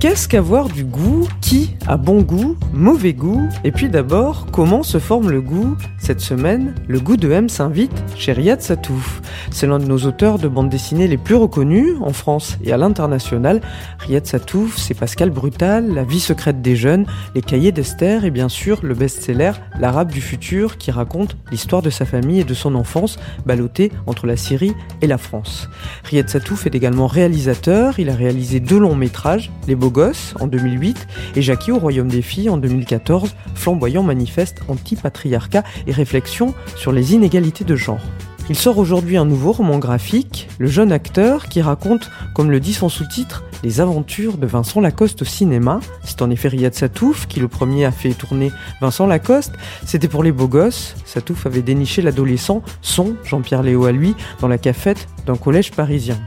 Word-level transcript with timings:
Qu'est-ce 0.00 0.26
qu'avoir 0.26 0.70
du 0.70 0.84
goût? 0.84 1.28
Qui 1.50 1.74
a 1.88 1.96
bon 1.96 2.22
goût 2.22 2.56
Mauvais 2.72 3.12
goût 3.12 3.48
Et 3.64 3.72
puis 3.72 3.88
d'abord, 3.88 4.46
comment 4.52 4.84
se 4.84 5.00
forme 5.00 5.30
le 5.30 5.40
goût? 5.40 5.76
Cette 5.98 6.20
semaine, 6.20 6.76
le 6.86 7.00
goût 7.00 7.16
de 7.16 7.28
M 7.28 7.48
s'invite 7.48 8.04
chez 8.14 8.32
Riyad 8.32 8.62
Satouf. 8.62 9.20
C'est 9.50 9.66
l'un 9.66 9.80
de 9.80 9.84
nos 9.84 9.98
auteurs 9.98 10.38
de 10.38 10.46
bande 10.46 10.68
dessinée 10.68 11.08
les 11.08 11.16
plus 11.16 11.34
reconnus 11.34 11.96
en 12.02 12.12
France 12.12 12.56
et 12.62 12.72
à 12.72 12.76
l'international. 12.76 13.60
Riyad 13.98 14.26
Satouf, 14.26 14.76
c'est 14.76 14.94
Pascal 14.94 15.30
Brutal, 15.30 15.92
La 15.92 16.04
vie 16.04 16.20
secrète 16.20 16.62
des 16.62 16.76
jeunes, 16.76 17.04
Les 17.34 17.42
cahiers 17.42 17.72
d'Esther 17.72 18.24
et 18.24 18.30
bien 18.30 18.48
sûr 18.48 18.78
le 18.84 18.94
best-seller 18.94 19.52
L'arabe 19.80 20.12
du 20.12 20.20
futur 20.20 20.78
qui 20.78 20.92
raconte 20.92 21.36
l'histoire 21.50 21.82
de 21.82 21.90
sa 21.90 22.04
famille 22.04 22.38
et 22.38 22.44
de 22.44 22.54
son 22.54 22.76
enfance 22.76 23.18
ballottée 23.44 23.90
entre 24.06 24.28
la 24.28 24.36
Syrie 24.36 24.74
et 25.02 25.08
la 25.08 25.18
France. 25.18 25.68
Riyad 26.04 26.28
Satouf 26.28 26.66
est 26.66 26.76
également 26.76 27.08
réalisateur, 27.08 27.98
il 27.98 28.08
a 28.08 28.14
réalisé 28.14 28.60
deux 28.60 28.78
longs 28.78 28.94
métrages, 28.94 29.50
Les 29.66 29.74
Beaux 29.74 29.90
Gosses 29.90 30.34
en 30.38 30.46
2008 30.46 31.08
et 31.34 31.39
Jackie 31.42 31.72
au 31.72 31.78
Royaume 31.78 32.08
des 32.08 32.22
Filles 32.22 32.50
en 32.50 32.56
2014, 32.56 33.34
flamboyant 33.54 34.02
manifeste 34.02 34.60
anti-patriarcat 34.68 35.64
et 35.86 35.92
réflexion 35.92 36.54
sur 36.76 36.92
les 36.92 37.14
inégalités 37.14 37.64
de 37.64 37.76
genre. 37.76 38.00
Il 38.48 38.56
sort 38.56 38.78
aujourd'hui 38.78 39.16
un 39.16 39.24
nouveau 39.24 39.52
roman 39.52 39.78
graphique, 39.78 40.48
Le 40.58 40.66
jeune 40.66 40.90
acteur, 40.90 41.48
qui 41.48 41.62
raconte, 41.62 42.10
comme 42.34 42.50
le 42.50 42.58
dit 42.58 42.72
son 42.72 42.88
sous-titre, 42.88 43.44
les 43.62 43.80
aventures 43.80 44.38
de 44.38 44.46
Vincent 44.46 44.80
Lacoste 44.80 45.22
au 45.22 45.24
cinéma. 45.24 45.80
C'est 46.04 46.22
en 46.22 46.30
effet 46.30 46.48
Riyad 46.48 46.74
Satouf 46.74 47.26
qui 47.26 47.40
le 47.40 47.48
premier 47.48 47.84
a 47.84 47.92
fait 47.92 48.10
tourner 48.10 48.52
Vincent 48.80 49.06
Lacoste. 49.06 49.52
C'était 49.84 50.08
pour 50.08 50.22
les 50.22 50.32
beaux 50.32 50.48
gosses. 50.48 50.94
Satouf 51.04 51.46
avait 51.46 51.62
déniché 51.62 52.02
l'adolescent, 52.02 52.62
son 52.82 53.14
Jean-Pierre 53.24 53.62
Léo 53.62 53.84
à 53.84 53.92
lui, 53.92 54.14
dans 54.40 54.48
la 54.48 54.58
cafette 54.58 55.08
d'un 55.26 55.36
collège 55.36 55.72
parisien. 55.72 56.18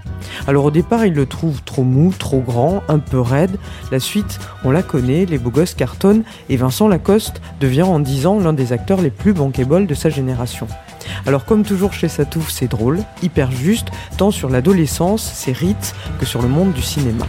Alors 0.47 0.65
au 0.65 0.71
départ, 0.71 1.05
il 1.05 1.13
le 1.13 1.25
trouve 1.25 1.61
trop 1.63 1.83
mou, 1.83 2.13
trop 2.17 2.41
grand, 2.41 2.83
un 2.87 2.99
peu 2.99 3.19
raide. 3.19 3.57
La 3.91 3.99
suite, 3.99 4.39
on 4.63 4.71
la 4.71 4.83
connaît, 4.83 5.25
les 5.25 5.37
beaux 5.37 5.51
gosses 5.51 5.73
cartonnent 5.73 6.23
et 6.49 6.57
Vincent 6.57 6.87
Lacoste 6.87 7.41
devient 7.59 7.83
en 7.83 7.99
10 7.99 8.27
ans 8.27 8.39
l'un 8.39 8.53
des 8.53 8.71
acteurs 8.73 9.01
les 9.01 9.09
plus 9.09 9.33
bankable 9.33 9.87
de 9.87 9.93
sa 9.93 10.09
génération. 10.09 10.67
Alors 11.25 11.45
comme 11.45 11.63
toujours 11.63 11.93
chez 11.93 12.07
Satouf, 12.07 12.49
c'est 12.49 12.67
drôle, 12.67 12.99
hyper 13.21 13.51
juste, 13.51 13.87
tant 14.17 14.31
sur 14.31 14.49
l'adolescence, 14.49 15.23
ses 15.23 15.51
rites, 15.51 15.95
que 16.19 16.25
sur 16.25 16.41
le 16.41 16.47
monde 16.47 16.73
du 16.73 16.81
cinéma. 16.81 17.25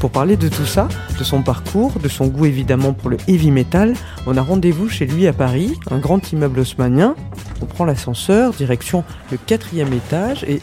Pour 0.00 0.10
parler 0.10 0.36
de 0.36 0.48
tout 0.48 0.66
ça, 0.66 0.88
de 1.18 1.24
son 1.24 1.42
parcours, 1.42 1.98
de 1.98 2.08
son 2.08 2.26
goût 2.26 2.46
évidemment 2.46 2.92
pour 2.92 3.10
le 3.10 3.16
heavy 3.28 3.50
metal, 3.50 3.94
on 4.26 4.36
a 4.36 4.42
rendez-vous 4.42 4.88
chez 4.88 5.06
lui 5.06 5.26
à 5.26 5.32
Paris, 5.32 5.72
un 5.90 5.98
grand 5.98 6.32
immeuble 6.32 6.60
haussmanien. 6.60 7.14
On 7.62 7.66
prend 7.66 7.84
l'ascenseur, 7.84 8.52
direction 8.52 9.04
le 9.30 9.38
quatrième 9.38 9.92
étage 9.92 10.44
et... 10.44 10.60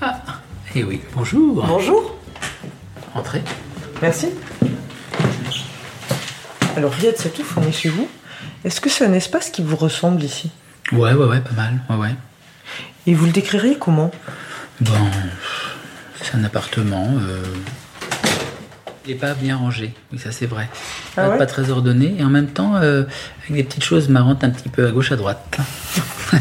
Ah, 0.00 0.20
eh 0.74 0.82
oui, 0.82 1.00
bonjour. 1.14 1.64
Bonjour 1.66 2.14
Entrez. 3.14 3.42
Merci. 4.00 4.28
Alors 6.76 6.92
Riyad 6.92 7.16
Satouf, 7.16 7.56
on 7.56 7.62
est 7.66 7.72
chez 7.72 7.88
vous. 7.88 8.08
Est-ce 8.64 8.80
que 8.80 8.88
c'est 8.88 9.04
un 9.04 9.12
espace 9.12 9.50
qui 9.50 9.62
vous 9.62 9.76
ressemble 9.76 10.22
ici? 10.22 10.50
Ouais, 10.92 11.12
ouais, 11.12 11.26
ouais, 11.26 11.40
pas 11.40 11.52
mal. 11.54 11.80
Ouais, 11.90 11.96
ouais. 11.96 12.14
Et 13.06 13.14
vous 13.14 13.26
le 13.26 13.32
décrirez 13.32 13.76
comment? 13.78 14.10
Bon, 14.80 14.92
c'est 16.22 16.34
un 16.36 16.44
appartement. 16.44 17.08
euh, 17.20 17.42
Il 19.06 19.12
n'est 19.12 19.18
pas 19.20 19.34
bien 19.34 19.56
rangé, 19.56 19.92
oui, 20.12 20.18
ça 20.18 20.32
c'est 20.32 20.46
vrai. 20.46 20.68
Ah 21.16 21.22
pas, 21.22 21.28
ouais? 21.30 21.38
pas 21.38 21.46
très 21.46 21.70
ordonné 21.70 22.16
et 22.18 22.24
en 22.24 22.30
même 22.30 22.48
temps 22.48 22.76
euh, 22.76 23.04
avec 23.44 23.54
des 23.56 23.64
petites 23.64 23.84
choses 23.84 24.08
marrantes 24.08 24.42
un 24.44 24.50
petit 24.50 24.68
peu 24.68 24.86
à 24.86 24.90
gauche, 24.90 25.12
à 25.12 25.16
droite. 25.16 25.58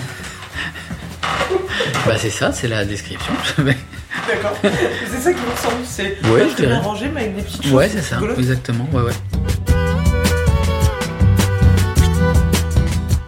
bah 2.06 2.16
c'est 2.18 2.30
ça, 2.30 2.52
c'est 2.52 2.68
la 2.68 2.86
description. 2.86 3.34
D'accord. 3.58 4.56
c'est 5.12 5.20
ça 5.20 5.34
qui 5.34 5.40
vous 5.40 5.52
ressemble, 5.52 5.84
c'est 5.84 6.18
Ouais, 6.28 6.48
rangé 6.78 7.10
mais 7.14 7.22
avec 7.22 7.36
des 7.36 7.42
petites 7.42 7.64
choses. 7.64 7.74
ouais, 7.74 7.90
c'est 7.90 8.02
ça, 8.02 8.16
rigolotes. 8.18 8.38
exactement. 8.40 8.88
Ouais, 8.94 9.02
ouais. 9.02 9.14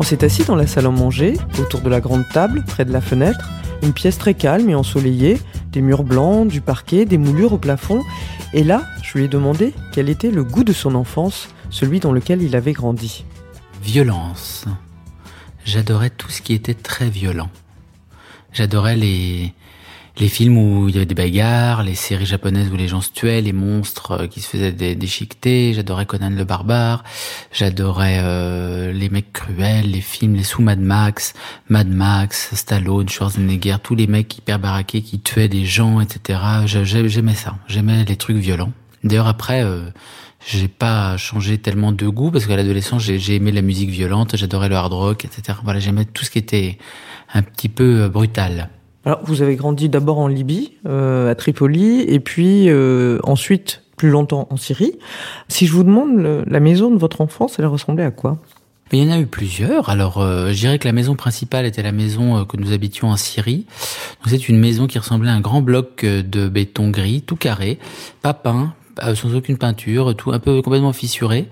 On 0.04 0.06
s'est 0.06 0.26
assis 0.26 0.44
dans 0.44 0.58
la 0.58 0.68
salle 0.68 0.86
à 0.86 0.90
manger, 0.90 1.38
autour 1.60 1.80
de 1.80 1.88
la 1.88 2.02
grande 2.02 2.28
table, 2.28 2.66
près 2.68 2.84
de 2.84 2.92
la 2.92 3.00
fenêtre. 3.00 3.50
Une 3.84 3.94
pièce 3.94 4.18
très 4.18 4.34
calme 4.34 4.70
et 4.70 4.76
ensoleillée, 4.76 5.40
des 5.72 5.80
murs 5.80 6.04
blancs, 6.04 6.46
du 6.46 6.60
parquet, 6.60 7.06
des 7.06 7.18
moulures 7.18 7.54
au 7.54 7.58
plafond. 7.58 8.02
Et 8.52 8.66
là, 8.66 8.84
je 9.02 9.18
lui 9.18 9.24
ai 9.24 9.28
demandé 9.30 9.74
quel 9.94 10.10
était 10.10 10.30
le 10.30 10.44
goût 10.44 10.66
de 10.66 10.74
son 10.74 10.96
enfance, 10.96 11.48
celui 11.70 12.02
dans 12.02 12.12
lequel 12.12 12.42
il 12.42 12.58
avait 12.58 12.74
grandi. 12.74 13.24
Violence. 13.82 14.66
J'adorais 15.64 16.10
tout 16.10 16.30
ce 16.30 16.42
qui 16.42 16.52
était 16.52 16.74
très 16.74 17.10
violent. 17.10 17.50
J'adorais 18.52 18.98
les, 18.98 19.54
les 20.18 20.28
films 20.28 20.58
où 20.58 20.88
il 20.90 20.94
y 20.94 20.98
avait 20.98 21.08
des 21.08 21.16
bagarres, 21.16 21.82
les 21.84 21.96
séries 21.96 22.26
japonaises 22.26 22.70
où 22.72 22.76
les 22.76 22.88
gens 22.88 23.02
se 23.02 23.12
tuaient, 23.12 23.42
les 23.42 23.54
monstres 23.54 24.12
euh, 24.12 24.28
qui 24.28 24.42
se 24.42 24.48
faisaient 24.48 24.72
dé- 24.72 24.96
déchiqueter. 24.96 25.74
J'adorais 25.74 26.06
Conan 26.06 26.30
le 26.30 26.44
barbare. 26.44 27.04
J'adorais 27.52 28.20
euh, 28.22 28.92
les 28.92 29.10
mecs 29.10 29.34
cruels, 29.34 29.90
les 29.90 30.02
films, 30.02 30.36
les 30.36 30.44
sous 30.44 30.62
Mad 30.62 30.80
Max, 30.80 31.34
Mad 31.70 31.88
Max, 31.90 32.54
Stallone, 32.54 33.10
Schwarzenegger, 33.10 33.78
tous 33.82 33.96
les 33.96 34.06
mecs 34.08 34.38
hyper 34.38 34.60
baraqués 34.60 35.02
qui 35.02 35.20
tuaient 35.20 35.48
des 35.50 35.66
gens, 35.66 36.00
etc. 36.00 36.40
J'aimais 36.66 37.34
ça. 37.34 37.56
J'aimais 37.68 38.04
les 38.06 38.16
trucs 38.16 38.38
violents. 38.38 38.72
D'ailleurs 39.04 39.28
après, 39.28 39.64
euh, 39.64 39.90
j'ai 40.46 40.68
pas 40.68 41.18
changé 41.18 41.58
tellement 41.58 41.92
de 41.92 42.08
goût 42.08 42.30
parce 42.32 42.46
qu'à 42.46 42.56
l'adolescence 42.56 43.02
j'ai 43.04 43.18
j'ai 43.18 43.36
aimé 43.36 43.52
la 43.52 43.62
musique 43.62 43.90
violente, 43.90 44.36
j'adorais 44.36 44.70
le 44.70 44.76
hard 44.76 44.94
rock, 44.94 45.26
etc. 45.26 45.58
Voilà, 45.64 45.80
j'aimais 45.80 46.06
tout 46.06 46.24
ce 46.24 46.30
qui 46.30 46.38
était 46.38 46.78
un 47.34 47.42
petit 47.42 47.68
peu 47.70 48.04
euh, 48.04 48.10
brutal. 48.10 48.70
Alors, 49.06 49.20
vous 49.24 49.42
avez 49.42 49.56
grandi 49.56 49.90
d'abord 49.90 50.20
en 50.20 50.28
Libye, 50.28 50.74
euh, 50.88 51.30
à 51.32 51.36
Tripoli, 51.36 52.02
et 52.02 52.20
puis 52.20 52.70
euh, 52.70 53.20
ensuite, 53.24 53.82
plus 53.98 54.10
longtemps, 54.10 54.48
en 54.50 54.58
Syrie. 54.58 54.94
Si 55.50 55.68
je 55.68 55.74
vous 55.74 55.84
demande, 55.84 56.18
le- 56.18 56.44
la 56.48 56.60
maison 56.60 56.90
de 56.90 56.98
votre 56.98 57.20
enfance, 57.22 57.58
elle 57.60 57.66
ressemblait 57.66 58.06
à 58.06 58.12
quoi? 58.12 58.38
Il 58.92 59.00
y 59.04 59.08
en 59.10 59.12
a 59.12 59.20
eu 59.20 59.26
plusieurs. 59.26 59.90
Alors, 59.90 60.22
euh, 60.22 60.50
je 60.52 60.60
dirais 60.60 60.78
que 60.78 60.88
la 60.88 60.94
maison 60.94 61.16
principale 61.16 61.66
était 61.66 61.82
la 61.82 61.92
maison 61.92 62.38
euh, 62.38 62.46
que 62.46 62.58
nous 62.58 62.74
habitions 62.74 63.10
en 63.10 63.18
Syrie. 63.18 63.66
C'est 64.28 64.48
une 64.50 64.60
maison 64.60 64.86
qui 64.88 65.00
ressemblait 65.00 65.30
à 65.30 65.34
un 65.34 65.42
grand 65.42 65.62
bloc 65.62 66.04
euh, 66.04 66.22
de 66.22 66.48
béton 66.48 66.90
gris, 66.90 67.24
tout 67.24 67.36
carré, 67.36 67.80
pas 68.22 68.34
peint, 68.36 68.62
euh, 68.64 68.83
sans 69.16 69.36
aucune 69.36 69.58
peinture, 69.58 70.16
tout 70.16 70.32
un 70.32 70.40
peu 70.40 70.62
complètement 70.62 70.94
fissuré. 70.94 71.48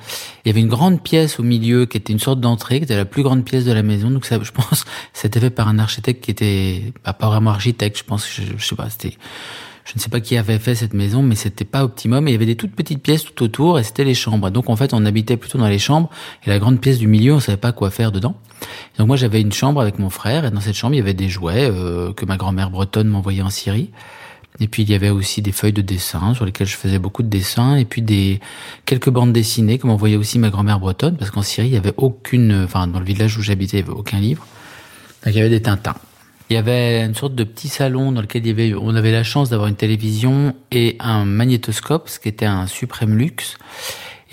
Il 0.45 0.49
y 0.49 0.51
avait 0.51 0.61
une 0.61 0.67
grande 0.67 1.01
pièce 1.01 1.39
au 1.39 1.43
milieu 1.43 1.85
qui 1.85 1.97
était 1.97 2.13
une 2.13 2.19
sorte 2.19 2.39
d'entrée, 2.39 2.77
qui 2.77 2.83
était 2.83 2.95
la 2.95 3.05
plus 3.05 3.23
grande 3.23 3.43
pièce 3.43 3.65
de 3.65 3.71
la 3.71 3.83
maison. 3.83 4.09
Donc, 4.09 4.25
ça, 4.25 4.39
je 4.41 4.51
pense, 4.51 4.85
c'était 5.13 5.39
fait 5.39 5.49
par 5.49 5.67
un 5.67 5.79
architecte 5.79 6.23
qui 6.23 6.31
était 6.31 6.93
bah, 7.03 7.13
pas 7.13 7.27
vraiment 7.27 7.51
architecte. 7.51 7.97
Je 7.97 8.03
pense, 8.03 8.27
je, 8.29 8.43
je 8.57 8.65
sais 8.65 8.75
pas, 8.75 8.89
c'était 8.89 9.17
je 9.83 9.93
ne 9.95 9.99
sais 9.99 10.09
pas 10.09 10.19
qui 10.19 10.37
avait 10.37 10.59
fait 10.59 10.75
cette 10.75 10.93
maison, 10.93 11.23
mais 11.23 11.35
c'était 11.35 11.65
pas 11.65 11.83
optimum. 11.83 12.27
Et 12.27 12.31
il 12.31 12.33
y 12.33 12.35
avait 12.35 12.45
des 12.45 12.55
toutes 12.55 12.75
petites 12.75 13.01
pièces 13.01 13.23
tout 13.23 13.43
autour, 13.43 13.79
et 13.79 13.83
c'était 13.83 14.03
les 14.03 14.13
chambres. 14.13 14.49
Donc 14.49 14.69
en 14.69 14.75
fait, 14.75 14.93
on 14.93 15.05
habitait 15.05 15.37
plutôt 15.37 15.57
dans 15.57 15.67
les 15.67 15.79
chambres, 15.79 16.09
et 16.45 16.49
la 16.49 16.59
grande 16.59 16.79
pièce 16.79 16.99
du 16.99 17.07
milieu, 17.07 17.33
on 17.33 17.39
savait 17.39 17.57
pas 17.57 17.71
quoi 17.71 17.89
faire 17.89 18.11
dedans. 18.11 18.35
Donc 18.97 19.07
moi, 19.07 19.17
j'avais 19.17 19.41
une 19.41 19.51
chambre 19.51 19.81
avec 19.81 19.99
mon 19.99 20.09
frère, 20.09 20.45
et 20.45 20.51
dans 20.51 20.61
cette 20.61 20.75
chambre, 20.75 20.93
il 20.93 20.99
y 20.99 21.01
avait 21.01 21.13
des 21.13 21.29
jouets 21.29 21.69
euh, 21.69 22.13
que 22.13 22.25
ma 22.25 22.37
grand-mère 22.37 22.69
bretonne 22.69 23.07
m'envoyait 23.07 23.41
en 23.41 23.49
Syrie. 23.49 23.89
Et 24.59 24.67
puis 24.67 24.83
il 24.83 24.89
y 24.89 24.95
avait 24.95 25.09
aussi 25.09 25.41
des 25.41 25.51
feuilles 25.51 25.73
de 25.73 25.81
dessin 25.81 26.33
sur 26.33 26.45
lesquelles 26.45 26.67
je 26.67 26.75
faisais 26.75 26.99
beaucoup 26.99 27.23
de 27.23 27.29
dessins, 27.29 27.75
et 27.75 27.85
puis 27.85 28.01
des 28.01 28.39
quelques 28.85 29.09
bandes 29.09 29.33
dessinées 29.33 29.77
que 29.77 29.87
m'envoyait 29.87 30.17
aussi 30.17 30.39
ma 30.39 30.49
grand-mère 30.49 30.79
bretonne, 30.79 31.17
parce 31.17 31.31
qu'en 31.31 31.41
Syrie, 31.41 31.69
il 31.69 31.73
y 31.73 31.77
avait 31.77 31.93
aucune, 31.97 32.63
enfin 32.65 32.87
dans 32.87 32.99
le 32.99 33.05
village 33.05 33.37
où 33.37 33.41
j'habitais, 33.41 33.77
il 33.77 33.79
y 33.81 33.83
avait 33.83 33.97
aucun 33.97 34.19
livre. 34.19 34.45
Donc 35.25 35.33
il 35.33 35.37
y 35.37 35.41
avait 35.41 35.49
des 35.49 35.61
Tintins. 35.61 35.95
Il 36.49 36.55
y 36.55 36.57
avait 36.57 37.05
une 37.05 37.15
sorte 37.15 37.33
de 37.33 37.45
petit 37.45 37.69
salon 37.69 38.11
dans 38.11 38.19
lequel 38.19 38.75
on 38.77 38.93
avait 38.93 39.13
la 39.13 39.23
chance 39.23 39.49
d'avoir 39.49 39.69
une 39.69 39.77
télévision 39.77 40.53
et 40.69 40.97
un 40.99 41.23
magnétoscope, 41.23 42.09
ce 42.09 42.19
qui 42.19 42.27
était 42.27 42.45
un 42.45 42.67
suprême 42.67 43.17
luxe. 43.17 43.57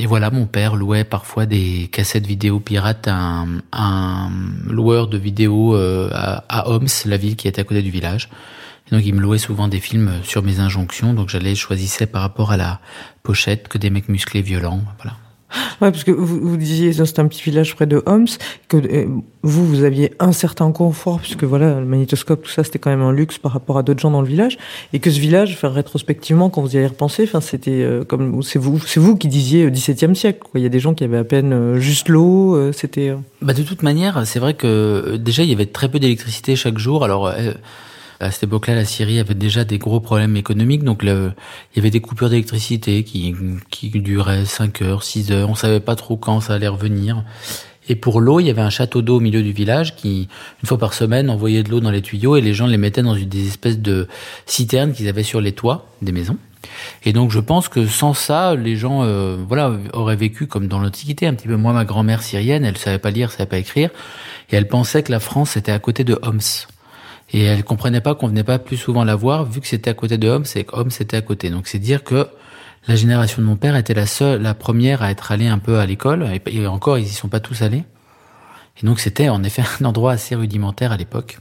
Et 0.01 0.07
voilà, 0.07 0.31
mon 0.31 0.47
père 0.47 0.75
louait 0.75 1.05
parfois 1.05 1.47
des 1.47 1.89
cassettes 1.93 2.27
vidéo 2.27 2.59
pirates 2.59 3.07
à 3.07 3.15
un, 3.15 3.47
un 3.73 4.31
loueur 4.67 5.07
de 5.07 5.17
vidéos 5.17 5.77
euh, 5.77 6.11
à, 6.13 6.45
à 6.49 6.71
Homs, 6.71 6.89
la 7.05 7.17
ville 7.17 7.37
qui 7.37 7.47
était 7.47 7.61
à 7.61 7.65
côté 7.65 7.83
du 7.83 7.91
village. 7.91 8.31
Et 8.91 8.95
donc 8.95 9.05
il 9.05 9.15
me 9.15 9.21
louait 9.21 9.39
souvent 9.39 9.69
des 9.69 9.81
films 9.81 10.13
sur 10.23 10.43
mes 10.43 10.61
injonctions, 10.61 11.15
donc 11.15 11.29
j'allais, 11.29 11.55
je 11.55 11.61
choisissais 11.61 12.07
par 12.07 12.23
rapport 12.23 12.53
à 12.53 12.57
la 12.57 12.81
pochette 13.23 13.69
que 13.69 13.79
des 13.79 13.91
mecs 13.91 14.09
musclés 14.09 14.43
violents, 14.43 14.83
voilà. 14.99 15.17
Ouais, 15.81 15.91
parce 15.91 16.05
que 16.05 16.11
vous, 16.11 16.41
vous 16.41 16.57
disiez 16.59 16.93
c'est 16.93 17.19
un 17.21 17.27
petit 17.27 17.43
village 17.43 17.75
près 17.75 17.87
de 17.87 18.03
Homs 18.05 18.27
que 18.69 18.77
euh, 18.77 19.07
vous 19.43 19.67
vous 19.67 19.83
aviez 19.83 20.13
un 20.19 20.33
certain 20.33 20.71
confort 20.73 21.21
puisque 21.21 21.45
voilà 21.45 21.81
le 21.81 21.87
magnétoscope 21.87 22.43
tout 22.43 22.51
ça 22.51 22.65
c'était 22.65 22.79
quand 22.79 22.91
même 22.91 23.01
un 23.01 23.13
luxe 23.13 23.39
par 23.39 23.53
rapport 23.53 23.79
à 23.79 23.83
d'autres 23.83 24.01
gens 24.01 24.11
dans 24.11 24.21
le 24.21 24.27
village. 24.27 24.59
Et 24.93 24.99
que 24.99 25.11
ce 25.11 25.19
village 25.19 25.57
faire 25.57 25.73
rétrospectivement 25.73 26.51
quand 26.51 26.61
vous 26.61 26.75
y 26.75 26.77
allez 26.77 26.89
repenser 26.89 27.23
enfin 27.25 27.41
c'était 27.41 27.83
euh, 27.83 28.05
comme 28.05 28.43
c'est 28.43 28.59
vous 28.59 28.79
c'est 28.81 29.01
vous 29.01 29.17
qui 29.17 29.29
disiez 29.29 29.71
17e 29.71 30.15
siècle 30.15 30.41
quoi. 30.41 30.61
Il 30.61 30.65
y 30.65 30.67
a 30.67 30.71
des 30.71 30.81
gens 30.81 30.93
qui 30.93 31.05
avaient 31.05 31.17
à 31.17 31.25
peine 31.25 31.53
euh, 31.55 31.81
juste 31.81 32.11
l'eau 32.11 32.73
c'était 32.73 33.15
bah 33.41 33.55
de 33.55 33.63
toute 33.63 33.83
manière 33.83 34.27
c'est 34.27 34.41
vrai 34.41 34.53
que 34.53 35.17
déjà 35.17 35.45
il 35.45 35.49
y 35.49 35.55
avait 35.55 35.67
très 35.67 35.89
peu 35.89 35.99
d'électricité 35.99 36.57
chaque 36.57 36.77
jour. 36.77 37.05
Alors 37.05 37.33
à 38.21 38.31
cette 38.31 38.45
époque-là, 38.45 38.75
la 38.75 38.85
Syrie 38.85 39.21
avait 39.21 39.35
déjà 39.35 39.65
des 39.65 39.79
gros 39.79 40.01
problèmes 40.01 40.37
économiques, 40.37 40.83
donc 40.83 41.03
il 41.03 41.35
y 41.77 41.79
avait 41.79 41.91
des 41.91 42.01
coupures 42.01 42.31
d'électricité 42.31 43.05
qui, 43.05 43.35
qui 43.71 43.91
duraient 43.91 44.45
5 44.45 44.83
heures, 44.83 45.03
6 45.03 45.31
heures, 45.31 45.51
on 45.51 45.55
savait 45.55 45.81
pas 45.81 45.95
trop 45.95 46.17
quand 46.17 46.41
ça 46.41 46.55
allait 46.55 46.69
revenir. 46.69 47.25
Et 47.89 47.95
pour 47.95 48.21
l'eau, 48.21 48.41
il 48.41 48.47
y 48.47 48.51
avait 48.51 48.63
un 48.63 48.71
château 48.71 49.01
d'eau 49.01 49.17
au 49.17 49.21
milieu 49.21 49.43
du 49.43 49.53
village 49.53 49.97
qui, 49.97 50.29
une 50.63 50.67
fois 50.67 50.79
par 50.79 50.93
semaine, 50.93 51.31
envoyait 51.31 51.63
de 51.63 51.71
l'eau 51.71 51.81
dans 51.81 51.91
les 51.91 52.03
tuyaux 52.03 52.37
et 52.37 52.41
les 52.41 52.53
gens 52.53 52.67
les 52.67 52.77
mettaient 52.77 53.03
dans 53.03 53.15
des 53.15 53.47
espèces 53.47 53.79
de 53.79 54.09
citernes 54.45 54.93
qu'ils 54.93 55.09
avaient 55.09 55.23
sur 55.23 55.41
les 55.41 55.53
toits 55.53 55.87
des 56.03 56.13
maisons. 56.13 56.37
Et 57.05 57.13
donc 57.13 57.31
je 57.31 57.41
pense 57.41 57.69
que 57.69 57.87
sans 57.87 58.15
ça, 58.15 58.55
les 58.55 58.77
gens, 58.77 59.05
euh, 59.05 59.37
voilà, 59.47 59.73
auraient 59.95 60.17
vécu 60.17 60.47
comme 60.47 60.69
dans 60.69 60.81
l'Antiquité 60.81 61.27
un 61.27 61.35
petit 61.35 61.49
peu. 61.49 61.57
Moi, 61.57 61.73
ma 61.73 61.85
grand-mère 61.85 62.23
syrienne, 62.23 62.65
elle 62.65 62.77
savait 62.77 62.99
pas 62.99 63.11
lire, 63.11 63.31
savait 63.31 63.49
pas 63.49 63.59
écrire, 63.59 63.91
et 64.51 64.57
elle 64.57 64.69
pensait 64.69 65.03
que 65.03 65.13
la 65.13 65.21
France 65.21 65.57
était 65.57 65.73
à 65.73 65.79
côté 65.79 66.05
de 66.05 66.19
Homs. 66.23 66.41
Et 67.33 67.43
elle 67.43 67.63
comprenait 67.65 68.01
pas 68.01 68.15
qu'on 68.15 68.29
venait 68.29 68.45
pas 68.45 68.59
plus 68.59 68.77
souvent 68.77 69.05
la 69.05 69.15
voir, 69.15 69.45
vu 69.45 69.61
que 69.61 69.67
c'était 69.67 69.91
à 69.91 69.95
côté 69.95 70.17
de 70.17 70.29
Homs 70.29 70.45
et 70.55 70.65
que 70.65 70.75
Homs 70.75 70.91
était 71.01 71.17
à 71.17 71.23
côté. 71.23 71.51
Donc 71.51 71.67
c'est 71.67 71.79
dire 71.79 72.05
que 72.05 72.27
la 72.87 72.97
génération 72.97 73.43
de 73.43 73.47
mon 73.47 73.57
père 73.57 73.77
était 73.77 73.95
la 73.95 74.07
seule, 74.07 74.41
la 74.41 74.55
première 74.55 75.03
à 75.03 75.11
être 75.11 75.31
allée 75.31 75.49
un 75.49 75.59
peu 75.59 75.79
à 75.79 75.87
l'école. 75.87 76.27
Et 76.47 76.67
encore, 76.67 76.99
ils 76.99 77.05
y 77.05 77.11
sont 77.11 77.29
pas 77.29 77.41
tous 77.41 77.63
allés. 77.63 77.85
Et 78.83 78.87
donc 78.87 79.01
c'était 79.01 79.29
en 79.29 79.43
effet 79.43 79.63
un 79.81 79.85
endroit 79.85 80.13
assez 80.13 80.35
rudimentaire 80.35 80.93
à 80.93 80.97
l'époque. 80.97 81.39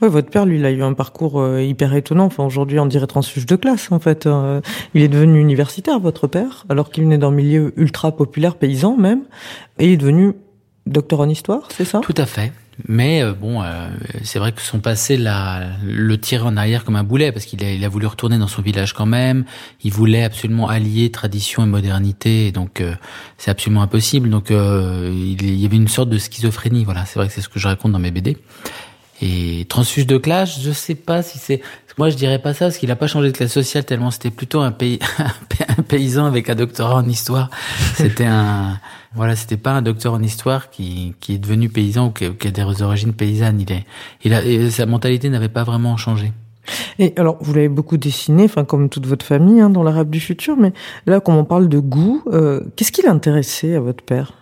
Ouais, 0.00 0.08
votre 0.08 0.30
père, 0.30 0.46
lui, 0.46 0.58
il 0.58 0.64
a 0.64 0.70
eu 0.70 0.82
un 0.82 0.92
parcours 0.92 1.40
euh, 1.40 1.60
hyper 1.60 1.94
étonnant. 1.94 2.26
Enfin, 2.26 2.44
aujourd'hui, 2.44 2.78
on 2.78 2.86
dirait 2.86 3.08
transfuge 3.08 3.44
de 3.44 3.56
classe, 3.56 3.90
en 3.90 3.98
fait. 3.98 4.26
Euh, 4.26 4.60
il 4.94 5.02
est 5.02 5.08
devenu 5.08 5.40
universitaire, 5.40 5.98
votre 5.98 6.28
père, 6.28 6.64
alors 6.68 6.90
qu'il 6.90 7.02
venait 7.02 7.18
d'un 7.18 7.32
milieu 7.32 7.72
ultra 7.76 8.12
populaire, 8.12 8.54
paysan 8.54 8.96
même, 8.96 9.22
et 9.80 9.86
il 9.86 9.92
est 9.92 9.96
devenu 9.96 10.34
docteur 10.86 11.20
en 11.20 11.28
histoire, 11.28 11.68
c'est 11.70 11.84
ça? 11.84 12.00
Tout 12.00 12.14
à 12.16 12.26
fait. 12.26 12.52
Mais 12.88 13.22
euh, 13.22 13.32
bon, 13.32 13.62
euh, 13.62 13.88
c'est 14.22 14.38
vrai 14.38 14.52
que 14.52 14.60
son 14.60 14.80
passé 14.80 15.16
le 15.16 16.16
tirait 16.16 16.46
en 16.46 16.56
arrière 16.56 16.84
comme 16.84 16.96
un 16.96 17.04
boulet 17.04 17.32
parce 17.32 17.44
qu'il 17.44 17.62
a, 17.64 17.72
il 17.72 17.84
a 17.84 17.88
voulu 17.88 18.06
retourner 18.06 18.38
dans 18.38 18.48
son 18.48 18.62
village 18.62 18.92
quand 18.92 19.06
même. 19.06 19.44
Il 19.82 19.92
voulait 19.92 20.24
absolument 20.24 20.68
allier 20.68 21.10
tradition 21.10 21.62
et 21.62 21.66
modernité, 21.66 22.52
donc 22.52 22.80
euh, 22.80 22.94
c'est 23.38 23.50
absolument 23.50 23.82
impossible. 23.82 24.28
Donc 24.28 24.50
il, 24.50 25.42
il, 25.42 25.54
y 25.54 25.66
avait 25.66 25.76
une 25.76 25.88
sorte 25.88 26.08
de 26.08 26.18
schizophrénie. 26.18 26.84
Voilà, 26.84 27.04
c'est 27.04 27.18
vrai 27.18 27.28
que 27.28 27.34
c'est 27.34 27.40
ce 27.40 27.48
que 27.48 27.58
je 27.58 27.68
raconte 27.68 27.92
dans 27.92 27.98
mes 27.98 28.10
BD. 28.10 28.36
Et 29.22 29.66
transfuge 29.68 30.06
de 30.06 30.18
classe, 30.18 30.60
je 30.60 30.72
sais 30.72 30.94
pas 30.94 31.22
si 31.22 31.38
c'est. 31.38 31.60
Moi, 31.96 32.10
je 32.10 32.16
dirais 32.16 32.40
pas 32.40 32.52
ça, 32.54 32.66
parce 32.66 32.78
qu'il 32.78 32.90
a 32.90 32.96
pas 32.96 33.06
changé 33.06 33.28
de 33.30 33.36
classe 33.36 33.52
sociale 33.52 33.84
tellement 33.84 34.10
c'était 34.10 34.30
plutôt 34.30 34.60
un, 34.60 34.72
pays, 34.72 34.98
un 35.78 35.82
paysan 35.82 36.26
avec 36.26 36.50
un 36.50 36.56
doctorat 36.56 36.96
en 36.96 37.08
histoire. 37.08 37.50
C'était 37.94 38.24
un, 38.24 38.80
voilà, 39.14 39.36
c'était 39.36 39.56
pas 39.56 39.70
un 39.70 39.82
docteur 39.82 40.14
en 40.14 40.22
histoire 40.22 40.70
qui, 40.70 41.14
qui 41.20 41.34
est 41.34 41.38
devenu 41.38 41.68
paysan 41.68 42.06
ou 42.06 42.10
qui, 42.10 42.24
a 42.24 42.50
des 42.50 42.82
origines 42.82 43.12
paysannes. 43.12 43.60
Il 43.60 43.70
est, 43.70 43.84
il 44.24 44.34
a, 44.34 44.70
sa 44.70 44.86
mentalité 44.86 45.28
n'avait 45.28 45.48
pas 45.48 45.62
vraiment 45.62 45.96
changé. 45.96 46.32
Et 46.98 47.12
alors, 47.16 47.36
vous 47.40 47.54
l'avez 47.54 47.68
beaucoup 47.68 47.96
dessiné, 47.96 48.44
enfin 48.44 48.64
comme 48.64 48.88
toute 48.88 49.06
votre 49.06 49.24
famille 49.24 49.60
hein, 49.60 49.70
dans 49.70 49.82
l'arabe 49.82 50.10
du 50.10 50.20
futur, 50.20 50.56
mais 50.56 50.72
là, 51.06 51.20
quand 51.20 51.36
on 51.36 51.44
parle 51.44 51.68
de 51.68 51.78
goût, 51.78 52.22
euh, 52.32 52.60
qu'est-ce 52.74 52.90
qui 52.90 53.02
l'intéressait 53.02 53.76
à 53.76 53.80
votre 53.80 54.02
père? 54.02 54.32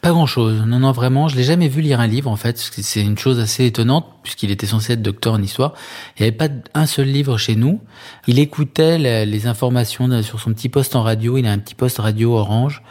Pas 0.00 0.10
grand 0.10 0.26
chose. 0.26 0.62
Non, 0.66 0.78
non, 0.78 0.92
vraiment. 0.92 1.28
Je 1.28 1.36
l'ai 1.36 1.44
jamais 1.44 1.68
vu 1.68 1.80
lire 1.80 2.00
un 2.00 2.06
livre, 2.06 2.30
en 2.30 2.36
fait. 2.36 2.58
C'est 2.58 3.02
une 3.02 3.18
chose 3.18 3.38
assez 3.38 3.66
étonnante, 3.66 4.06
puisqu'il 4.22 4.50
était 4.50 4.66
censé 4.66 4.94
être 4.94 5.02
docteur 5.02 5.34
en 5.34 5.42
histoire. 5.42 5.74
Il 6.18 6.22
n'y 6.22 6.28
avait 6.28 6.36
pas 6.36 6.48
un 6.74 6.86
seul 6.86 7.06
livre 7.06 7.38
chez 7.38 7.56
nous. 7.56 7.80
Il 8.26 8.38
écoutait 8.38 8.98
les, 8.98 9.46
informations 9.46 10.22
sur 10.22 10.40
son 10.40 10.52
petit 10.52 10.68
poste 10.68 10.96
en 10.96 11.02
radio. 11.02 11.36
Il 11.38 11.46
a 11.46 11.52
un 11.52 11.58
petit 11.58 11.74
poste 11.74 11.98
radio 11.98 12.34
orange. 12.34 12.82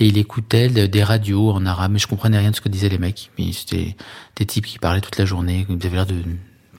Et 0.00 0.06
il 0.06 0.18
écoutait 0.18 0.68
des 0.68 1.02
radios 1.02 1.50
en 1.50 1.66
arabe. 1.66 1.92
Mais 1.92 1.98
je 1.98 2.06
comprenais 2.06 2.38
rien 2.38 2.50
de 2.50 2.56
ce 2.56 2.60
que 2.60 2.68
disaient 2.68 2.88
les 2.88 2.98
mecs. 2.98 3.30
C'était 3.52 3.96
des 4.36 4.46
types 4.46 4.66
qui 4.66 4.78
parlaient 4.78 5.00
toute 5.00 5.18
la 5.18 5.24
journée. 5.24 5.66
Ils 5.68 5.86
avaient 5.86 5.96
l'air 5.96 6.06
de 6.06 6.14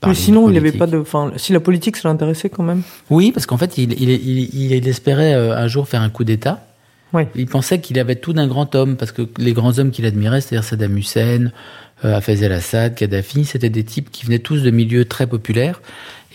mais 0.07 0.15
sinon, 0.15 0.49
il 0.49 0.57
avait 0.57 0.71
pas 0.71 0.87
de. 0.87 0.97
Enfin, 0.97 1.31
si 1.35 1.51
la 1.51 1.59
politique, 1.59 1.97
ça 1.97 2.07
l'intéressait 2.07 2.49
quand 2.49 2.63
même. 2.63 2.83
Oui, 3.09 3.31
parce 3.31 3.45
qu'en 3.45 3.57
fait, 3.57 3.77
il, 3.77 3.93
il, 4.01 4.09
il, 4.09 4.71
il 4.71 4.87
espérait 4.87 5.33
euh, 5.33 5.57
un 5.57 5.67
jour 5.67 5.87
faire 5.87 6.01
un 6.01 6.09
coup 6.09 6.23
d'État. 6.23 6.65
Il 7.35 7.47
pensait 7.47 7.81
qu'il 7.81 7.99
avait 7.99 8.15
tout 8.15 8.33
d'un 8.33 8.47
grand 8.47 8.75
homme, 8.75 8.95
parce 8.95 9.11
que 9.11 9.27
les 9.37 9.53
grands 9.53 9.79
hommes 9.79 9.91
qu'il 9.91 10.05
admirait, 10.05 10.41
c'est-à-dire 10.41 10.63
Saddam 10.63 10.97
Hussein, 10.97 11.51
euh, 12.05 12.15
Hafez 12.15 12.43
el-Assad, 12.43 12.95
Kadhafi, 12.95 13.45
c'était 13.45 13.69
des 13.69 13.83
types 13.83 14.11
qui 14.11 14.25
venaient 14.25 14.39
tous 14.39 14.61
de 14.61 14.71
milieux 14.71 15.05
très 15.05 15.27
populaires 15.27 15.81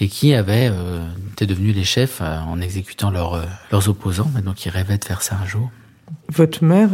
et 0.01 0.09
qui 0.09 0.35
avaient 0.35 0.69
euh, 0.71 1.01
été 1.33 1.47
devenus 1.47 1.75
les 1.75 1.85
chefs 1.85 2.21
euh, 2.21 2.39
en 2.41 2.61
exécutant 2.61 3.11
leurs, 3.11 3.35
euh, 3.35 3.45
leurs 3.71 3.89
opposants. 3.89 4.31
Et 4.39 4.43
donc, 4.43 4.65
ils 4.67 4.71
rêvaient 4.71 4.99
de 4.99 5.05
faire 5.05 5.23
ça 5.23 5.39
un 5.43 5.47
jour. 5.47 5.71
Votre 6.29 6.65
mère 6.65 6.91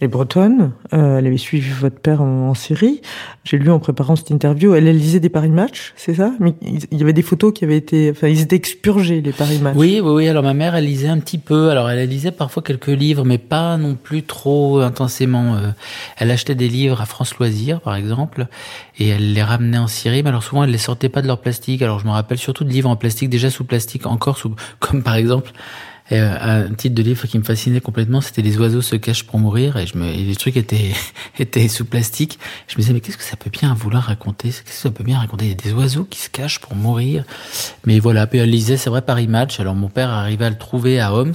est 0.00 0.08
bretonne. 0.08 0.72
Euh, 0.92 1.18
elle 1.18 1.26
avait 1.26 1.36
suivi 1.36 1.70
votre 1.70 1.98
père 1.98 2.22
en, 2.22 2.54
Syrie. 2.54 3.02
J'ai 3.44 3.58
lu 3.58 3.70
en 3.70 3.78
préparant 3.78 4.16
cette 4.16 4.30
interview, 4.30 4.74
elle, 4.74 4.88
elle 4.88 4.98
lisait 4.98 5.20
des 5.20 5.28
paris 5.28 5.50
match, 5.50 5.92
c'est 5.96 6.14
ça? 6.14 6.32
Mais 6.40 6.54
il 6.62 6.98
y 6.98 7.02
avait 7.02 7.12
des 7.12 7.22
photos 7.22 7.52
qui 7.52 7.64
avaient 7.64 7.76
été, 7.76 8.10
enfin, 8.10 8.28
ils 8.28 8.40
étaient 8.40 8.56
expurgés 8.56 9.20
les 9.20 9.32
paris 9.32 9.58
match. 9.58 9.74
Oui, 9.76 10.00
oui, 10.02 10.10
oui. 10.10 10.28
Alors 10.28 10.42
ma 10.42 10.54
mère, 10.54 10.74
elle 10.74 10.86
lisait 10.86 11.08
un 11.08 11.18
petit 11.18 11.38
peu. 11.38 11.70
Alors 11.70 11.90
elle 11.90 12.08
lisait 12.08 12.30
parfois 12.30 12.62
quelques 12.62 12.86
livres, 12.86 13.24
mais 13.24 13.38
pas 13.38 13.76
non 13.76 13.94
plus 13.94 14.22
trop 14.22 14.80
intensément. 14.80 15.56
Euh, 15.56 15.70
elle 16.18 16.30
achetait 16.30 16.54
des 16.54 16.68
livres 16.68 17.00
à 17.00 17.06
France 17.06 17.36
Loisirs, 17.36 17.80
par 17.80 17.94
exemple, 17.94 18.46
et 18.98 19.08
elle 19.08 19.32
les 19.32 19.42
ramenait 19.42 19.78
en 19.78 19.86
Syrie. 19.86 20.22
Mais 20.22 20.30
alors 20.30 20.42
souvent, 20.42 20.64
elle 20.64 20.70
les 20.70 20.78
sortait 20.78 21.08
pas 21.08 21.22
de 21.22 21.26
leur 21.26 21.40
plastique. 21.40 21.82
Alors 21.82 21.98
je 21.98 22.06
me 22.06 22.10
rappelle 22.10 22.38
surtout 22.38 22.64
de 22.64 22.70
livres 22.70 22.90
en 22.90 22.96
plastique, 22.96 23.28
déjà 23.28 23.50
sous 23.50 23.64
plastique, 23.64 24.06
encore 24.06 24.38
sous, 24.38 24.54
comme 24.80 25.02
par 25.02 25.16
exemple 25.16 25.52
et 26.10 26.20
euh, 26.20 26.66
un 26.68 26.74
titre 26.74 26.94
de 26.94 27.02
livre 27.02 27.26
qui 27.26 27.38
me 27.38 27.42
fascinait 27.42 27.80
complètement, 27.80 28.20
c'était 28.20 28.42
Les 28.42 28.58
oiseaux 28.58 28.82
se 28.82 28.94
cachent 28.94 29.24
pour 29.24 29.40
mourir. 29.40 29.76
Et, 29.76 29.86
je 29.86 29.98
me, 29.98 30.06
et 30.06 30.22
les 30.24 30.36
trucs 30.36 30.56
étaient, 30.56 30.92
étaient 31.38 31.66
sous 31.68 31.84
plastique. 31.84 32.38
Je 32.68 32.76
me 32.76 32.80
disais, 32.80 32.92
mais 32.92 33.00
qu'est-ce 33.00 33.18
que 33.18 33.24
ça 33.24 33.36
peut 33.36 33.50
bien 33.50 33.74
vouloir 33.74 34.04
raconter? 34.04 34.48
Qu'est-ce 34.48 34.62
que 34.62 34.70
ça 34.70 34.90
peut 34.90 35.04
bien 35.04 35.18
raconter? 35.18 35.46
Il 35.46 35.48
y 35.48 35.52
a 35.52 35.54
des 35.54 35.72
oiseaux 35.72 36.04
qui 36.04 36.20
se 36.20 36.30
cachent 36.30 36.60
pour 36.60 36.76
mourir. 36.76 37.24
Mais 37.86 37.98
voilà, 37.98 38.26
puis 38.26 38.38
elle 38.38 38.50
lisait, 38.50 38.76
c'est 38.76 38.90
vrai, 38.90 39.02
Paris 39.02 39.26
Match. 39.26 39.58
Alors 39.58 39.74
mon 39.74 39.88
père 39.88 40.10
arrivait 40.10 40.44
à 40.44 40.50
le 40.50 40.58
trouver 40.58 41.00
à 41.00 41.12
Homs. 41.12 41.34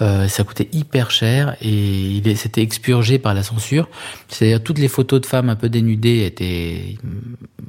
Euh, 0.00 0.26
ça 0.26 0.42
coûtait 0.42 0.68
hyper 0.72 1.10
cher 1.10 1.56
et 1.60 1.70
il 1.70 2.36
s'était 2.36 2.62
expurgé 2.62 3.18
par 3.18 3.34
la 3.34 3.42
censure. 3.42 3.88
C'est-à-dire 4.28 4.62
toutes 4.62 4.78
les 4.78 4.88
photos 4.88 5.20
de 5.20 5.26
femmes 5.26 5.48
un 5.48 5.56
peu 5.56 5.68
dénudées 5.68 6.24
étaient 6.24 6.96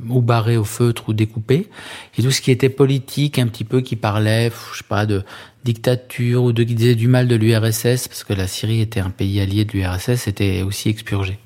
ou 0.09 0.21
barrées 0.21 0.57
au 0.57 0.63
feutre 0.63 1.09
ou 1.09 1.13
découpées. 1.13 1.67
Et 2.17 2.23
tout 2.23 2.31
ce 2.31 2.41
qui 2.41 2.51
était 2.51 2.69
politique, 2.69 3.39
un 3.39 3.47
petit 3.47 3.63
peu 3.63 3.81
qui 3.81 3.95
parlait, 3.95 4.51
je 4.73 4.77
sais 4.79 4.83
pas, 4.87 5.05
de 5.05 5.23
dictature 5.63 6.43
ou 6.43 6.51
de 6.51 6.63
qui 6.63 6.75
disait 6.75 6.95
du 6.95 7.07
mal 7.07 7.27
de 7.27 7.35
l'URSS, 7.35 8.07
parce 8.07 8.23
que 8.23 8.33
la 8.33 8.47
Syrie 8.47 8.81
était 8.81 8.99
un 8.99 9.09
pays 9.09 9.39
allié 9.39 9.65
de 9.65 9.71
l'URSS, 9.71 10.27
était 10.27 10.61
aussi 10.61 10.89
expurgé. 10.89 11.39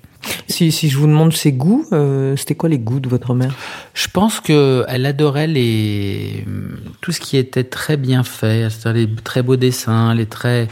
Si, 0.48 0.72
si 0.72 0.90
je 0.90 0.98
vous 0.98 1.08
demande 1.08 1.34
ses 1.34 1.52
goûts, 1.52 1.86
euh, 1.92 2.36
c'était 2.36 2.56
quoi 2.56 2.70
les 2.70 2.80
goûts 2.80 3.00
de 3.00 3.08
votre 3.08 3.34
mère? 3.34 3.56
Je 3.94 4.08
pense 4.08 4.40
que 4.40 4.84
elle 4.88 5.06
adorait 5.06 5.48
les 5.48 6.46
tout 7.02 7.12
ce 7.12 7.20
qui 7.20 7.38
était 7.38 7.64
très 7.64 7.98
bien 7.98 8.24
fait, 8.24 8.70
c'est-à-dire 8.70 9.08
les 9.08 9.16
très 9.24 9.42
beaux 9.42 9.56
dessins, 9.56 10.14
les 10.14 10.26
traits 10.26 10.70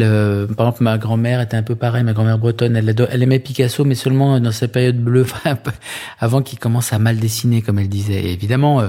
par 0.00 0.66
exemple, 0.66 0.82
ma 0.82 0.98
grand-mère 0.98 1.40
était 1.40 1.56
un 1.56 1.62
peu 1.62 1.76
pareil, 1.76 2.02
ma 2.02 2.12
grand-mère 2.12 2.38
bretonne, 2.38 2.76
elle, 2.76 3.22
aimait 3.22 3.38
Picasso, 3.38 3.84
mais 3.84 3.94
seulement 3.94 4.40
dans 4.40 4.50
sa 4.50 4.66
période 4.66 4.98
bleue, 4.98 5.24
avant 6.18 6.42
qu'il 6.42 6.58
commence 6.58 6.92
à 6.92 6.98
mal 6.98 7.18
dessiner, 7.18 7.62
comme 7.62 7.78
elle 7.78 7.88
disait. 7.88 8.24
Et 8.24 8.32
évidemment, 8.32 8.80
euh, 8.80 8.88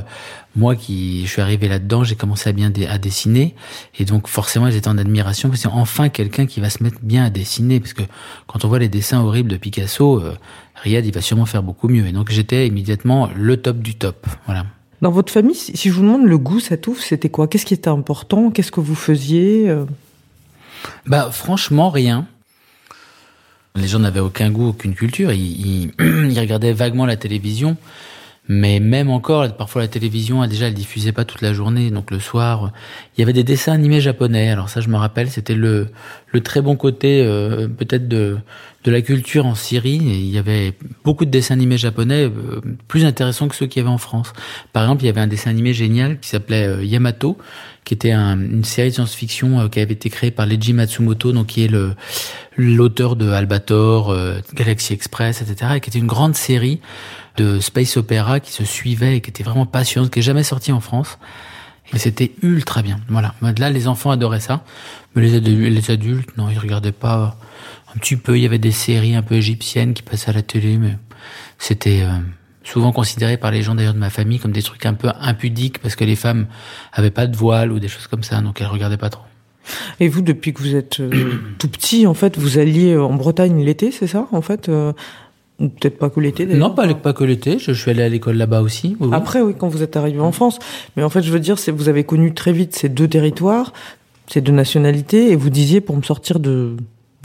moi 0.56 0.76
qui 0.76 1.26
je 1.26 1.32
suis 1.32 1.42
arrivé 1.42 1.68
là-dedans, 1.68 2.04
j'ai 2.04 2.16
commencé 2.16 2.50
à 2.50 2.54
bien 2.54 2.72
à 2.90 2.98
dessiner, 2.98 3.56
et 4.00 4.06
donc 4.06 4.28
forcément, 4.28 4.72
j'étais 4.72 4.88
en 4.88 4.98
admiration, 4.98 5.50
parce 5.50 5.62
que 5.62 5.70
c'est 5.70 5.76
enfin 5.76 6.10
quelqu'un 6.10 6.48
qui 6.48 6.60
va 6.60 6.72
se 6.72 6.82
mettre 6.82 6.98
bien 7.04 7.26
à 7.26 7.30
dessiner, 7.30 7.80
parce 7.80 7.94
que 7.94 8.04
quand 8.48 8.66
on 8.66 8.68
voit 8.68 8.80
les 8.80 8.90
dessins 8.90 9.22
horribles 9.22 9.50
de 9.50 9.58
Picasso, 9.58 10.20
euh, 10.20 10.34
Riyad, 10.76 11.06
il 11.06 11.14
va 11.14 11.22
sûrement 11.22 11.46
faire 11.46 11.62
beaucoup 11.62 11.88
mieux. 11.88 12.08
Et 12.08 12.12
donc 12.12 12.32
j'étais 12.32 12.68
immédiatement 12.68 13.30
le 13.36 13.58
top 13.58 13.78
du 13.78 13.96
top. 13.96 14.26
Voilà. 14.46 14.66
Dans 15.02 15.12
votre 15.12 15.32
famille, 15.32 15.56
si 15.56 15.90
je 15.90 15.94
vous 15.94 16.02
demande 16.02 16.26
le 16.26 16.38
goût, 16.38 16.60
ça 16.60 16.78
touffe, 16.78 17.02
c'était 17.02 17.30
quoi? 17.30 17.48
Qu'est-ce 17.48 17.66
qui 17.66 17.74
était 17.74 17.90
important? 17.90 18.50
Qu'est-ce 18.50 18.72
que 18.72 18.80
vous 18.80 18.96
faisiez 18.96 19.70
euh? 19.70 19.86
Bah 21.06 21.30
franchement 21.32 21.90
rien. 21.90 22.28
Les 23.76 23.88
gens 23.88 24.00
n'avaient 24.00 24.22
aucun 24.22 24.52
goût, 24.52 24.70
aucune 24.70 24.96
culture. 24.96 25.32
Ils, 25.34 25.92
ils, 26.00 26.40
regardaient 26.40 26.74
vaguement 26.74 27.06
la 27.06 27.18
télévision, 27.18 27.76
Mais 28.48 28.80
même 28.80 29.10
encore, 29.10 29.52
parfois 29.56 29.82
la 29.82 29.88
télévision, 29.88 30.46
déjà, 30.46 30.68
elle 30.68 30.76
diffusait 30.76 31.12
pas 31.12 31.26
toute 31.26 31.42
la 31.42 31.52
journée. 31.52 31.90
Donc 31.90 32.12
le 32.12 32.20
soir, 32.20 32.72
il 33.16 33.22
y 33.22 33.24
avait 33.24 33.34
des 33.34 33.44
dessins 33.44 33.74
animés 33.74 34.02
japonais. 34.02 34.50
Alors 34.50 34.70
ça, 34.70 34.82
je 34.82 34.90
me 34.90 34.98
rappelle, 34.98 35.32
c'était 35.32 35.56
le, 35.56 35.88
le 36.32 36.42
très 36.42 36.62
bon 36.62 36.76
côté 36.76 37.24
euh, 37.24 37.68
peut-être 37.68 38.08
de, 38.08 38.38
de 38.84 38.92
la 38.92 39.02
culture 39.02 39.48
en 39.48 39.56
Syrie. 39.56 39.96
Il 39.96 40.30
y 40.30 40.38
avait 40.38 40.74
beaucoup 41.04 41.26
de 41.26 41.32
dessins 41.32 41.56
animés 41.56 41.80
japonais 41.80 42.26
euh, 42.26 42.62
plus 42.88 43.06
intéressants 43.06 43.48
que 43.48 43.56
ceux 43.56 43.66
qu'il 43.66 43.82
y 43.82 43.86
avait 43.86 43.94
en 43.94 43.98
France. 43.98 44.32
Par 44.74 44.84
exemple, 44.84 45.02
il 45.04 45.08
y 45.08 45.10
avait 45.10 45.22
un 45.22 45.28
dessin 45.28 45.50
animé 45.50 45.74
génial 45.74 46.20
qui 46.20 46.30
s'appelait 46.30 46.68
euh, 46.68 46.84
Yamato, 46.84 47.40
qui 47.84 47.96
était 47.96 48.14
une 48.14 48.64
série 48.64 48.90
de 48.90 48.94
science-fiction 48.94 49.70
qui 49.70 49.80
avait 49.80 49.94
été 49.94 50.12
créée 50.12 50.32
par 50.32 50.46
Leiji 50.46 50.74
Matsumoto, 50.74 51.32
donc 51.32 51.48
qui 51.48 51.64
est 51.64 51.68
le 51.68 51.94
l'auteur 52.58 53.16
de 53.16 53.30
Albator, 53.30 54.16
Galaxy 54.54 54.94
Express, 54.94 55.42
etc., 55.42 55.74
et 55.76 55.80
qui 55.82 55.90
était 55.90 56.00
une 56.00 56.08
grande 56.08 56.36
série 56.36 56.80
de 57.38 57.60
space 57.60 57.98
opéra 57.98 58.40
qui 58.40 58.52
se 58.52 58.64
suivait 58.64 59.18
et 59.18 59.22
qui 59.22 59.30
était 59.30 59.44
vraiment 59.44 59.66
passionnante, 59.66 60.12
qui 60.12 60.20
est 60.20 60.24
jamais 60.24 60.44
sorti 60.44 60.72
en 60.72 60.80
France. 60.80 61.18
Et 61.94 62.00
c'était 62.00 62.32
ultra 62.42 62.82
bien. 62.82 63.00
Voilà. 63.10 63.36
Là, 63.58 63.70
les 63.70 63.88
enfants 63.88 64.12
adoraient 64.12 64.40
ça. 64.40 64.64
Mais 65.16 65.28
les 65.28 65.92
adultes, 65.92 66.36
non, 66.38 66.50
ils 66.50 66.58
regardaient 66.58 66.92
pas 66.92 67.38
un 67.96 68.00
petit 68.00 68.16
peu. 68.16 68.38
Il 68.38 68.42
y 68.42 68.46
avait 68.46 68.58
des 68.58 68.72
séries 68.72 69.16
un 69.16 69.22
peu 69.22 69.36
égyptiennes 69.36 69.94
qui 69.94 70.04
passaient 70.04 70.30
à 70.30 70.34
la 70.34 70.42
télé, 70.42 70.78
mais 70.78 70.98
c'était 71.60 72.02
euh, 72.02 72.18
souvent 72.64 72.92
considéré 72.92 73.38
par 73.38 73.52
les 73.52 73.62
gens 73.62 73.76
d'ailleurs 73.76 73.94
de 73.94 74.00
ma 74.00 74.10
famille 74.10 74.40
comme 74.40 74.52
des 74.52 74.64
trucs 74.64 74.86
un 74.86 74.94
peu 74.94 75.10
impudiques 75.20 75.80
parce 75.80 75.96
que 75.96 76.04
les 76.04 76.16
femmes 76.16 76.48
avaient 76.92 77.12
pas 77.12 77.28
de 77.28 77.38
voile 77.38 77.72
ou 77.72 77.80
des 77.80 77.88
choses 77.88 78.08
comme 78.08 78.24
ça, 78.24 78.42
donc 78.42 78.62
elles 78.62 78.68
regardaient 78.68 78.98
pas 78.98 79.10
trop. 79.10 79.24
Et 80.00 80.10
vous, 80.10 80.22
depuis 80.22 80.54
que 80.54 80.62
vous 80.62 80.76
êtes 80.76 81.00
euh, 81.00 81.40
tout 81.58 81.68
petit, 81.68 82.06
en 82.06 82.14
fait, 82.14 82.38
vous 82.38 82.60
alliez 82.60 82.96
en 82.98 83.14
Bretagne 83.14 83.64
l'été, 83.64 83.92
c'est 83.92 84.08
ça, 84.08 84.28
en 84.32 84.42
fait 84.42 84.70
euh, 84.70 84.94
Peut-être 85.58 85.98
pas 85.98 86.10
que 86.10 86.20
l'été 86.20 86.46
Non, 86.46 86.72
pas, 86.72 86.94
pas 86.96 87.14
que 87.14 87.24
l'été. 87.24 87.60
Je, 87.60 87.72
suis 87.72 87.90
allé 87.90 88.04
à 88.04 88.10
l'école 88.10 88.36
là-bas 88.36 88.62
aussi. 88.62 88.98
Après, 89.12 89.42
oui, 89.42 89.54
quand 89.58 89.70
vous 89.70 89.84
êtes 89.84 89.96
arrivé 89.96 90.20
en 90.20 90.32
France. 90.32 90.60
Mais 90.98 91.04
en 91.04 91.10
fait, 91.10 91.22
je 91.22 91.32
veux 91.32 91.40
dire, 91.40 91.58
c'est 91.60 91.72
vous 91.72 91.88
avez 91.88 92.04
connu 92.04 92.34
très 92.34 92.52
vite 92.52 92.76
ces 92.76 92.90
deux 92.90 93.08
territoires, 93.08 93.72
ces 94.28 94.42
deux 94.42 94.52
nationalités, 94.52 95.32
et 95.32 95.36
vous 95.36 95.50
disiez 95.50 95.80
pour 95.80 95.96
me 95.96 96.02
sortir 96.02 96.40
de 96.40 96.76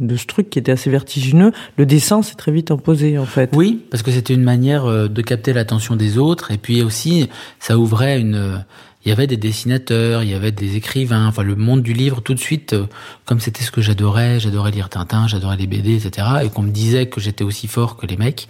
de 0.01 0.17
ce 0.17 0.27
truc 0.27 0.51
qui 0.51 0.59
était 0.59 0.73
assez 0.73 0.91
vertigineux, 0.91 1.53
le 1.77 1.87
dessin 1.87 2.23
s'est 2.23 2.35
très 2.35 2.53
vite 2.53 2.71
imposé 2.71 3.19
en 3.19 3.27
fait. 3.27 3.51
Oui, 3.55 3.85
parce 3.91 4.03
que 4.03 4.11
c'était 4.11 4.35
une 4.35 4.43
manière 4.43 4.87
euh, 4.87 5.09
de 5.09 5.23
capter 5.23 5.53
l'attention 5.53 5.97
des 5.97 6.19
autres, 6.19 6.51
et 6.51 6.59
puis 6.59 6.83
aussi 6.83 7.29
ça 7.59 7.79
ouvrait 7.79 8.19
une 8.19 8.65
il 9.05 9.09
y 9.09 9.13
avait 9.13 9.27
des 9.27 9.39
dessinateurs, 9.39 10.23
il 10.23 10.31
y 10.31 10.35
avait 10.35 10.53
des 10.53 10.77
écrivains, 10.77 11.27
enfin 11.27 11.43
le 11.43 11.57
monde 11.57 11.83
du 11.83 11.95
livre 11.95 12.21
tout 12.21 12.35
de 12.35 12.39
suite, 12.39 12.75
euh, 12.75 12.87
comme 13.25 13.41
c'était 13.41 13.63
ce 13.63 13.71
que 13.71 13.81
j'adorais, 13.81 14.41
j'adorais 14.41 14.71
lire 14.71 14.91
Tintin, 14.91 15.27
j'adorais 15.27 15.57
les 15.57 15.67
BD, 15.67 15.95
etc. 15.95 16.27
Et 16.45 16.51
qu'on 16.51 16.63
me 16.63 16.71
disait 16.71 17.07
que 17.07 17.21
j'étais 17.21 17.45
aussi 17.45 17.67
fort 17.67 17.97
que 17.97 18.07
les 18.07 18.19
mecs. 18.19 18.49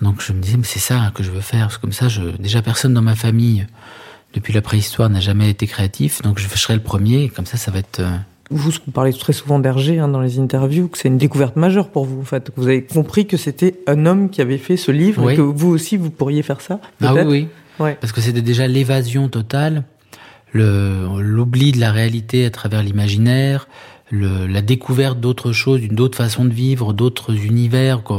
Donc 0.00 0.22
je 0.22 0.32
me 0.32 0.40
disais, 0.40 0.56
mais 0.56 0.64
c'est 0.64 0.78
ça 0.78 1.12
que 1.14 1.22
je 1.22 1.30
veux 1.30 1.40
faire. 1.40 1.66
Parce 1.66 1.76
que 1.76 1.82
comme 1.82 1.92
ça, 1.92 2.08
je, 2.08 2.22
déjà 2.38 2.62
personne 2.62 2.94
dans 2.94 3.02
ma 3.02 3.14
famille, 3.14 3.66
depuis 4.32 4.54
la 4.54 4.62
préhistoire, 4.62 5.10
n'a 5.10 5.20
jamais 5.20 5.50
été 5.50 5.66
créatif. 5.66 6.22
Donc 6.22 6.38
je 6.38 6.48
serai 6.48 6.74
le 6.74 6.82
premier, 6.82 7.24
et 7.24 7.28
comme 7.28 7.46
ça, 7.46 7.58
ça 7.58 7.70
va 7.70 7.78
être... 7.78 8.00
Euh, 8.00 8.16
vous, 8.50 8.70
parlez 8.94 9.12
très 9.12 9.32
souvent 9.32 9.58
d'Hergé 9.58 9.98
hein, 9.98 10.08
dans 10.08 10.20
les 10.20 10.38
interviews, 10.38 10.88
que 10.88 10.96
c'est 10.96 11.08
une 11.08 11.18
découverte 11.18 11.56
majeure 11.56 11.88
pour 11.88 12.04
vous, 12.04 12.20
en 12.20 12.24
fait. 12.24 12.50
Vous 12.56 12.68
avez 12.68 12.84
compris 12.84 13.26
que 13.26 13.36
c'était 13.36 13.80
un 13.86 14.06
homme 14.06 14.30
qui 14.30 14.40
avait 14.40 14.58
fait 14.58 14.76
ce 14.76 14.92
livre 14.92 15.30
et 15.30 15.36
que 15.36 15.42
vous 15.42 15.68
aussi, 15.68 15.96
vous 15.96 16.10
pourriez 16.10 16.42
faire 16.42 16.60
ça. 16.60 16.80
Ah 17.02 17.12
oui, 17.14 17.22
oui. 17.26 17.48
Parce 17.78 18.12
que 18.12 18.20
c'était 18.20 18.42
déjà 18.42 18.66
l'évasion 18.66 19.28
totale, 19.28 19.84
l'oubli 20.54 21.72
de 21.72 21.80
la 21.80 21.92
réalité 21.92 22.46
à 22.46 22.50
travers 22.50 22.82
l'imaginaire, 22.82 23.68
la 24.10 24.62
découverte 24.62 25.20
d'autres 25.20 25.52
choses, 25.52 25.80
d'une 25.80 26.00
autre 26.00 26.16
façon 26.16 26.44
de 26.44 26.52
vivre, 26.52 26.92
d'autres 26.92 27.34
univers 27.34 28.04
que, 28.04 28.14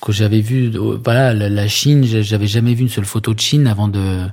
que 0.00 0.12
j'avais 0.12 0.40
vu. 0.40 0.72
Voilà, 1.04 1.34
la, 1.34 1.68
Chine, 1.68 2.04
j'avais 2.04 2.46
jamais 2.46 2.74
vu 2.74 2.82
une 2.82 2.88
seule 2.88 3.04
photo 3.04 3.34
de 3.34 3.40
Chine 3.40 3.66
avant 3.66 3.88
de. 3.88 4.26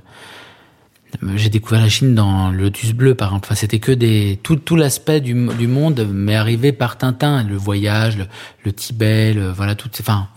J'ai 1.36 1.50
découvert 1.50 1.80
la 1.80 1.90
Chine 1.90 2.14
dans 2.14 2.50
le 2.50 2.62
Lotus 2.62 2.92
Bleu, 2.92 3.14
par 3.14 3.28
exemple. 3.28 3.46
Enfin, 3.46 3.54
c'était 3.54 3.80
que 3.80 3.92
des 3.92 4.38
tout, 4.42 4.56
tout 4.56 4.76
l'aspect 4.76 5.20
du, 5.20 5.34
du 5.58 5.66
monde, 5.66 6.08
mais 6.10 6.36
arrivé 6.36 6.72
par 6.72 6.96
Tintin, 6.96 7.42
le 7.42 7.56
voyage, 7.56 8.16
le, 8.64 8.72
Tibet, 8.72 9.34
voilà 9.54 9.74
tout. 9.74 9.90
Enfin, 10.00 10.28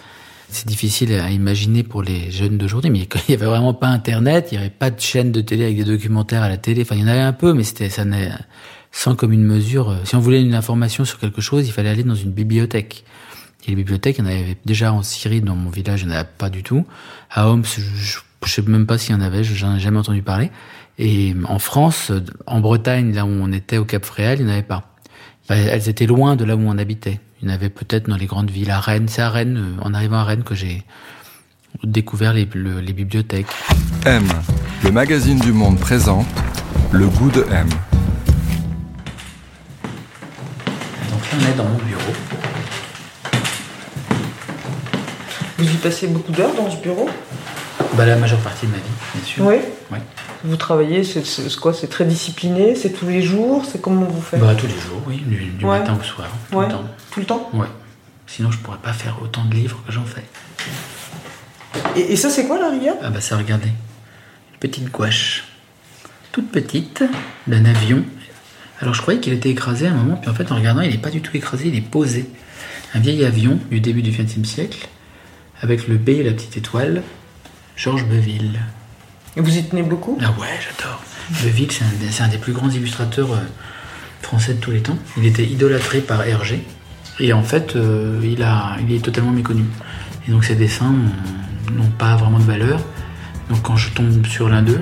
c'est 0.49 0.67
difficile 0.67 1.13
à 1.13 1.31
imaginer 1.31 1.83
pour 1.83 2.03
les 2.03 2.31
jeunes 2.31 2.57
d'aujourd'hui, 2.57 2.89
mais 2.89 2.99
il 2.99 3.07
n'y 3.29 3.35
avait 3.35 3.45
vraiment 3.45 3.73
pas 3.73 3.87
Internet, 3.87 4.49
il 4.51 4.57
n'y 4.57 4.63
avait 4.63 4.73
pas 4.73 4.89
de 4.89 4.99
chaîne 4.99 5.31
de 5.31 5.41
télé 5.41 5.65
avec 5.65 5.77
des 5.77 5.83
documentaires 5.83 6.43
à 6.43 6.49
la 6.49 6.57
télé. 6.57 6.83
Enfin, 6.83 6.95
il 6.95 7.01
y 7.01 7.03
en 7.03 7.07
avait 7.07 7.19
un 7.19 7.33
peu, 7.33 7.53
mais 7.53 7.63
c'était 7.63 7.89
ça 7.89 8.05
n'est 8.05 8.31
sans 8.91 9.15
comme 9.15 9.33
une 9.33 9.43
mesure. 9.43 9.97
Si 10.05 10.15
on 10.15 10.19
voulait 10.19 10.41
une 10.41 10.55
information 10.55 11.03
sur 11.03 11.19
quelque 11.19 11.41
chose, 11.41 11.67
il 11.67 11.71
fallait 11.71 11.89
aller 11.89 12.03
dans 12.03 12.15
une 12.15 12.31
bibliothèque. 12.31 13.03
Et 13.65 13.71
les 13.71 13.75
bibliothèques, 13.75 14.17
il 14.19 14.23
y 14.23 14.27
en 14.27 14.31
avait 14.31 14.57
déjà 14.63 14.93
en 14.93 15.01
Syrie, 15.01 15.41
dans 15.41 15.55
mon 15.55 15.69
village, 15.69 16.03
il 16.03 16.07
n'y 16.07 16.13
en 16.13 16.17
avait 16.17 16.29
pas 16.37 16.49
du 16.49 16.63
tout. 16.63 16.85
À 17.29 17.49
Homs, 17.49 17.65
je, 17.65 17.81
ne 17.81 18.47
sais 18.47 18.61
même 18.61 18.85
pas 18.85 18.97
s'il 18.97 19.13
y 19.13 19.17
en 19.17 19.21
avait, 19.21 19.43
j'en 19.43 19.75
ai 19.75 19.79
jamais 19.79 19.97
entendu 19.97 20.21
parler. 20.21 20.49
Et 20.97 21.35
en 21.45 21.59
France, 21.59 22.11
en 22.45 22.61
Bretagne, 22.61 23.13
là 23.13 23.25
où 23.25 23.29
on 23.29 23.51
était 23.51 23.77
au 23.77 23.85
Cap 23.85 24.05
Fréhel, 24.05 24.39
il 24.39 24.45
n'y 24.45 24.51
en 24.51 24.53
avait 24.53 24.63
pas. 24.63 24.95
Elles 25.49 25.89
étaient 25.89 26.05
loin 26.05 26.35
de 26.35 26.45
là 26.45 26.55
où 26.55 26.61
on 26.61 26.77
habitait. 26.77 27.19
Il 27.42 27.50
y 27.50 27.51
en 27.51 27.54
avait 27.54 27.70
peut-être 27.70 28.10
dans 28.10 28.15
les 28.15 28.25
grandes 28.25 28.50
villes. 28.50 28.72
À 28.72 28.80
Rennes, 28.80 29.08
c'est 29.08 29.22
à 29.22 29.30
Rennes, 29.30 29.58
euh, 29.58 29.84
en 29.84 29.94
arrivant 29.94 30.18
à 30.18 30.24
Rennes, 30.24 30.44
que 30.44 30.56
j'ai 30.56 30.84
découvert 31.84 32.34
les, 32.34 32.48
les 32.56 32.94
bibliothèques. 32.94 33.48
M, 34.06 34.25
le 34.84 34.92
magazine 34.92 35.39
du 35.39 35.51
monde 35.51 35.80
présente 35.80 36.27
le 36.92 37.08
goût 37.08 37.30
de 37.30 37.46
M. 37.51 37.68
Donc 41.12 41.22
là, 41.32 41.38
on 41.38 41.51
est 41.51 41.58
dans 41.58 41.65
mon 41.65 41.77
bureau. 41.77 42.13
Vous 45.58 45.65
y 45.65 45.77
passez 45.77 46.08
beaucoup 46.08 46.32
d'heures 46.32 46.54
dans 46.56 46.70
ce 46.72 46.77
bureau? 46.82 47.10
Bah, 47.96 48.06
La 48.06 48.15
majeure 48.15 48.39
partie 48.39 48.65
de 48.68 48.72
ma 48.72 48.77
vie, 48.77 48.84
bien 49.13 49.24
sûr. 49.24 49.46
Oui. 49.46 49.56
oui. 49.92 49.98
Vous 50.45 50.57
travaillez, 50.57 51.03
c'est 51.03 51.23
quoi 51.59 51.73
C'est 51.73 51.87
très 51.87 52.05
discipliné 52.05 52.75
C'est 52.75 52.91
tous 52.91 53.07
les 53.07 53.23
jours 53.23 53.65
C'est 53.65 53.81
comment 53.81 54.05
vous 54.05 54.21
faites 54.21 54.39
bah, 54.39 54.53
Tous 54.55 54.67
les 54.67 54.73
jours, 54.73 55.01
oui, 55.07 55.17
du, 55.17 55.65
matin 55.65 55.97
au 55.99 56.03
soir. 56.03 56.27
Tout 56.51 56.61
le 56.61 56.67
temps. 56.67 56.83
Tout 57.11 57.19
le 57.19 57.25
temps 57.25 57.49
Ouais. 57.53 57.67
Sinon, 58.27 58.51
je 58.51 58.57
pourrais 58.59 58.77
pas 58.77 58.93
faire 58.93 59.17
autant 59.23 59.43
de 59.45 59.55
livres 59.55 59.81
que 59.85 59.91
j'en 59.91 60.05
fais. 60.05 60.23
Et, 61.95 62.15
ça, 62.15 62.29
c'est 62.29 62.45
quoi 62.45 62.59
la 62.59 62.69
rigueur? 62.69 62.95
Ah, 63.01 63.09
bah, 63.09 63.21
ça, 63.21 63.37
regardez. 63.37 63.69
Une 63.69 64.59
petite 64.59 64.91
gouache. 64.91 65.45
Toute 66.31 66.51
petite, 66.51 67.03
d'un 67.47 67.65
avion. 67.65 68.03
Alors, 68.81 68.93
je 68.93 69.01
croyais 69.01 69.19
qu'il 69.19 69.33
était 69.33 69.49
écrasé 69.49 69.87
à 69.87 69.91
un 69.91 69.95
moment, 69.95 70.15
puis 70.15 70.29
en 70.29 70.33
fait, 70.33 70.51
en 70.51 70.55
regardant, 70.55 70.81
il 70.81 70.91
n'est 70.91 70.97
pas 70.97 71.11
du 71.11 71.21
tout 71.21 71.35
écrasé, 71.35 71.69
il 71.69 71.75
est 71.75 71.81
posé. 71.81 72.29
Un 72.93 72.99
vieil 72.99 73.25
avion 73.25 73.59
du 73.71 73.79
début 73.79 74.01
du 74.01 74.11
XXe 74.11 74.47
siècle, 74.47 74.87
avec 75.61 75.87
le 75.87 75.97
B 75.97 76.09
et 76.09 76.23
la 76.23 76.31
petite 76.33 76.57
étoile, 76.57 77.01
Georges 77.75 78.05
Beville. 78.05 78.59
Et 79.38 79.42
vous 79.42 79.58
y 79.58 79.63
tenez 79.63 79.84
beaucoup 79.84 80.18
Ah 80.22 80.34
ouais, 80.39 80.48
j'adore. 80.62 81.01
Beville, 81.44 81.70
c'est 81.72 82.24
un, 82.24 82.27
des 82.27 82.38
plus 82.38 82.54
grands 82.54 82.70
illustrateurs 82.70 83.34
euh, 83.34 83.39
français 84.22 84.54
de 84.54 84.60
tous 84.60 84.72
les 84.72 84.82
temps. 84.82 84.98
Il 85.18 85.25
était 85.25 85.46
idolâtré 85.46 86.00
par 86.00 86.25
Hergé. 86.25 86.63
Et 87.20 87.34
en 87.34 87.44
fait, 87.44 87.75
euh, 87.75 88.20
il, 88.24 88.44
a, 88.44 88.77
il 88.82 88.94
est 88.94 89.04
totalement 89.04 89.32
méconnu. 89.32 89.63
Et 90.27 90.32
donc 90.32 90.46
ses 90.46 90.56
dessins 90.56 90.94
n'ont 91.74 91.89
pas 91.98 92.15
vraiment 92.15 92.39
de 92.39 92.44
valeur. 92.44 92.80
Donc 93.50 93.62
quand 93.62 93.75
je 93.75 93.89
tombe 93.92 94.25
sur 94.25 94.50
l'un 94.50 94.62
d'eux, 94.62 94.82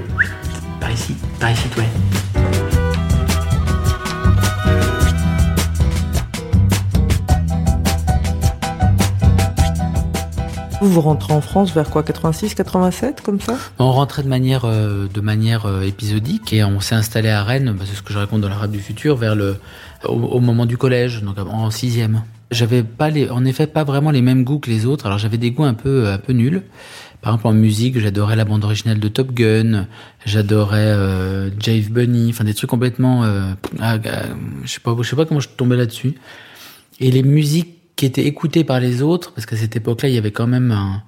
par 0.79 0.91
ici, 0.91 1.15
par 1.39 1.51
ici, 1.51 1.67
ouais. 1.77 2.62
Vous, 10.83 10.99
rentrez 10.99 11.33
en 11.33 11.39
France 11.39 11.73
vers 11.73 11.89
quoi 11.89 12.03
86, 12.03 12.55
87, 12.55 13.21
comme 13.21 13.39
ça? 13.39 13.57
On 13.79 13.91
rentrait 13.91 14.21
de 14.21 14.27
manière, 14.27 14.65
euh, 14.65 15.07
de 15.07 15.21
manière 15.21 15.65
euh, 15.65 15.83
épisodique 15.83 16.51
et 16.51 16.61
on 16.65 16.81
s'est 16.81 16.95
installé 16.95 17.29
à 17.29 17.41
Rennes, 17.41 17.73
bah, 17.77 17.85
c'est 17.87 17.95
ce 17.95 18.01
que 18.01 18.11
je 18.11 18.17
raconte 18.17 18.41
dans 18.41 18.49
la 18.49 18.55
rade 18.55 18.71
du 18.71 18.79
futur, 18.79 19.15
vers 19.15 19.33
le, 19.33 19.55
au, 20.05 20.41
moment 20.41 20.65
du 20.65 20.77
collège, 20.77 21.23
donc 21.23 21.37
en 21.39 21.71
sixième. 21.71 22.23
J'avais 22.51 22.83
pas 22.83 23.09
les, 23.09 23.29
en 23.29 23.45
effet 23.45 23.65
pas 23.65 23.85
vraiment 23.85 24.11
les 24.11 24.21
mêmes 24.21 24.43
goûts 24.43 24.59
que 24.59 24.69
les 24.69 24.85
autres. 24.85 25.05
Alors 25.05 25.17
j'avais 25.17 25.37
des 25.37 25.51
goûts 25.51 25.63
un 25.63 25.73
peu, 25.73 26.09
un 26.09 26.17
peu 26.17 26.33
nuls. 26.33 26.63
Par 27.21 27.33
exemple 27.33 27.47
en 27.47 27.53
musique, 27.53 27.97
j'adorais 27.97 28.35
la 28.35 28.43
bande 28.43 28.65
originale 28.65 28.99
de 28.99 29.07
Top 29.07 29.31
Gun, 29.31 29.87
j'adorais 30.25 30.79
euh, 30.79 31.49
Jave 31.61 31.89
Bunny, 31.91 32.31
enfin 32.31 32.43
des 32.43 32.53
trucs 32.53 32.69
complètement, 32.69 33.23
euh, 33.23 33.53
je 34.65 34.69
sais 34.69 34.81
pas, 34.81 34.93
je 35.01 35.09
sais 35.09 35.15
pas 35.15 35.25
comment 35.25 35.39
je 35.39 35.47
tombais 35.47 35.77
là-dessus. 35.77 36.15
Et 36.99 37.09
les 37.09 37.23
musiques 37.23 37.82
qui 37.95 38.05
était 38.05 38.25
écouté 38.25 38.63
par 38.63 38.79
les 38.79 39.01
autres, 39.01 39.31
parce 39.33 39.45
qu'à 39.45 39.55
cette 39.55 39.75
époque-là, 39.75 40.09
il 40.09 40.15
y 40.15 40.17
avait 40.17 40.31
quand 40.31 40.47
même 40.47 40.71
un... 40.71 41.03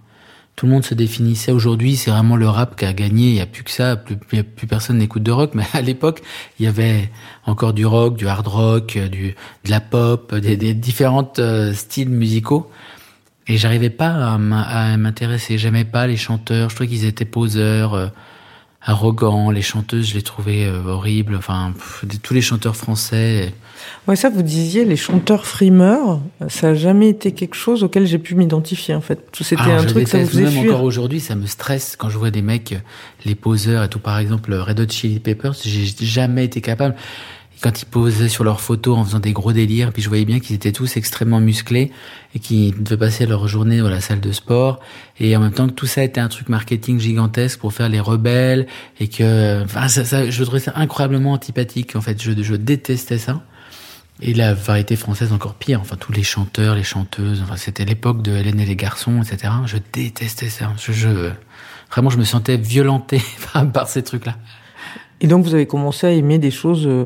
Tout 0.55 0.67
le 0.67 0.71
monde 0.71 0.85
se 0.85 0.93
définissait. 0.93 1.51
Aujourd'hui, 1.51 1.97
c'est 1.97 2.11
vraiment 2.11 2.37
le 2.37 2.47
rap 2.47 2.77
qui 2.79 2.85
a 2.85 2.93
gagné. 2.93 3.27
Il 3.27 3.33
n'y 3.33 3.41
a 3.41 3.45
plus 3.45 3.63
que 3.63 3.71
ça. 3.71 3.97
Plus, 3.97 4.15
plus 4.15 4.67
personne 4.67 4.99
n'écoute 4.99 5.21
de 5.21 5.31
rock. 5.31 5.51
Mais 5.53 5.65
à 5.73 5.81
l'époque, 5.81 6.21
il 6.57 6.65
y 6.65 6.67
avait 6.69 7.09
encore 7.45 7.73
du 7.73 7.85
rock, 7.85 8.15
du 8.15 8.25
hard 8.25 8.47
rock, 8.47 8.97
du, 9.11 9.35
de 9.65 9.69
la 9.69 9.81
pop, 9.81 10.33
des, 10.33 10.55
des 10.55 10.73
différents 10.73 11.29
euh, 11.39 11.73
styles 11.73 12.09
musicaux. 12.09 12.71
Et 13.47 13.57
j'arrivais 13.57 13.89
pas 13.89 14.11
à 14.11 14.37
m'intéresser. 14.95 15.57
J'aimais 15.57 15.83
pas 15.83 16.07
les 16.07 16.15
chanteurs. 16.15 16.69
Je 16.69 16.75
trouvais 16.75 16.89
qu'ils 16.89 17.03
étaient 17.03 17.25
poseurs. 17.25 18.13
Euh, 18.87 18.91
arrogant. 18.91 19.51
Les 19.51 19.61
chanteuses, 19.61 20.09
je 20.09 20.15
les 20.15 20.21
trouvais 20.21 20.65
euh, 20.65 20.83
horribles. 20.85 21.35
Enfin, 21.35 21.73
pff, 21.75 22.05
tous 22.21 22.33
les 22.33 22.41
chanteurs 22.41 22.75
français. 22.75 23.53
Ouais, 24.07 24.15
ça, 24.15 24.29
vous 24.29 24.41
disiez, 24.41 24.85
les 24.85 24.95
chanteurs 24.95 25.45
frimeurs, 25.45 26.19
ça 26.47 26.69
a 26.69 26.73
jamais 26.73 27.09
été 27.09 27.33
quelque 27.33 27.55
chose 27.55 27.83
auquel 27.83 28.07
j'ai 28.07 28.19
pu 28.19 28.35
m'identifier, 28.35 28.95
en 28.95 29.01
fait. 29.01 29.19
C'était 29.33 29.61
un 29.61 29.79
je 29.79 29.87
truc, 29.87 30.07
ça 30.07 30.19
vous 30.19 30.27
faisait 30.27 30.43
Même 30.43 30.51
fuir. 30.51 30.73
encore 30.73 30.83
aujourd'hui, 30.83 31.19
ça 31.19 31.35
me 31.35 31.45
stresse 31.45 31.95
quand 31.97 32.09
je 32.09 32.17
vois 32.17 32.31
des 32.31 32.41
mecs, 32.41 32.73
euh, 32.73 32.79
les 33.25 33.35
poseurs 33.35 33.83
et 33.83 33.89
tout. 33.89 33.99
Par 33.99 34.17
exemple, 34.17 34.53
Red 34.53 34.79
Hot 34.79 34.89
Chili 34.89 35.19
Peppers, 35.19 35.53
j'ai 35.63 35.85
jamais 36.05 36.45
été 36.45 36.61
capable. 36.61 36.95
Quand 37.61 37.81
ils 37.81 37.85
posaient 37.85 38.29
sur 38.29 38.43
leurs 38.43 38.59
photos 38.61 38.97
en 38.97 39.05
faisant 39.05 39.19
des 39.19 39.31
gros 39.31 39.53
délires, 39.53 39.91
puis 39.93 40.01
je 40.01 40.09
voyais 40.09 40.25
bien 40.25 40.39
qu'ils 40.39 40.55
étaient 40.55 40.71
tous 40.73 40.97
extrêmement 40.97 41.39
musclés 41.39 41.91
et 42.35 42.39
qu'ils 42.39 42.83
devaient 42.83 42.97
passer 42.97 43.25
leur 43.25 43.47
journée 43.47 43.79
dans 43.79 43.89
la 43.89 44.01
salle 44.01 44.19
de 44.19 44.31
sport. 44.31 44.79
Et 45.19 45.35
en 45.35 45.39
même 45.39 45.53
temps 45.53 45.67
que 45.67 45.73
tout 45.73 45.85
ça 45.87 46.03
était 46.03 46.19
un 46.21 46.27
truc 46.27 46.49
marketing 46.49 46.99
gigantesque 46.99 47.59
pour 47.59 47.73
faire 47.73 47.89
les 47.89 47.99
rebelles 48.01 48.67
et 48.99 49.07
que, 49.07 49.63
enfin, 49.63 49.87
ça, 49.87 50.03
ça, 50.05 50.29
je 50.29 50.43
trouvais 50.43 50.59
ça 50.59 50.73
incroyablement 50.75 51.31
antipathique. 51.31 51.95
En 51.95 52.01
fait, 52.01 52.21
je, 52.21 52.31
je 52.43 52.55
détestais 52.55 53.17
ça. 53.17 53.41
Et 54.21 54.33
la 54.33 54.53
variété 54.53 54.95
française 54.95 55.33
encore 55.33 55.55
pire. 55.55 55.81
Enfin, 55.81 55.95
tous 55.97 56.11
les 56.13 56.23
chanteurs, 56.23 56.75
les 56.75 56.83
chanteuses. 56.83 57.41
Enfin, 57.41 57.57
c'était 57.57 57.83
l'époque 57.85 58.21
de 58.21 58.31
Hélène 58.31 58.59
et 58.59 58.65
les 58.65 58.75
garçons, 58.77 59.21
etc. 59.21 59.51
Je 59.65 59.77
détestais 59.93 60.49
ça. 60.49 60.71
Je, 60.77 60.91
je- 60.93 61.31
vraiment, 61.91 62.09
je 62.09 62.17
me 62.17 62.23
sentais 62.23 62.57
violenté 62.57 63.21
par, 63.53 63.69
par 63.71 63.87
ces 63.89 64.03
trucs-là. 64.03 64.35
Et 65.21 65.27
donc, 65.27 65.45
vous 65.45 65.53
avez 65.53 65.65
commencé 65.65 66.07
à 66.07 66.11
aimer 66.11 66.39
des 66.39 66.51
choses 66.51 66.85
euh, 66.87 67.05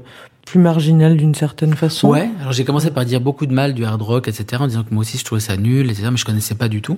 plus 0.49 0.59
marginales 0.59 1.15
d'une 1.15 1.35
certaine 1.35 1.75
façon. 1.75 2.09
Ouais. 2.09 2.27
Alors, 2.39 2.53
j'ai 2.53 2.65
commencé 2.65 2.89
par 2.89 3.05
dire 3.05 3.21
beaucoup 3.21 3.45
de 3.45 3.53
mal 3.53 3.75
du 3.75 3.85
hard 3.85 4.01
rock, 4.01 4.27
etc. 4.27 4.63
En 4.63 4.67
disant 4.67 4.83
que 4.83 4.91
moi 4.91 5.01
aussi, 5.01 5.19
je 5.19 5.23
trouvais 5.23 5.41
ça 5.41 5.55
nul, 5.57 5.91
etc. 5.91 6.07
Mais 6.09 6.17
je 6.17 6.25
connaissais 6.25 6.55
pas 6.55 6.69
du 6.69 6.81
tout. 6.81 6.97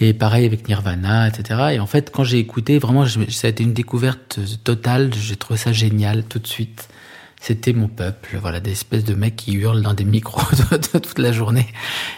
Et 0.00 0.12
pareil 0.14 0.46
avec 0.46 0.66
Nirvana, 0.66 1.28
etc. 1.28 1.60
Et 1.74 1.78
en 1.78 1.86
fait, 1.86 2.10
quand 2.10 2.24
j'ai 2.24 2.38
écouté, 2.38 2.80
vraiment, 2.80 3.06
ça 3.06 3.46
a 3.46 3.50
été 3.50 3.62
une 3.62 3.72
découverte 3.72 4.40
totale. 4.64 5.12
J'ai 5.14 5.36
trouvé 5.36 5.58
ça 5.58 5.72
génial 5.72 6.24
tout 6.24 6.40
de 6.40 6.46
suite. 6.48 6.88
C'était 7.40 7.72
mon 7.72 7.86
peuple, 7.86 8.38
voilà, 8.40 8.58
des 8.58 8.72
espèces 8.72 9.04
de 9.04 9.14
mecs 9.14 9.36
qui 9.36 9.52
hurlent 9.52 9.82
dans 9.82 9.94
des 9.94 10.04
micros 10.04 10.42
toute 10.92 11.18
la 11.18 11.30
journée. 11.30 11.66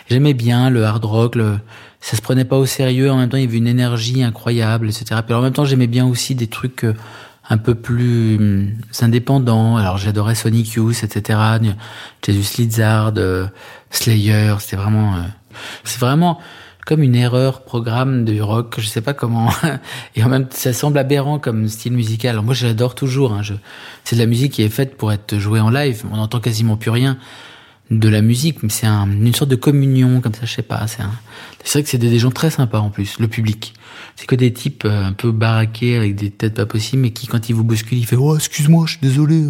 J'aimais 0.09 0.35
bien 0.35 0.71
le 0.71 0.85
hard 0.85 1.04
rock, 1.04 1.35
le, 1.35 1.59
ça 2.00 2.16
se 2.16 2.23
prenait 2.23 2.44
pas 2.44 2.59
au 2.59 2.66
sérieux, 2.66 3.11
en 3.11 3.16
même 3.16 3.30
temps 3.30 3.38
il 3.38 3.44
y 3.44 3.47
avait 3.47 3.56
une 3.56 3.66
énergie 3.66 4.23
incroyable, 4.23 4.88
etc. 4.88 5.23
Puis 5.25 5.35
en 5.35 5.40
même 5.40 5.54
temps 5.54 5.64
j'aimais 5.64 5.87
bien 5.87 6.06
aussi 6.06 6.35
des 6.35 6.47
trucs 6.47 6.85
un 7.49 7.59
peu 7.59 7.75
plus 7.75 8.37
hum, 8.37 8.73
indépendants. 9.01 9.77
Alors 9.77 9.99
j'adorais 9.99 10.35
Sonic 10.35 10.73
Youth, 10.73 11.05
etc. 11.05 11.39
Jesus 12.25 12.63
Lizard, 12.63 13.15
euh, 13.17 13.47
Slayer, 13.91 14.55
c'était 14.61 14.77
vraiment, 14.77 15.15
euh, 15.15 15.21
c'est 15.85 16.01
vraiment 16.01 16.41
comme 16.87 17.03
une 17.03 17.15
erreur 17.15 17.63
programme 17.63 18.25
du 18.27 18.43
rock, 18.43 18.77
je 18.79 18.87
sais 18.87 19.01
pas 19.01 19.15
comment. 19.15 19.51
Et 20.17 20.23
en 20.23 20.29
même 20.29 20.45
temps, 20.45 20.57
ça 20.57 20.73
semble 20.73 20.99
aberrant 20.99 21.39
comme 21.39 21.67
style 21.69 21.95
musical. 21.95 22.33
Alors 22.33 22.45
moi, 22.45 22.55
j'adore 22.55 22.95
toujours. 22.95 23.33
Hein. 23.33 23.41
C'est 24.05 24.17
de 24.17 24.21
la 24.21 24.27
musique 24.27 24.53
qui 24.53 24.63
est 24.63 24.69
faite 24.69 24.97
pour 24.97 25.11
être 25.11 25.39
jouée 25.39 25.61
en 25.61 25.71
live. 25.71 26.05
On 26.13 26.17
n'entend 26.17 26.41
quasiment 26.41 26.77
plus 26.77 26.91
rien 26.91 27.17
de 27.91 28.09
la 28.09 28.23
musique, 28.23 28.62
mais 28.62 28.71
c'est 28.71 28.87
un- 28.87 29.11
une 29.11 29.35
sorte 29.35 29.50
de 29.50 29.57
communion 29.57 30.21
comme 30.21 30.35
ça. 30.35 30.47
Je 30.47 30.53
sais 30.55 30.62
pas. 30.62 30.87
C'est 30.87 31.03
vrai 31.73 31.83
que 31.83 31.88
c'est 31.88 31.99
des, 31.99 32.19
gens 32.19 32.31
très 32.31 32.50
sympas 32.50 32.81
en 32.81 32.91
plus. 32.91 33.19
Le 33.19 33.29
public, 33.29 33.75
c'est 34.17 34.26
que 34.26 34.35
des 34.35 34.53
types 34.53 34.85
euh, 34.85 35.05
un 35.05 35.12
peu 35.12 35.33
baraqués 35.33 35.97
avec 35.97 36.14
des 36.14 36.31
têtes 36.31 36.55
pas 36.55 36.67
possibles, 36.67 37.03
mais 37.03 37.11
qui 37.11 37.26
quand 37.26 37.49
ils 37.49 37.55
vous 37.55 37.64
bousculent, 37.64 37.99
ils 37.99 38.07
font 38.07 38.17
oh 38.19 38.37
excuse-moi, 38.37 38.85
je 38.87 38.93
suis 38.93 39.00
désolé. 39.03 39.43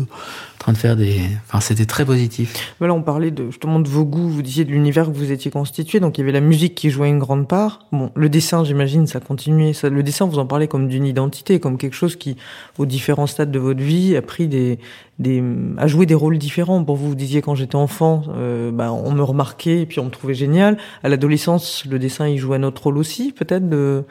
En 0.65 0.69
train 0.69 0.73
de 0.73 0.79
faire 0.79 0.97
des. 0.97 1.21
Enfin, 1.47 1.61
c'était 1.61 1.85
très 1.85 2.07
positif. 2.07 2.75
Mais 2.81 2.87
là, 2.87 2.95
on 2.95 3.03
parlait 3.03 3.31
de, 3.31 3.51
justement 3.51 3.81
de 3.81 3.89
vos 3.89 4.07
goûts, 4.07 4.31
vous 4.31 4.41
disiez 4.41 4.65
de 4.65 4.71
l'univers 4.71 5.05
que 5.05 5.11
vous 5.11 5.31
étiez 5.31 5.51
constitué, 5.51 6.01
donc 6.01 6.17
il 6.17 6.23
y 6.23 6.25
avait 6.25 6.33
la 6.33 6.41
musique 6.41 6.75
qui 6.75 6.89
jouait 6.89 7.11
une 7.11 7.19
grande 7.19 7.47
part. 7.47 7.81
Bon, 7.93 8.11
le 8.15 8.31
dessin, 8.31 8.65
j'imagine, 8.65 9.07
ça 9.07 9.21
continuait. 9.21 9.75
Ça, 9.75 9.91
le 9.91 10.03
dessin, 10.03 10.25
vous 10.25 10.39
en 10.39 10.47
parlez 10.47 10.67
comme 10.67 10.89
d'une 10.89 11.05
identité, 11.05 11.61
comme 11.61 11.77
quelque 11.77 11.93
chose 11.93 12.17
qui, 12.17 12.39
aux 12.79 12.87
différents 12.87 13.27
stades 13.27 13.51
de 13.51 13.59
votre 13.59 13.83
vie, 13.83 14.17
a 14.17 14.23
pris 14.23 14.49
des, 14.49 14.79
des, 15.19 15.45
a 15.77 15.87
joué 15.87 16.07
des 16.07 16.15
rôles 16.15 16.39
différents. 16.39 16.83
Pour 16.83 16.97
vous, 16.97 17.09
vous 17.09 17.15
disiez 17.15 17.43
quand 17.43 17.55
j'étais 17.55 17.77
enfant, 17.77 18.23
euh, 18.35 18.71
bah, 18.71 18.91
on 18.91 19.13
me 19.13 19.23
remarquait 19.23 19.83
et 19.83 19.87
puis 19.87 20.01
on 20.01 20.07
me 20.07 20.11
trouvait 20.11 20.33
génial. 20.33 20.79
À 21.03 21.11
l'adolescence, 21.11 21.85
le 21.85 21.99
dessin, 21.99 22.27
il 22.27 22.39
jouait 22.39 22.57
un 22.57 22.63
autre 22.63 22.85
rôle 22.85 22.97
aussi, 22.97 23.33
peut-être. 23.33 23.69
De... 23.69 24.05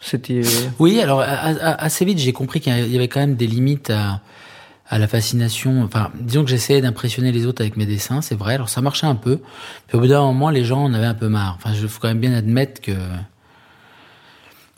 C'était. 0.00 0.40
euh, 0.40 0.68
Oui, 0.78 1.00
alors 1.00 1.22
assez 1.22 2.06
vite, 2.06 2.18
j'ai 2.18 2.32
compris 2.32 2.60
qu'il 2.60 2.72
y 2.72 2.96
avait 2.96 3.08
quand 3.08 3.20
même 3.20 3.34
des 3.34 3.46
limites 3.46 3.90
à, 3.90 4.22
à 4.92 4.98
la 4.98 5.08
fascination. 5.08 5.82
Enfin, 5.82 6.10
disons 6.20 6.44
que 6.44 6.50
j'essayais 6.50 6.82
d'impressionner 6.82 7.32
les 7.32 7.46
autres 7.46 7.62
avec 7.62 7.76
mes 7.76 7.86
dessins, 7.86 8.20
c'est 8.20 8.34
vrai. 8.36 8.54
Alors 8.54 8.68
ça 8.68 8.80
marchait 8.82 9.06
un 9.06 9.14
peu. 9.16 9.40
Puis 9.88 9.96
au 9.96 10.00
bout 10.00 10.06
d'un 10.06 10.20
moment, 10.20 10.50
les 10.50 10.64
gens 10.64 10.84
en 10.84 10.92
avaient 10.94 11.06
un 11.06 11.14
peu 11.14 11.28
marre. 11.28 11.56
Enfin, 11.58 11.72
je 11.74 11.86
faut 11.86 11.98
quand 11.98 12.08
même 12.08 12.20
bien 12.20 12.34
admettre 12.34 12.80
que 12.82 12.92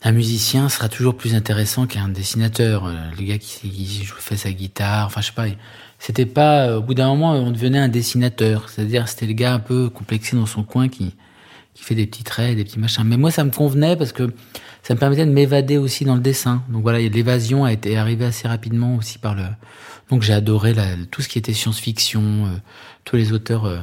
un 0.03 0.11
musicien 0.11 0.69
sera 0.69 0.87
toujours 0.87 1.15
plus 1.17 1.33
intéressant 1.35 1.87
qu'un 1.87 2.07
dessinateur. 2.09 2.85
Euh, 2.85 2.93
Le 3.17 3.23
gars 3.25 3.37
qui, 3.37 3.69
qui 3.69 4.03
joue- 4.05 4.15
fait 4.17 4.37
sa 4.37 4.51
guitare, 4.51 5.07
enfin 5.07 5.21
je 5.21 5.27
sais 5.27 5.33
pas. 5.33 5.45
C'était 5.99 6.25
pas. 6.25 6.77
Au 6.77 6.81
bout 6.81 6.93
d'un 6.93 7.07
moment, 7.07 7.31
on 7.33 7.51
devenait 7.51 7.79
un 7.79 7.87
dessinateur. 7.87 8.69
C'est-à-dire, 8.69 9.07
c'était 9.07 9.25
le 9.25 9.33
gars 9.33 9.53
un 9.53 9.59
peu 9.59 9.89
complexé 9.89 10.35
dans 10.35 10.45
son 10.45 10.63
coin 10.63 10.87
qui 10.89 11.13
qui 11.73 11.83
fait 11.83 11.95
des 11.95 12.05
petits 12.07 12.23
traits, 12.23 12.55
des 12.55 12.63
petits 12.63 12.79
machins. 12.79 13.03
Mais 13.03 13.17
moi, 13.17 13.31
ça 13.31 13.43
me 13.43 13.51
convenait 13.51 13.97
parce 13.97 14.13
que 14.13 14.31
ça 14.87 14.93
me 14.93 14.99
permettait 14.99 15.25
de 15.25 15.31
m'évader 15.31 15.77
aussi 15.77 16.05
dans 16.05 16.13
le 16.13 16.21
dessin. 16.21 16.63
Donc 16.69 16.83
voilà, 16.83 16.99
l'évasion 16.99 17.65
a 17.65 17.73
été 17.73 17.97
arrivée 17.97 18.25
assez 18.25 18.47
rapidement 18.47 18.95
aussi 18.97 19.17
par 19.17 19.33
le. 19.33 19.43
Donc 20.11 20.21
j'ai 20.21 20.33
adoré 20.33 20.75
tout 21.09 21.23
ce 21.23 21.27
qui 21.27 21.39
était 21.39 21.53
science-fiction, 21.53 22.21
euh, 22.21 22.49
tous 23.03 23.15
les 23.15 23.33
auteurs 23.33 23.65
euh, 23.65 23.79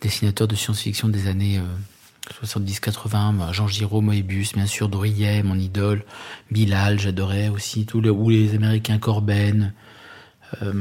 dessinateurs 0.00 0.46
de 0.46 0.54
science-fiction 0.54 1.08
des 1.08 1.26
années 1.26 1.58
euh, 1.58 2.44
70-80, 2.44 3.32
moi, 3.34 3.50
Jean 3.50 3.66
Giraud, 3.66 4.00
Moebius, 4.00 4.52
bien 4.52 4.66
sûr, 4.66 4.88
Druyet, 4.88 5.42
mon 5.42 5.58
idole, 5.58 6.04
Bilal, 6.52 7.00
j'adorais 7.00 7.48
aussi, 7.48 7.84
tous 7.84 8.00
les, 8.00 8.10
ou 8.10 8.30
les 8.30 8.54
Américains 8.54 8.98
Corben, 8.98 9.72
euh, 10.62 10.72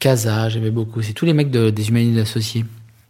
Casa, 0.00 0.48
j'aimais 0.48 0.72
beaucoup. 0.72 1.02
C'est 1.02 1.12
tous 1.12 1.24
les 1.24 1.32
mecs 1.34 1.52
de- 1.52 1.70
des 1.70 1.88
humanités 1.88 2.20
associées. 2.20 2.64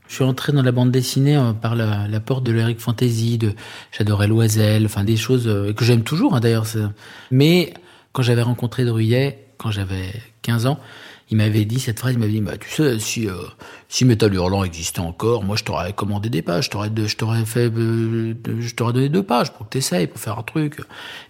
Je 0.08 0.14
suis 0.14 0.24
entré 0.24 0.52
dans 0.52 0.62
la 0.62 0.72
bande 0.72 0.90
dessinée 0.90 1.36
euh, 1.36 1.52
par 1.52 1.74
la, 1.74 2.20
porte 2.20 2.44
de 2.44 2.52
l'Eric 2.52 2.80
Fantasy, 2.80 3.38
de 3.38 3.52
j'adorais 3.92 4.28
Loisel, 4.28 4.84
enfin 4.86 5.04
des 5.04 5.16
choses 5.16 5.46
euh, 5.46 5.72
que 5.72 5.84
j'aime 5.84 6.02
toujours 6.02 6.34
hein, 6.34 6.40
d'ailleurs. 6.40 6.66
Mais 7.30 7.74
quand 8.12 8.22
j'avais 8.22 8.42
rencontré 8.42 8.84
Druyet, 8.84 9.46
quand 9.58 9.70
j'avais 9.70 10.12
15 10.42 10.66
ans, 10.66 10.78
il 11.30 11.36
m'avait 11.38 11.64
dit 11.64 11.80
cette 11.80 11.98
phrase, 11.98 12.14
il 12.14 12.18
m'avait 12.20 12.32
dit 12.32 12.40
bah 12.40 12.56
tu 12.56 12.70
sais 12.70 12.98
si 13.00 13.28
euh, 13.28 13.34
si 13.88 14.04
Metal 14.04 14.32
Hurlant 14.32 14.62
existait 14.62 15.00
encore, 15.00 15.42
moi 15.42 15.56
je 15.56 15.64
t'aurais 15.64 15.92
commandé 15.92 16.28
des 16.30 16.40
pages, 16.42 16.66
je 16.66 16.70
t'aurais 16.70 16.90
je 16.94 17.16
t'aurais 17.16 17.44
fait 17.44 17.68
euh, 17.76 18.34
je 18.60 18.74
t'aurais 18.74 18.92
donné 18.92 19.08
deux 19.08 19.24
pages 19.24 19.52
pour 19.52 19.66
que 19.66 19.72
t'essayes 19.72 20.06
pour 20.06 20.20
faire 20.20 20.38
un 20.38 20.42
truc. 20.44 20.80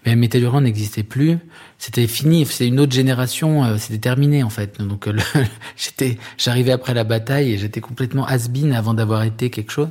Mais 0.04 0.14
Metal 0.14 0.42
Hurlant 0.42 0.60
n'existait 0.60 1.02
plus, 1.02 1.38
c'était 1.78 2.06
fini, 2.06 2.44
c'est 2.44 2.66
une 2.68 2.78
autre 2.78 2.92
génération, 2.92 3.64
euh, 3.64 3.76
c'était 3.78 3.98
terminé 3.98 4.42
en 4.42 4.50
fait. 4.50 4.80
Donc 4.82 5.08
euh, 5.08 5.12
le- 5.12 5.22
j'étais 5.76 6.18
j'arrivais 6.36 6.72
après 6.72 6.92
la 6.92 7.04
bataille 7.04 7.52
et 7.52 7.58
j'étais 7.58 7.80
complètement 7.80 8.26
has-been 8.26 8.72
avant 8.74 8.92
d'avoir 8.92 9.22
été 9.22 9.48
quelque 9.50 9.72
chose. 9.72 9.88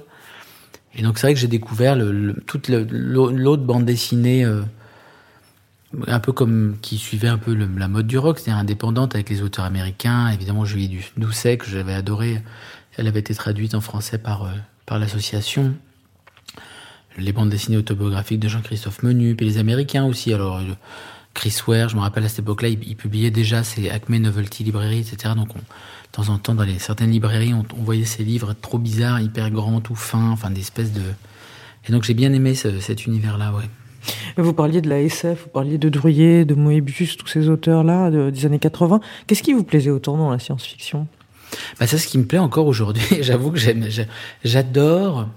Et 0.98 1.02
donc 1.02 1.18
c'est 1.18 1.28
vrai 1.28 1.34
que 1.34 1.40
j'ai 1.40 1.48
découvert 1.48 1.96
le, 1.96 2.12
le- 2.12 2.34
toute 2.46 2.70
l'autre 2.70 3.64
bande 3.64 3.86
dessinée 3.86 4.46
euh, 4.46 4.62
un 6.08 6.20
peu 6.20 6.32
comme 6.32 6.78
qui 6.82 6.98
suivait 6.98 7.28
un 7.28 7.38
peu 7.38 7.54
la 7.54 7.88
mode 7.88 8.08
du 8.08 8.18
rock, 8.18 8.40
c'est-à-dire 8.40 8.60
indépendante 8.60 9.16
avec 9.16 9.30
les 9.30 9.42
auteurs 9.42 9.66
américains. 9.66 10.30
Évidemment, 10.30 10.66
Julie 10.66 11.00
Doucet 11.18 11.58
que 11.58 11.68
j'avais 11.68 11.94
adoré, 11.94 12.42
elle 12.98 13.08
avait 13.08 13.20
été 13.20 13.34
traduite 13.36 13.76
en 13.76 13.82
français 13.82 14.18
par 14.18 14.44
euh, 14.44 14.52
par 14.86 15.00
l'association. 15.00 15.76
Les 17.18 17.32
bandes 17.32 17.50
dessinées 17.50 17.78
autobiographiques 17.78 18.40
de 18.40 18.50
Jean-Christophe 18.50 19.04
Menu, 19.04 19.36
puis 19.36 19.46
les 19.46 19.58
Américains 19.58 20.06
aussi. 20.06 20.34
Alors 20.34 20.58
euh, 20.58 20.64
Chris 21.34 21.58
Ware, 21.68 21.90
je 21.90 21.96
me 21.96 22.02
rappelle 22.02 22.26
à 22.26 22.30
cette 22.30 22.40
époque-là, 22.40 22.70
il, 22.70 22.96
publiait 22.96 23.32
déjà 23.32 23.64
ses 23.64 23.90
Acme 23.90 24.18
Novelty 24.18 24.64
Librairie, 24.64 25.00
etc. 25.00 25.34
Donc 25.36 25.56
on, 25.56 25.60
de 25.60 25.64
temps 26.12 26.30
en 26.30 26.38
temps, 26.38 26.56
dans 26.56 26.66
certaines 26.80 27.12
librairies, 27.12 27.54
on, 27.54 27.66
voyait 27.84 28.06
ces 28.06 28.24
livres 28.24 28.54
trop 28.54 28.78
bizarres, 28.78 29.20
hyper 29.22 29.50
grands, 29.52 29.82
tout 29.82 29.96
fins, 29.96 30.32
enfin 30.32 30.50
des 30.50 30.62
espèces 30.62 30.94
de. 30.94 31.02
Et 31.88 31.92
donc 31.92 32.04
j'ai 32.04 32.14
bien 32.14 32.34
aimé 32.34 32.56
ce- 32.56 32.80
cet 32.80 33.06
univers-là, 33.06 33.54
ouais. 33.54 33.70
Vous 34.38 34.54
parliez 34.54 34.82
de 34.82 34.90
la 34.90 35.02
SF, 35.02 35.44
vous 35.44 35.50
parliez 35.50 35.78
de 35.78 35.90
Druyet, 35.90 36.46
de 36.46 36.56
Moebius, 36.56 37.18
tous 37.18 37.28
ces 37.28 37.50
auteurs-là 37.50 38.10
de- 38.12 38.30
des 38.30 38.46
années 38.46 38.60
80. 38.60 39.00
Qu'est-ce 39.28 39.44
qui 39.44 39.54
vous 39.54 39.64
plaisait 39.64 39.90
autant 39.92 40.18
dans 40.18 40.30
la 40.32 40.40
science-fiction? 40.40 41.08
Bah, 41.80 41.88
c'est 41.88 41.98
ce 41.98 42.08
qui 42.08 42.18
me 42.18 42.26
plaît 42.26 42.40
encore 42.40 42.68
aujourd'hui. 42.68 43.04
J'avoue 43.22 43.52
que 43.52 43.58
j'aime, 43.60 43.86
j'a- 43.90 44.04
j'adore 44.44 45.28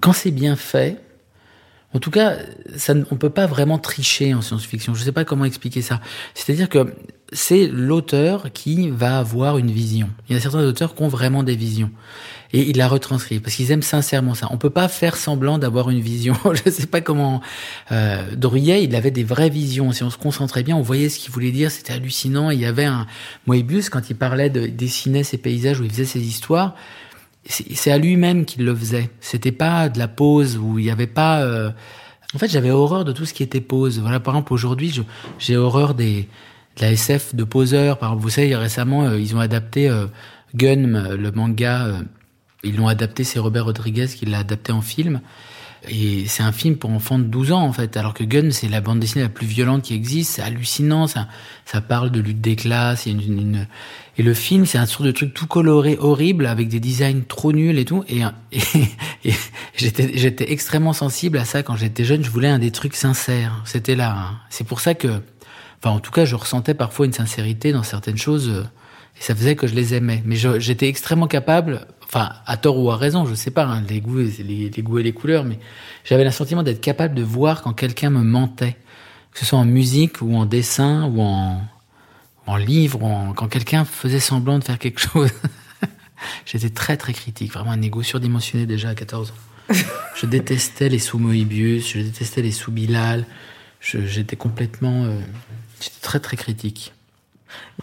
quand 0.00 0.12
c'est 0.12 0.30
bien 0.30 0.56
fait. 0.56 0.98
En 1.94 1.98
tout 1.98 2.10
cas, 2.10 2.36
ça, 2.76 2.94
ne- 2.94 3.04
on 3.10 3.16
peut 3.16 3.30
pas 3.30 3.46
vraiment 3.46 3.78
tricher 3.78 4.34
en 4.34 4.42
science-fiction. 4.42 4.94
Je 4.94 5.02
sais 5.02 5.12
pas 5.12 5.24
comment 5.24 5.44
expliquer 5.44 5.82
ça. 5.82 6.00
C'est-à-dire 6.34 6.68
que 6.68 6.94
c'est 7.32 7.66
l'auteur 7.68 8.52
qui 8.52 8.90
va 8.90 9.18
avoir 9.18 9.58
une 9.58 9.70
vision. 9.70 10.08
Il 10.28 10.34
y 10.34 10.38
a 10.38 10.40
certains 10.40 10.64
auteurs 10.64 10.94
qui 10.94 11.02
ont 11.02 11.08
vraiment 11.08 11.42
des 11.42 11.56
visions. 11.56 11.90
Et 12.52 12.68
ils 12.70 12.76
la 12.76 12.86
retranscrivent 12.86 13.40
parce 13.40 13.56
qu'ils 13.56 13.72
aiment 13.72 13.82
sincèrement 13.82 14.34
ça. 14.34 14.46
On 14.50 14.58
peut 14.58 14.70
pas 14.70 14.88
faire 14.88 15.16
semblant 15.16 15.58
d'avoir 15.58 15.90
une 15.90 16.00
vision. 16.00 16.36
Je 16.64 16.70
sais 16.70 16.86
pas 16.86 17.00
comment. 17.00 17.40
Euh, 17.90 18.34
Druyet, 18.36 18.84
il 18.84 18.94
avait 18.94 19.10
des 19.10 19.24
vraies 19.24 19.50
visions. 19.50 19.90
Si 19.92 20.02
on 20.04 20.10
se 20.10 20.18
concentrait 20.18 20.62
bien, 20.62 20.76
on 20.76 20.82
voyait 20.82 21.08
ce 21.08 21.18
qu'il 21.18 21.32
voulait 21.32 21.50
dire. 21.50 21.70
C'était 21.70 21.94
hallucinant. 21.94 22.50
Il 22.50 22.60
y 22.60 22.66
avait 22.66 22.84
un 22.84 23.06
Moebius 23.46 23.90
quand 23.90 24.08
il 24.10 24.14
parlait 24.16 24.50
de 24.50 24.66
dessinait 24.66 25.24
ses 25.24 25.38
paysages 25.38 25.80
où 25.80 25.84
il 25.84 25.90
faisait 25.90 26.04
ses 26.04 26.20
histoires. 26.22 26.74
C'est 27.48 27.90
à 27.92 27.98
lui-même 27.98 28.44
qu'il 28.44 28.64
le 28.64 28.74
faisait. 28.74 29.10
C'était 29.20 29.52
pas 29.52 29.88
de 29.88 29.98
la 29.98 30.08
pose 30.08 30.58
où 30.58 30.78
il 30.78 30.84
n'y 30.84 30.90
avait 30.90 31.06
pas 31.06 31.42
euh, 31.42 31.70
En 32.34 32.38
fait, 32.38 32.48
j'avais 32.48 32.70
horreur 32.70 33.04
de 33.04 33.12
tout 33.12 33.24
ce 33.24 33.32
qui 33.32 33.42
était 33.42 33.60
pose. 33.60 34.00
Voilà, 34.00 34.18
par 34.18 34.34
exemple, 34.34 34.52
aujourd'hui, 34.52 35.00
j'ai 35.38 35.56
horreur 35.56 35.94
des, 35.94 36.28
de 36.76 36.82
la 36.82 36.92
SF 36.92 37.34
de 37.34 37.44
poseur. 37.44 37.98
Par 37.98 38.10
exemple, 38.10 38.22
vous 38.22 38.30
savez, 38.30 38.54
récemment, 38.56 39.04
euh, 39.04 39.18
ils 39.18 39.34
ont 39.34 39.40
adapté 39.40 39.88
euh, 39.88 40.06
Gun, 40.54 41.16
le 41.16 41.30
manga. 41.32 41.86
Euh, 41.86 42.00
ils 42.62 42.76
l'ont 42.76 42.88
adapté, 42.88 43.24
c'est 43.24 43.38
Robert 43.38 43.66
Rodriguez 43.66 44.08
qui 44.08 44.26
l'a 44.26 44.38
adapté 44.38 44.72
en 44.72 44.82
film. 44.82 45.20
Et 45.88 46.26
c'est 46.26 46.42
un 46.42 46.52
film 46.52 46.76
pour 46.76 46.90
enfants 46.90 47.18
de 47.18 47.24
12 47.24 47.52
ans, 47.52 47.62
en 47.62 47.72
fait. 47.72 47.96
Alors 47.96 48.14
que 48.14 48.24
Gun, 48.24 48.50
c'est 48.50 48.68
la 48.68 48.80
bande 48.80 48.98
dessinée 48.98 49.22
la 49.22 49.28
plus 49.28 49.46
violente 49.46 49.82
qui 49.82 49.94
existe. 49.94 50.32
C'est 50.32 50.42
hallucinant. 50.42 51.06
Ça, 51.06 51.28
ça 51.64 51.80
parle 51.80 52.10
de 52.10 52.20
lutte 52.20 52.40
des 52.40 52.56
classes. 52.56 53.06
Et 53.06 54.22
le 54.22 54.34
film, 54.34 54.66
c'est 54.66 54.78
un 54.78 54.86
sorte 54.86 55.04
de 55.04 55.12
truc 55.12 55.34
tout 55.34 55.46
coloré, 55.46 55.96
horrible, 55.98 56.46
avec 56.46 56.68
des 56.68 56.80
designs 56.80 57.22
trop 57.26 57.52
nuls 57.52 57.78
et 57.78 57.84
tout. 57.84 58.04
Et, 59.24 59.32
j'étais, 59.76 60.16
j'étais 60.16 60.52
extrêmement 60.52 60.92
sensible 60.92 61.38
à 61.38 61.44
ça 61.44 61.62
quand 61.62 61.76
j'étais 61.76 62.04
jeune. 62.04 62.24
Je 62.24 62.30
voulais 62.30 62.48
un 62.48 62.58
des 62.58 62.70
trucs 62.70 62.94
sincères. 62.94 63.62
C'était 63.64 63.96
là. 63.96 64.16
Hein. 64.16 64.38
C'est 64.50 64.66
pour 64.66 64.80
ça 64.80 64.94
que, 64.94 65.20
enfin, 65.78 65.90
en 65.90 66.00
tout 66.00 66.12
cas, 66.12 66.24
je 66.24 66.34
ressentais 66.34 66.74
parfois 66.74 67.06
une 67.06 67.12
sincérité 67.12 67.72
dans 67.72 67.82
certaines 67.82 68.18
choses. 68.18 68.66
Et 69.18 69.22
ça 69.22 69.34
faisait 69.34 69.56
que 69.56 69.66
je 69.66 69.74
les 69.74 69.94
aimais. 69.94 70.22
Mais 70.24 70.36
j'étais 70.36 70.88
extrêmement 70.88 71.26
capable, 71.26 71.86
enfin, 72.04 72.30
à 72.46 72.56
tort 72.56 72.78
ou 72.78 72.90
à 72.90 72.96
raison, 72.96 73.26
je 73.26 73.34
sais 73.34 73.50
pas, 73.50 73.64
hein, 73.64 73.82
les, 73.88 74.00
goûts, 74.00 74.18
les, 74.18 74.70
les, 74.70 74.82
goûts 74.82 74.98
et 74.98 75.02
les 75.02 75.12
couleurs, 75.12 75.44
mais 75.44 75.58
j'avais 76.04 76.24
le 76.24 76.30
sentiment 76.30 76.62
d'être 76.62 76.80
capable 76.80 77.14
de 77.14 77.22
voir 77.22 77.62
quand 77.62 77.72
quelqu'un 77.72 78.10
me 78.10 78.22
mentait. 78.22 78.76
Que 79.32 79.40
ce 79.40 79.46
soit 79.46 79.58
en 79.58 79.66
musique 79.66 80.22
ou 80.22 80.34
en 80.34 80.46
dessin 80.46 81.04
ou 81.04 81.20
en, 81.20 81.60
en 82.46 82.56
livre, 82.56 83.02
ou 83.02 83.06
en, 83.06 83.32
quand 83.34 83.48
quelqu'un 83.48 83.84
faisait 83.84 84.20
semblant 84.20 84.58
de 84.58 84.64
faire 84.64 84.78
quelque 84.78 85.00
chose. 85.00 85.30
J'étais 86.46 86.70
très 86.70 86.96
très 86.96 87.12
critique, 87.12 87.52
vraiment 87.52 87.72
un 87.72 87.82
ego 87.82 88.02
surdimensionné 88.02 88.64
déjà 88.66 88.90
à 88.90 88.94
14 88.94 89.32
ans. 89.32 89.74
je 90.14 90.26
détestais 90.26 90.88
les 90.88 90.98
sous 90.98 91.18
Moebius, 91.18 91.92
je 91.92 92.00
détestais 92.00 92.42
les 92.42 92.52
sous 92.52 92.70
Bilal. 92.70 93.26
J'étais 93.80 94.36
complètement, 94.36 95.04
euh, 95.04 95.20
j'étais 95.80 96.00
très 96.00 96.20
très 96.20 96.36
critique. 96.36 96.92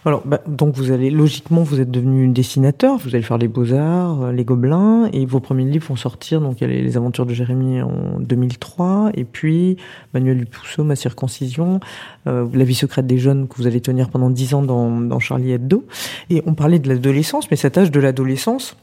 Alors, 0.04 0.22
bah, 0.26 0.40
donc 0.46 0.74
vous 0.74 0.90
allez 0.90 1.10
logiquement, 1.10 1.62
vous 1.62 1.80
êtes 1.80 1.90
devenu 1.90 2.28
dessinateur, 2.28 2.98
vous 2.98 3.14
allez 3.14 3.22
faire 3.22 3.38
les 3.38 3.48
beaux 3.48 3.72
arts, 3.72 4.22
euh, 4.22 4.32
les 4.32 4.44
Gobelins, 4.44 5.08
et 5.12 5.24
vos 5.24 5.40
premiers 5.40 5.64
livres 5.64 5.86
vont 5.88 5.96
sortir. 5.96 6.40
Donc, 6.40 6.60
il 6.60 6.68
y 6.68 6.70
a 6.70 6.82
les, 6.82 6.96
Aventures 6.96 7.26
de 7.26 7.34
Jérémie 7.34 7.80
en 7.80 8.20
2003, 8.20 9.10
et 9.14 9.24
puis 9.24 9.76
Manuel 10.12 10.38
Dupousseau, 10.38 10.84
Ma 10.84 10.96
circoncision, 10.96 11.80
euh, 12.26 12.46
La 12.52 12.64
vie 12.64 12.74
secrète 12.74 13.06
des 13.06 13.18
jeunes 13.18 13.48
que 13.48 13.56
vous 13.56 13.66
allez 13.66 13.80
tenir 13.80 14.10
pendant 14.10 14.30
dix 14.30 14.54
ans 14.54 14.62
dans, 14.62 15.00
dans 15.00 15.18
Charlie 15.18 15.52
Hebdo. 15.52 15.84
Et 16.30 16.42
on 16.46 16.54
parlait 16.54 16.78
de 16.78 16.88
l'adolescence, 16.88 17.50
mais 17.50 17.56
cet 17.56 17.78
âge 17.78 17.90
de 17.90 18.00
l'adolescence, 18.00 18.76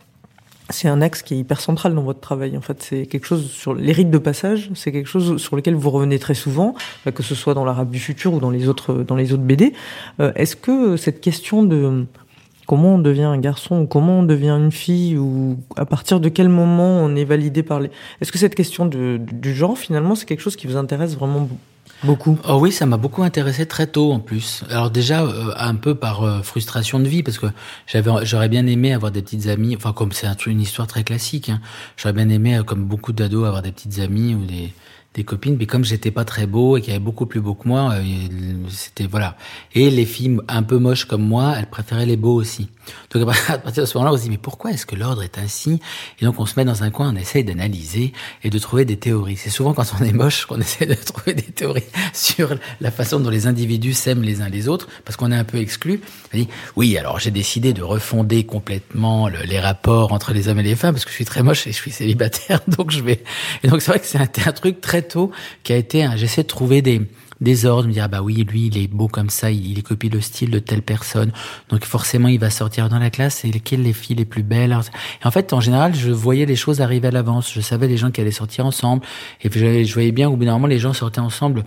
c'est 0.72 0.88
un 0.88 1.02
axe 1.02 1.22
qui 1.22 1.36
est 1.36 1.38
hyper 1.38 1.62
central 1.62 1.94
dans 1.94 2.02
votre 2.02 2.20
travail. 2.20 2.58
En 2.58 2.62
fait, 2.62 2.82
c'est 2.82 3.06
quelque 3.06 3.26
chose 3.26 3.50
sur 3.50 3.74
les 3.74 3.92
rites 3.92 4.12
de 4.12 4.18
passage. 4.18 4.70
C'est 4.76 4.92
quelque 4.92 5.08
chose 5.08 5.38
sur 5.38 5.56
lequel 5.56 5.76
vous 5.76 5.90
revenez 5.90 6.20
très 6.20 6.34
souvent, 6.34 6.76
bah, 7.06 7.12
que 7.12 7.24
ce 7.24 7.36
soit 7.36 7.54
dans 7.54 7.66
l'Arabe 7.66 7.90
du 7.90 8.00
futur 8.00 8.34
ou 8.34 8.40
dans 8.40 8.50
les 8.50 8.68
autres 8.68 8.94
dans 8.94 9.16
les 9.16 9.34
autres 9.34 9.44
BD. 9.44 9.74
Euh, 10.20 10.32
est-ce 10.36 10.56
que 10.56 10.98
cette 10.98 11.22
question 11.22 11.64
de 11.64 12.06
comment 12.68 12.96
on 12.96 13.00
devient 13.00 13.24
un 13.24 13.38
garçon 13.38 13.82
ou 13.82 13.86
comment 13.86 14.20
on 14.20 14.24
devient 14.24 14.52
une 14.52 14.72
fille 14.72 15.18
ou 15.18 15.58
à 15.76 15.86
partir 15.86 16.20
de 16.20 16.30
quel 16.30 16.48
moment 16.48 17.04
on 17.04 17.16
est 17.16 17.26
validé 17.26 17.64
par 17.64 17.80
les 17.80 17.90
est-ce 18.22 18.32
que 18.32 18.38
cette 18.38 18.56
question 18.56 18.86
de, 18.86 19.20
du 19.20 19.54
genre 19.54 19.78
finalement 19.78 20.16
c'est 20.16 20.26
quelque 20.26 20.42
chose 20.42 20.56
qui 20.56 20.68
vous 20.68 20.78
intéresse 20.78 21.16
vraiment 21.18 21.50
Beaucoup. 22.04 22.40
Oh 22.48 22.58
oui, 22.60 22.72
ça 22.72 22.88
m'a 22.88 22.98
beaucoup 22.98 23.22
intéressé 23.22 23.68
très 23.68 23.86
tôt 23.86 24.12
en 24.12 24.20
plus. 24.20 24.64
Alors 24.70 24.90
déjà 24.90 25.22
euh, 25.24 25.54
un 25.56 25.76
peu 25.76 25.94
par 25.94 26.24
euh, 26.24 26.42
frustration 26.42 27.00
de 27.00 27.08
vie 27.08 27.22
parce 27.22 27.38
que 27.38 27.46
j'avais 27.86 28.10
j'aurais 28.26 28.50
bien 28.50 28.66
aimé 28.66 28.92
avoir 28.92 29.12
des 29.12 29.22
petites 29.22 29.48
amies. 29.48 29.76
Enfin 29.76 29.94
comme 29.94 30.12
c'est 30.12 30.28
une 30.48 30.62
histoire 30.62 30.88
très 30.88 31.04
classique, 31.04 31.50
hein, 31.50 31.62
j'aurais 31.98 32.14
bien 32.14 32.30
aimé 32.30 32.58
euh, 32.58 32.64
comme 32.64 32.86
beaucoup 32.86 33.14
d'ados 33.14 33.46
avoir 33.46 33.62
des 33.62 33.72
petites 33.72 34.00
amies 34.00 34.34
ou 34.34 34.46
des 34.46 34.74
des 35.14 35.24
copines, 35.26 35.58
mais 35.60 35.66
comme 35.66 35.84
j'étais 35.84 36.12
pas 36.12 36.24
très 36.24 36.48
beau 36.48 36.78
et 36.78 36.82
qu'il 36.82 36.92
y 36.92 36.96
avait 36.96 37.04
beaucoup 37.04 37.26
plus 37.26 37.42
beau 37.42 37.54
que 37.54 37.68
moi, 37.68 37.92
euh, 37.96 38.04
c'était 38.70 39.08
voilà. 39.08 39.36
Et 39.74 39.90
les 39.90 40.06
filles 40.06 40.38
un 40.48 40.64
peu 40.64 40.78
moches 40.78 41.06
comme 41.06 41.24
moi, 41.24 41.54
elles 41.58 41.70
préféraient 41.70 42.06
les 42.06 42.16
beaux 42.16 42.36
aussi. 42.36 42.70
Donc 43.13 43.28
à 43.50 43.58
partir 43.58 43.84
de 43.84 43.88
ce 43.88 43.98
moment-là, 43.98 44.13
on 44.13 44.17
se 44.17 44.24
dit 44.24 44.30
mais 44.30 44.38
pourquoi 44.38 44.72
est-ce 44.72 44.86
que 44.86 44.96
l'ordre 44.96 45.24
est 45.24 45.38
ainsi? 45.38 45.80
Et 46.20 46.26
donc 46.26 46.39
on 46.39 46.46
se 46.46 46.54
met 46.58 46.65
dans 46.65 46.84
un 46.84 46.91
coin, 46.91 47.13
on 47.13 47.15
essaye 47.15 47.44
d'analyser 47.44 48.13
et 48.44 48.50
de 48.50 48.60
trouver 48.60 48.86
des 48.86 48.98
théories. 48.98 49.38
C'est 49.38 49.50
souvent 49.50 49.74
quand 49.74 49.86
on 50.00 50.04
est 50.04 50.12
moche 50.12 50.46
qu'on 50.46 50.60
essaie 50.62 50.86
de 50.86 50.94
trouver 50.94 51.34
des 51.34 51.44
théories 51.44 51.84
sur 52.13 52.56
la 52.80 52.91
façon 52.91 53.20
dont 53.20 53.30
les 53.30 53.48
individus 53.48 53.94
s'aiment 53.94 54.24
les 54.24 54.41
uns 54.41 54.50
les 54.50 54.67
autres, 54.67 54.88
parce 55.06 55.17
qu'on 55.17 55.32
est 55.32 55.38
un 55.38 55.44
peu 55.44 55.58
exclu. 55.58 56.02
On 56.34 56.38
dit 56.38 56.48
oui, 56.76 56.98
alors 56.98 57.20
j'ai 57.20 57.32
décidé 57.32 57.74
de 57.74 57.84
refonder 57.84 58.46
complètement 58.46 59.28
le, 59.28 59.39
les 59.41 59.60
rapports 59.60 60.13
entre 60.13 60.34
les 60.34 60.48
hommes 60.48 60.60
et 60.60 60.63
les 60.63 60.76
femmes 60.76 60.94
parce 60.94 61.06
que 61.06 61.12
je 61.12 61.15
suis 61.15 61.26
très 61.26 61.44
moche 61.44 61.67
et 61.67 61.72
je 61.72 61.78
suis 61.78 61.91
célibataire, 61.91 62.62
donc 62.67 62.91
je 62.91 63.02
vais. 63.02 63.24
Et 63.63 63.67
donc 63.67 63.82
c'est 63.82 63.91
vrai 63.91 64.00
que 64.00 64.06
c'est 64.06 64.20
un, 64.20 64.28
un 64.46 64.52
truc 64.54 64.82
très 64.82 65.02
tôt 65.02 65.32
qui 65.63 65.74
a 65.74 65.78
été, 65.78 66.08
j'essaie 66.15 66.44
de 66.44 66.48
trouver 66.48 66.82
des, 66.82 67.02
des 67.42 67.66
ordres, 67.66 67.88
me 67.88 67.94
dire 67.94 68.04
ah 68.06 68.08
bah 68.08 68.22
oui 68.22 68.46
lui 68.50 68.68
il 68.68 68.78
est 68.78 68.88
beau 68.88 69.08
comme 69.08 69.30
ça, 69.30 69.52
il, 69.52 69.82
copie 69.84 70.10
le 70.10 70.22
style 70.22 70.52
de 70.52 70.60
telle 70.60 70.84
personne, 70.84 71.32
donc 71.70 71.84
forcément 71.84 72.28
il 72.28 72.40
va 72.40 72.50
sortir 72.50 72.88
dans 72.88 73.00
la 73.00 73.10
classe 73.10 73.44
et 73.44 73.52
lesquelles 73.52 73.82
les 73.82 73.94
filles 73.94 74.16
les 74.16 74.26
plus 74.26 74.44
belles. 74.44 74.78
Et 75.24 75.28
en 75.28 75.32
fait 75.32 75.52
en 75.52 75.60
général 75.60 75.96
je 75.96 76.12
voyais 76.12 76.46
les 76.46 76.56
choses 76.56 76.82
arriver 76.82 77.08
à 77.08 77.12
l'avance, 77.12 77.52
je 77.52 77.62
savais 77.62 77.88
les 77.88 77.98
gens 77.98 78.12
qui 78.12 78.22
allaient 78.22 78.32
sortir 78.32 78.66
ensemble 78.66 79.04
et 79.42 79.50
je, 79.52 79.94
voyais 79.94 80.12
bien 80.12 80.30
au 80.30 80.38
bout 80.38 80.46
d'un 80.46 80.54
moment 80.54 80.68
les 80.68 80.80
gens 80.80 80.94
sortaient 80.94 81.20
ensemble 81.20 81.66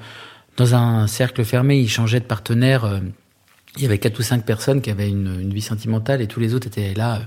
dans 0.57 0.75
un 0.75 1.09
cercle 1.09 1.45
fermé, 1.45 1.79
ils 1.79 1.91
changeaient 1.91 2.21
de 2.21 2.25
partenaire. 2.25 2.85
Euh, 2.85 3.01
il 3.77 3.83
y 3.83 3.87
avait 3.87 3.99
quatre 3.99 4.21
ou 4.21 4.23
cinq 4.23 4.45
personnes 4.45 4.81
qui 4.81 4.91
avaient 4.91 5.09
une, 5.09 5.53
vie 5.53 5.61
sentimentale 5.61 6.23
et 6.23 6.29
tous 6.29 6.39
les 6.39 6.55
autres 6.55 6.69
étaient 6.69 6.95
là. 6.95 7.17
Euh, 7.17 7.25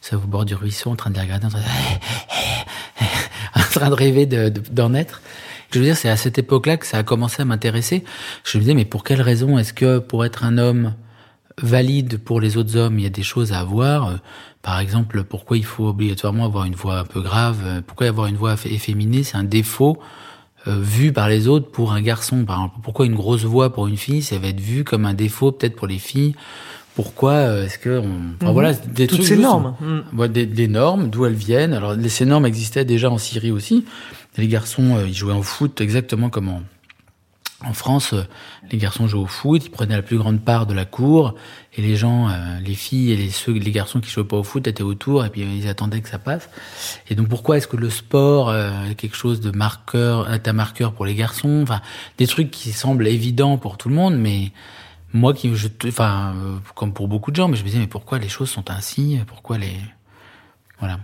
ça 0.00 0.16
au 0.16 0.20
bord 0.20 0.44
du 0.44 0.54
ruisseau, 0.54 0.90
en 0.90 0.96
train 0.96 1.10
de 1.10 1.18
regarder, 1.18 1.46
en 1.46 1.50
train 1.50 1.60
de, 3.90 3.94
rêver 3.94 4.26
d'en 4.26 4.90
de, 4.90 4.96
être. 4.96 5.20
Je 5.76 5.80
veux 5.82 5.86
dire, 5.86 5.96
c'est 5.96 6.08
à 6.08 6.16
cette 6.16 6.38
époque-là 6.38 6.78
que 6.78 6.86
ça 6.86 6.96
a 6.96 7.02
commencé 7.02 7.42
à 7.42 7.44
m'intéresser. 7.44 8.02
Je 8.44 8.56
me 8.56 8.62
disais, 8.62 8.74
mais 8.74 8.86
pour 8.86 9.04
quelle 9.04 9.20
raison 9.20 9.58
est-ce 9.58 9.74
que 9.74 9.98
pour 9.98 10.24
être 10.24 10.42
un 10.42 10.56
homme 10.56 10.94
valide 11.60 12.16
pour 12.18 12.40
les 12.40 12.56
autres 12.56 12.76
hommes, 12.76 12.98
il 12.98 13.02
y 13.02 13.06
a 13.06 13.10
des 13.10 13.22
choses 13.22 13.52
à 13.52 13.58
avoir? 13.58 14.18
Par 14.62 14.80
exemple, 14.80 15.22
pourquoi 15.24 15.58
il 15.58 15.66
faut 15.66 15.88
obligatoirement 15.88 16.46
avoir 16.46 16.64
une 16.64 16.74
voix 16.74 17.00
un 17.00 17.04
peu 17.04 17.20
grave? 17.20 17.82
Pourquoi 17.86 18.06
avoir 18.06 18.26
une 18.26 18.36
voix 18.36 18.54
efféminée? 18.64 19.22
C'est 19.22 19.36
un 19.36 19.44
défaut 19.44 19.98
euh, 20.66 20.78
vu 20.80 21.12
par 21.12 21.28
les 21.28 21.46
autres 21.46 21.70
pour 21.70 21.92
un 21.92 22.00
garçon. 22.00 22.46
Par 22.46 22.56
exemple, 22.56 22.76
pourquoi 22.82 23.04
une 23.04 23.14
grosse 23.14 23.44
voix 23.44 23.70
pour 23.70 23.86
une 23.86 23.98
fille, 23.98 24.22
ça 24.22 24.38
va 24.38 24.48
être 24.48 24.60
vu 24.60 24.82
comme 24.82 25.04
un 25.04 25.12
défaut 25.12 25.52
peut-être 25.52 25.76
pour 25.76 25.88
les 25.88 25.98
filles? 25.98 26.34
Pourquoi 26.94 27.32
euh, 27.32 27.66
est-ce 27.66 27.78
que 27.78 27.98
on... 27.98 28.34
enfin, 28.40 28.52
voilà 28.52 28.72
des 28.72 29.06
toutes 29.06 29.22
ces 29.22 29.36
normes. 29.36 29.74
mm. 30.12 30.28
des, 30.28 30.46
des, 30.46 30.68
normes 30.68 31.10
d'où 31.10 31.26
elles 31.26 31.34
viennent. 31.34 31.74
Alors 31.74 31.94
ces 32.08 32.24
normes 32.24 32.46
existaient 32.46 32.86
déjà 32.86 33.10
en 33.10 33.18
Syrie 33.18 33.50
aussi 33.50 33.84
les 34.36 34.48
garçons 34.48 34.96
euh, 34.96 35.08
ils 35.08 35.14
jouaient 35.14 35.34
au 35.34 35.42
foot 35.42 35.80
exactement 35.80 36.30
comme 36.30 36.48
en, 36.48 36.62
en 37.64 37.72
France 37.72 38.12
euh, 38.12 38.22
les 38.70 38.78
garçons 38.78 39.06
jouaient 39.06 39.22
au 39.22 39.26
foot 39.26 39.64
ils 39.64 39.70
prenaient 39.70 39.96
la 39.96 40.02
plus 40.02 40.18
grande 40.18 40.40
part 40.40 40.66
de 40.66 40.74
la 40.74 40.84
cour 40.84 41.34
et 41.76 41.82
les 41.82 41.96
gens 41.96 42.28
les 42.64 42.74
filles 42.74 43.12
et 43.12 43.16
les 43.16 43.30
ceux 43.30 43.52
les 43.52 43.70
garçons 43.70 44.00
qui 44.00 44.10
jouaient 44.10 44.24
pas 44.24 44.36
au 44.36 44.42
foot 44.42 44.66
étaient 44.66 44.82
autour 44.82 45.24
et 45.24 45.30
puis 45.30 45.42
ils 45.42 45.68
attendaient 45.68 46.00
que 46.00 46.08
ça 46.08 46.18
passe. 46.18 46.48
Et 47.10 47.14
donc 47.14 47.28
pourquoi 47.28 47.58
est-ce 47.58 47.68
que 47.68 47.76
le 47.76 47.90
sport 47.90 48.54
est 48.54 48.94
quelque 48.94 49.14
chose 49.14 49.40
de 49.40 49.50
marqueur 49.50 50.26
un 50.26 50.52
marqueur 50.54 50.94
pour 50.94 51.04
les 51.04 51.14
garçons? 51.14 51.60
Enfin 51.62 51.82
des 52.16 52.26
trucs 52.26 52.50
qui 52.50 52.72
semblent 52.72 53.06
évidents 53.06 53.58
pour 53.58 53.76
tout 53.76 53.90
le 53.90 53.94
monde 53.94 54.16
mais 54.16 54.52
moi 55.16 55.34
qui 55.34 55.54
je 55.54 55.68
enfin 55.86 56.34
euh, 56.36 56.56
comme 56.74 56.92
pour 56.92 57.08
beaucoup 57.08 57.30
de 57.30 57.36
gens 57.36 57.48
mais 57.48 57.56
je 57.56 57.62
me 57.62 57.68
disais 57.68 57.78
mais 57.80 57.86
pourquoi 57.86 58.18
les 58.18 58.28
choses 58.28 58.50
sont 58.50 58.70
ainsi? 58.70 59.18
Pourquoi 59.26 59.58
les 59.58 59.76
voilà. 60.78 61.00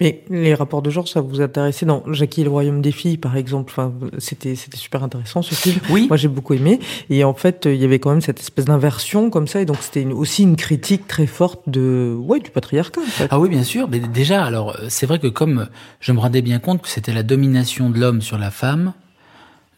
Mais 0.00 0.24
les 0.30 0.54
rapports 0.54 0.80
de 0.80 0.90
genre 0.90 1.08
ça 1.08 1.20
vous 1.20 1.40
intéressait 1.40 1.84
dans 1.84 2.04
Jackie 2.12 2.42
et 2.42 2.44
le 2.44 2.50
royaume 2.50 2.80
des 2.80 2.92
filles 2.92 3.18
par 3.18 3.36
exemple. 3.36 3.72
Enfin 3.72 3.92
c'était 4.18 4.54
c'était 4.54 4.76
super 4.76 5.02
intéressant 5.02 5.42
ce 5.42 5.54
film. 5.54 5.80
Oui. 5.90 6.06
Moi 6.08 6.16
j'ai 6.16 6.28
beaucoup 6.28 6.54
aimé. 6.54 6.78
Et 7.10 7.24
en 7.24 7.34
fait 7.34 7.66
il 7.66 7.76
y 7.76 7.84
avait 7.84 7.98
quand 7.98 8.10
même 8.10 8.20
cette 8.20 8.38
espèce 8.38 8.66
d'inversion 8.66 9.30
comme 9.30 9.48
ça. 9.48 9.60
Et 9.60 9.64
donc 9.64 9.78
c'était 9.80 10.06
aussi 10.06 10.44
une 10.44 10.56
critique 10.56 11.08
très 11.08 11.26
forte 11.26 11.68
de 11.68 12.16
ouais 12.18 12.38
du 12.38 12.50
patriarcat 12.50 13.00
en 13.00 13.04
fait. 13.04 13.28
ah 13.30 13.40
oui 13.40 13.48
bien 13.48 13.64
sûr. 13.64 13.88
Mais 13.88 13.98
déjà 13.98 14.44
alors 14.44 14.76
c'est 14.88 15.06
vrai 15.06 15.18
que 15.18 15.26
comme 15.26 15.68
je 16.00 16.12
me 16.12 16.20
rendais 16.20 16.42
bien 16.42 16.60
compte 16.60 16.82
que 16.82 16.88
c'était 16.88 17.12
la 17.12 17.24
domination 17.24 17.90
de 17.90 17.98
l'homme 17.98 18.22
sur 18.22 18.38
la 18.38 18.52
femme 18.52 18.92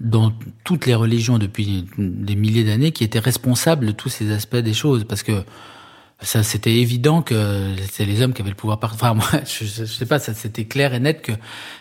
dans 0.00 0.32
toutes 0.64 0.86
les 0.86 0.94
religions 0.94 1.38
depuis 1.38 1.86
des 1.98 2.34
milliers 2.34 2.64
d'années 2.64 2.92
qui 2.92 3.04
étaient 3.04 3.18
responsables 3.18 3.86
de 3.86 3.92
tous 3.92 4.08
ces 4.08 4.32
aspects 4.32 4.56
des 4.56 4.74
choses. 4.74 5.04
Parce 5.04 5.22
que 5.22 5.44
ça 6.22 6.42
c'était 6.42 6.76
évident 6.76 7.22
que 7.22 7.74
c'est 7.90 8.04
les 8.04 8.22
hommes 8.22 8.32
qui 8.32 8.42
avaient 8.42 8.50
le 8.50 8.56
pouvoir 8.56 8.78
par 8.78 8.94
enfin 8.94 9.14
moi 9.14 9.26
je, 9.44 9.84
sais 9.84 10.06
pas 10.06 10.18
ça 10.18 10.34
c'était 10.34 10.64
clair 10.64 10.94
et 10.94 11.00
net 11.00 11.22
que 11.22 11.32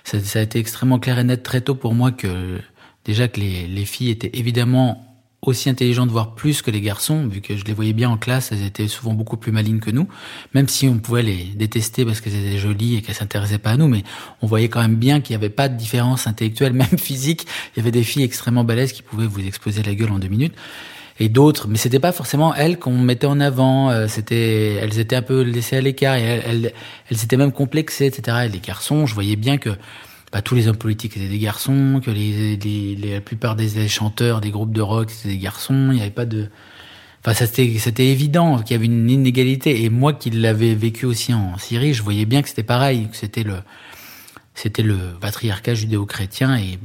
ça, 0.03 0.19
ça, 0.19 0.39
a 0.39 0.41
été 0.41 0.59
extrêmement 0.59 0.99
clair 0.99 1.19
et 1.19 1.23
net 1.23 1.43
très 1.43 1.61
tôt 1.61 1.75
pour 1.75 1.93
moi 1.93 2.11
que 2.11 2.59
déjà 3.05 3.27
que 3.27 3.39
les, 3.39 3.67
les 3.67 3.85
filles 3.85 4.09
étaient 4.09 4.31
évidemment 4.33 5.09
aussi 5.41 5.69
intelligentes, 5.69 6.09
voire 6.09 6.35
plus 6.35 6.61
que 6.61 6.69
les 6.69 6.81
garçons, 6.81 7.27
vu 7.27 7.41
que 7.41 7.55
je 7.55 7.63
les 7.63 7.73
voyais 7.73 7.93
bien 7.93 8.09
en 8.09 8.17
classe, 8.17 8.51
elles 8.51 8.63
étaient 8.63 8.87
souvent 8.87 9.13
beaucoup 9.13 9.37
plus 9.37 9.51
malignes 9.51 9.79
que 9.79 9.91
nous, 9.91 10.07
même 10.53 10.67
si 10.67 10.87
on 10.87 10.99
pouvait 10.99 11.23
les 11.23 11.43
détester 11.55 12.03
parce 12.05 12.19
qu'elles 12.19 12.35
étaient 12.35 12.57
jolies 12.57 12.97
et 12.97 13.01
qu'elles 13.01 13.15
s'intéressaient 13.15 13.57
pas 13.57 13.71
à 13.71 13.77
nous, 13.77 13.87
mais 13.87 14.03
on 14.41 14.47
voyait 14.47 14.67
quand 14.67 14.81
même 14.81 14.95
bien 14.95 15.21
qu'il 15.21 15.35
n'y 15.35 15.43
avait 15.43 15.53
pas 15.53 15.69
de 15.69 15.77
différence 15.77 16.27
intellectuelle, 16.27 16.73
même 16.79 16.97
physique. 16.97 17.47
Il 17.73 17.79
y 17.79 17.81
avait 17.81 17.91
des 17.91 18.03
filles 18.03 18.23
extrêmement 18.23 18.63
balèzes 18.63 18.91
qui 18.91 19.01
pouvaient 19.01 19.27
vous 19.27 19.45
exploser 19.45 19.81
la 19.81 19.95
gueule 19.95 20.11
en 20.11 20.19
deux 20.19 20.27
minutes. 20.27 20.55
Et 21.21 21.27
d'autres, 21.27 21.67
mais 21.67 21.77
c'était 21.77 21.99
pas 21.99 22.13
forcément 22.13 22.55
elles 22.55 22.79
qu'on 22.79 22.97
mettait 22.97 23.27
en 23.27 23.39
avant. 23.41 23.89
Euh, 23.91 24.07
c'était, 24.07 24.75
elles 24.75 24.99
étaient 24.99 25.17
un 25.17 25.21
peu 25.21 25.41
laissées 25.41 25.75
à 25.75 25.81
l'écart 25.81 26.15
et 26.15 26.21
elles, 26.21 26.43
elles, 26.47 26.73
elles, 27.11 27.23
étaient 27.23 27.35
même 27.37 27.51
complexées, 27.51 28.05
etc. 28.05 28.37
Et 28.45 28.49
les 28.49 28.59
garçons, 28.59 29.05
je 29.05 29.13
voyais 29.13 29.35
bien 29.35 29.57
que 29.57 29.71
bah, 30.31 30.41
tous 30.41 30.55
les 30.55 30.67
hommes 30.69 30.77
politiques 30.77 31.17
étaient 31.17 31.27
des 31.27 31.39
garçons, 31.39 31.99
que 32.03 32.09
les, 32.11 32.55
les, 32.55 32.95
les- 32.95 33.13
la 33.15 33.21
plupart 33.21 33.55
des 33.57 33.87
chanteurs 33.89 34.39
des 34.41 34.51
groupes 34.51 34.71
de 34.71 34.81
rock 34.81 35.11
étaient 35.11 35.29
des 35.29 35.37
garçons. 35.39 35.89
Il 35.91 35.95
n'y 35.95 36.01
avait 36.01 36.09
pas 36.11 36.25
de, 36.25 36.47
enfin 37.25 37.33
c'était 37.33 37.75
c'était 37.79 38.07
évident 38.07 38.59
qu'il 38.59 38.75
y 38.75 38.77
avait 38.77 38.85
une 38.85 39.09
inégalité. 39.09 39.83
Et 39.83 39.89
moi 39.89 40.13
qui 40.13 40.29
l'avais 40.29 40.73
vécu 40.73 41.05
aussi 41.05 41.33
en 41.33 41.57
Syrie, 41.57 41.93
je 41.93 42.01
voyais 42.03 42.25
bien 42.25 42.41
que 42.41 42.47
c'était 42.49 42.63
pareil, 42.63 43.09
que 43.11 43.17
c'était 43.17 43.43
le 43.43 43.55
c'était 44.55 44.83
le 44.83 44.97
patriarcat 45.19 45.73
judéo-chrétien 45.73 46.57
et 46.57 46.79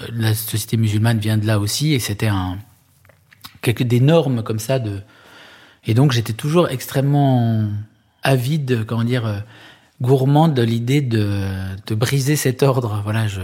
euh, 0.00 0.06
la 0.12 0.34
société 0.34 0.76
musulmane 0.76 1.18
vient 1.18 1.38
de 1.38 1.46
là 1.46 1.58
aussi 1.60 1.92
et 1.94 1.98
c'était 2.00 2.26
un 2.28 2.58
quelques 3.60 3.82
des 3.82 4.00
normes 4.00 4.42
comme 4.42 4.58
ça 4.58 4.78
de 4.78 5.00
et 5.86 5.94
donc 5.94 6.12
j'étais 6.12 6.32
toujours 6.32 6.68
extrêmement 6.68 7.68
avide 8.22 8.84
comment 8.86 9.04
dire 9.04 9.26
euh, 9.26 9.38
gourmand 10.00 10.48
de 10.48 10.62
l'idée 10.62 11.00
de, 11.00 11.42
de 11.86 11.94
briser 11.94 12.36
cet 12.36 12.62
ordre. 12.62 13.00
Voilà 13.04 13.26
je 13.26 13.40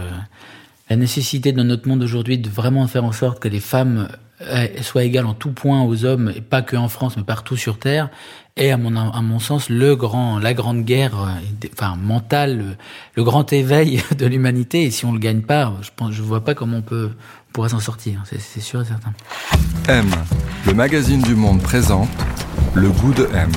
la 0.89 0.95
nécessité 0.95 1.51
dans 1.51 1.63
notre 1.63 1.87
monde 1.87 2.01
aujourd'hui 2.01 2.37
de 2.37 2.49
vraiment 2.49 2.87
faire 2.87 3.03
en 3.03 3.11
sorte 3.11 3.39
que 3.39 3.47
les 3.47 3.59
femmes 3.59 4.07
euh, 4.41 4.67
soient 4.81 5.03
égales 5.03 5.25
en 5.25 5.33
tout 5.33 5.51
point 5.51 5.83
aux 5.83 6.05
hommes 6.05 6.31
et 6.35 6.41
pas 6.41 6.61
que 6.61 6.75
en 6.75 6.87
France 6.87 7.17
mais 7.17 7.23
partout 7.23 7.57
sur 7.57 7.77
terre 7.77 8.09
est 8.55 8.71
à 8.71 8.77
mon 8.77 8.95
à 8.95 9.21
mon 9.21 9.39
sens 9.39 9.69
le 9.69 9.95
grand 9.95 10.39
la 10.39 10.53
grande 10.53 10.83
guerre 10.83 11.19
euh, 11.19 11.67
enfin 11.73 11.95
mentale 11.95 12.57
le, 12.57 12.65
le 13.15 13.23
grand 13.23 13.51
éveil 13.51 14.01
de 14.17 14.25
l'humanité. 14.25 14.83
Et 14.83 14.91
si 14.91 15.05
on 15.05 15.11
le 15.11 15.19
gagne 15.19 15.41
pas 15.41 15.73
je 15.81 15.89
pense 15.95 16.11
je 16.13 16.21
vois 16.21 16.43
pas 16.43 16.53
comment 16.53 16.77
on 16.77 16.81
peut 16.81 17.11
on 17.47 17.51
pourrait 17.53 17.69
s'en 17.69 17.79
sortir 17.79 18.23
c'est 18.25 18.59
sûr 18.61 18.81
et 18.81 18.85
certain 18.85 19.13
M, 19.87 20.09
le 20.65 20.73
magazine 20.73 21.21
du 21.21 21.35
monde 21.35 21.61
présente 21.61 22.09
Le 22.75 22.89
goût 22.89 23.13
de 23.13 23.27
M. 23.33 23.51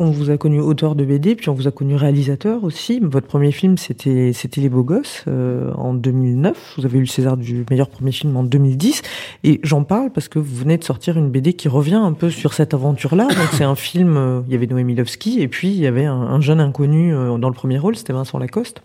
On 0.00 0.10
vous 0.10 0.30
a 0.30 0.36
connu 0.36 0.58
auteur 0.58 0.96
de 0.96 1.04
BD, 1.04 1.36
puis 1.36 1.48
on 1.50 1.54
vous 1.54 1.68
a 1.68 1.70
connu 1.70 1.94
réalisateur 1.94 2.64
aussi. 2.64 2.98
Votre 3.00 3.28
premier 3.28 3.52
film, 3.52 3.78
c'était 3.78 4.32
c'était 4.32 4.60
Les 4.60 4.68
Beaux 4.68 4.82
Gosses 4.82 5.22
euh, 5.28 5.72
en 5.74 5.94
2009. 5.94 6.74
Vous 6.76 6.84
avez 6.84 6.98
eu 6.98 7.02
le 7.02 7.06
César 7.06 7.36
du 7.36 7.64
meilleur 7.70 7.88
premier 7.88 8.10
film 8.10 8.36
en 8.36 8.42
2010. 8.42 9.02
Et 9.44 9.60
j'en 9.62 9.84
parle 9.84 10.10
parce 10.10 10.26
que 10.26 10.40
vous 10.40 10.56
venez 10.56 10.78
de 10.78 10.84
sortir 10.84 11.16
une 11.16 11.30
BD 11.30 11.52
qui 11.52 11.68
revient 11.68 11.94
un 11.94 12.12
peu 12.12 12.28
sur 12.28 12.54
cette 12.54 12.74
aventure-là. 12.74 13.28
Donc 13.28 13.48
c'est 13.52 13.62
un 13.62 13.76
film. 13.76 14.16
euh, 14.16 14.40
il 14.48 14.52
y 14.52 14.56
avait 14.56 14.66
Noémie 14.66 14.96
Lovski 14.96 15.40
et 15.40 15.46
puis 15.46 15.68
il 15.68 15.78
y 15.78 15.86
avait 15.86 16.06
un, 16.06 16.20
un 16.20 16.40
jeune 16.40 16.58
inconnu 16.60 17.14
euh, 17.14 17.38
dans 17.38 17.48
le 17.48 17.54
premier 17.54 17.78
rôle, 17.78 17.94
c'était 17.94 18.12
Vincent 18.12 18.38
Lacoste. 18.38 18.82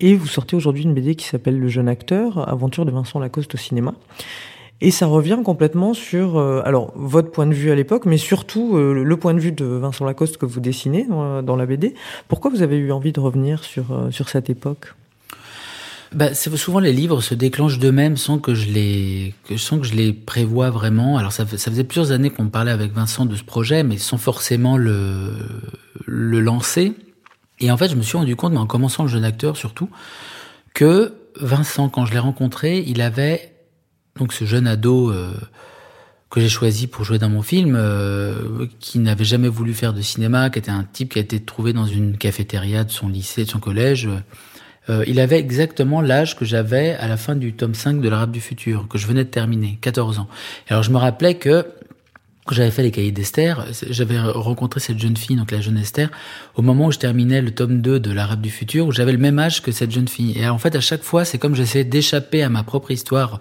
Et 0.00 0.14
vous 0.14 0.26
sortez 0.26 0.54
aujourd'hui 0.54 0.82
une 0.82 0.92
BD 0.92 1.14
qui 1.14 1.24
s'appelle 1.26 1.58
Le 1.58 1.68
jeune 1.68 1.88
acteur, 1.88 2.46
aventure 2.46 2.84
de 2.84 2.90
Vincent 2.90 3.18
Lacoste 3.18 3.54
au 3.54 3.58
cinéma. 3.58 3.94
Et 4.84 4.90
ça 4.90 5.06
revient 5.06 5.38
complètement 5.44 5.94
sur, 5.94 6.36
euh, 6.38 6.60
alors 6.64 6.92
votre 6.96 7.30
point 7.30 7.46
de 7.46 7.54
vue 7.54 7.70
à 7.70 7.76
l'époque, 7.76 8.04
mais 8.04 8.16
surtout 8.16 8.76
euh, 8.76 9.04
le 9.04 9.16
point 9.16 9.32
de 9.32 9.38
vue 9.38 9.52
de 9.52 9.64
Vincent 9.64 10.04
Lacoste 10.04 10.38
que 10.38 10.44
vous 10.44 10.58
dessinez 10.58 11.06
dans, 11.08 11.40
dans 11.40 11.54
la 11.54 11.66
BD. 11.66 11.94
Pourquoi 12.26 12.50
vous 12.50 12.62
avez 12.62 12.78
eu 12.78 12.90
envie 12.90 13.12
de 13.12 13.20
revenir 13.20 13.62
sur 13.62 13.92
euh, 13.92 14.10
sur 14.10 14.28
cette 14.28 14.50
époque? 14.50 14.94
Bah, 16.10 16.34
souvent 16.34 16.80
les 16.80 16.92
livres 16.92 17.20
se 17.20 17.36
déclenchent 17.36 17.78
d'eux-mêmes 17.78 18.16
sans 18.16 18.38
que 18.38 18.54
je 18.54 18.70
les, 18.70 19.34
que, 19.48 19.56
sans 19.56 19.78
que 19.78 19.86
je 19.86 19.94
les 19.94 20.12
prévoie 20.12 20.70
vraiment. 20.70 21.16
Alors 21.16 21.30
ça, 21.30 21.46
ça 21.46 21.70
faisait 21.70 21.84
plusieurs 21.84 22.10
années 22.10 22.30
qu'on 22.30 22.48
parlait 22.48 22.72
avec 22.72 22.92
Vincent 22.92 23.24
de 23.24 23.36
ce 23.36 23.44
projet, 23.44 23.84
mais 23.84 23.98
sans 23.98 24.18
forcément 24.18 24.76
le, 24.76 25.32
le 26.06 26.40
lancer. 26.40 26.92
Et 27.60 27.70
en 27.70 27.76
fait, 27.76 27.88
je 27.88 27.94
me 27.94 28.02
suis 28.02 28.18
rendu 28.18 28.34
compte, 28.34 28.52
mais 28.52 28.58
en 28.58 28.66
commençant 28.66 29.04
le 29.04 29.08
jeune 29.08 29.24
acteur 29.24 29.56
surtout, 29.56 29.88
que 30.74 31.14
Vincent, 31.40 31.88
quand 31.88 32.04
je 32.04 32.12
l'ai 32.12 32.18
rencontré, 32.18 32.84
il 32.84 33.00
avait 33.00 33.51
donc 34.16 34.32
ce 34.32 34.44
jeune 34.44 34.66
ado 34.66 35.10
euh, 35.10 35.32
que 36.30 36.40
j'ai 36.40 36.48
choisi 36.48 36.86
pour 36.86 37.04
jouer 37.04 37.18
dans 37.18 37.28
mon 37.28 37.42
film, 37.42 37.74
euh, 37.76 38.66
qui 38.80 38.98
n'avait 38.98 39.24
jamais 39.24 39.48
voulu 39.48 39.74
faire 39.74 39.92
de 39.92 40.00
cinéma, 40.00 40.50
qui 40.50 40.58
était 40.58 40.70
un 40.70 40.84
type 40.84 41.12
qui 41.12 41.18
a 41.18 41.22
été 41.22 41.40
trouvé 41.40 41.72
dans 41.72 41.86
une 41.86 42.16
cafétéria 42.16 42.84
de 42.84 42.90
son 42.90 43.08
lycée, 43.08 43.44
de 43.44 43.50
son 43.50 43.60
collège. 43.60 44.08
Euh, 44.90 45.04
il 45.06 45.20
avait 45.20 45.38
exactement 45.38 46.00
l'âge 46.00 46.36
que 46.36 46.44
j'avais 46.44 46.94
à 46.94 47.06
la 47.06 47.16
fin 47.16 47.36
du 47.36 47.52
tome 47.52 47.74
5 47.74 48.00
de 48.00 48.08
l'Arabe 48.08 48.32
du 48.32 48.40
futur, 48.40 48.88
que 48.88 48.98
je 48.98 49.06
venais 49.06 49.24
de 49.24 49.30
terminer, 49.30 49.78
14 49.80 50.18
ans. 50.18 50.28
Et 50.68 50.72
alors 50.72 50.82
je 50.82 50.90
me 50.90 50.96
rappelais 50.96 51.34
que 51.34 51.66
quand 52.44 52.56
j'avais 52.56 52.72
fait 52.72 52.82
les 52.82 52.90
cahiers 52.90 53.12
d'Esther, 53.12 53.66
j'avais 53.88 54.18
rencontré 54.18 54.80
cette 54.80 54.98
jeune 54.98 55.16
fille, 55.16 55.36
donc 55.36 55.52
la 55.52 55.60
jeune 55.60 55.78
Esther, 55.78 56.10
au 56.56 56.62
moment 56.62 56.86
où 56.86 56.92
je 56.92 56.98
terminais 56.98 57.40
le 57.40 57.52
tome 57.52 57.80
2 57.80 58.00
de 58.00 58.10
l'Arabe 58.10 58.40
du 58.40 58.50
futur, 58.50 58.86
où 58.86 58.90
j'avais 58.92 59.12
le 59.12 59.18
même 59.18 59.38
âge 59.38 59.62
que 59.62 59.70
cette 59.70 59.92
jeune 59.92 60.08
fille. 60.08 60.36
Et 60.36 60.48
en 60.48 60.58
fait, 60.58 60.74
à 60.74 60.80
chaque 60.80 61.04
fois, 61.04 61.24
c'est 61.24 61.38
comme 61.38 61.54
j'essayais 61.54 61.84
d'échapper 61.84 62.42
à 62.42 62.48
ma 62.48 62.64
propre 62.64 62.90
histoire 62.90 63.38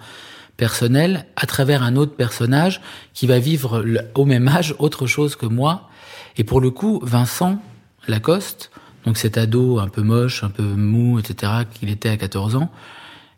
personnelle 0.61 1.25
à 1.35 1.47
travers 1.47 1.81
un 1.81 1.95
autre 1.95 2.13
personnage 2.15 2.81
qui 3.15 3.25
va 3.25 3.39
vivre 3.39 3.83
au 4.13 4.25
même 4.25 4.47
âge 4.47 4.75
autre 4.77 5.07
chose 5.07 5.35
que 5.35 5.47
moi. 5.47 5.89
Et 6.37 6.43
pour 6.43 6.61
le 6.61 6.69
coup, 6.69 6.99
Vincent 7.01 7.59
Lacoste, 8.07 8.69
donc 9.03 9.17
cet 9.17 9.39
ado 9.39 9.79
un 9.79 9.87
peu 9.87 10.03
moche, 10.03 10.43
un 10.43 10.51
peu 10.51 10.61
mou, 10.61 11.17
etc., 11.17 11.63
qu'il 11.73 11.89
était 11.89 12.09
à 12.09 12.17
14 12.17 12.57
ans, 12.57 12.69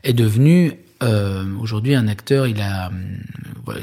est 0.04 0.12
devenu 0.12 0.83
euh, 1.04 1.46
aujourd'hui 1.60 1.96
un 1.96 2.08
acteur. 2.08 2.48
Il 2.48 2.60
a, 2.62 2.88
hum, 2.88 3.18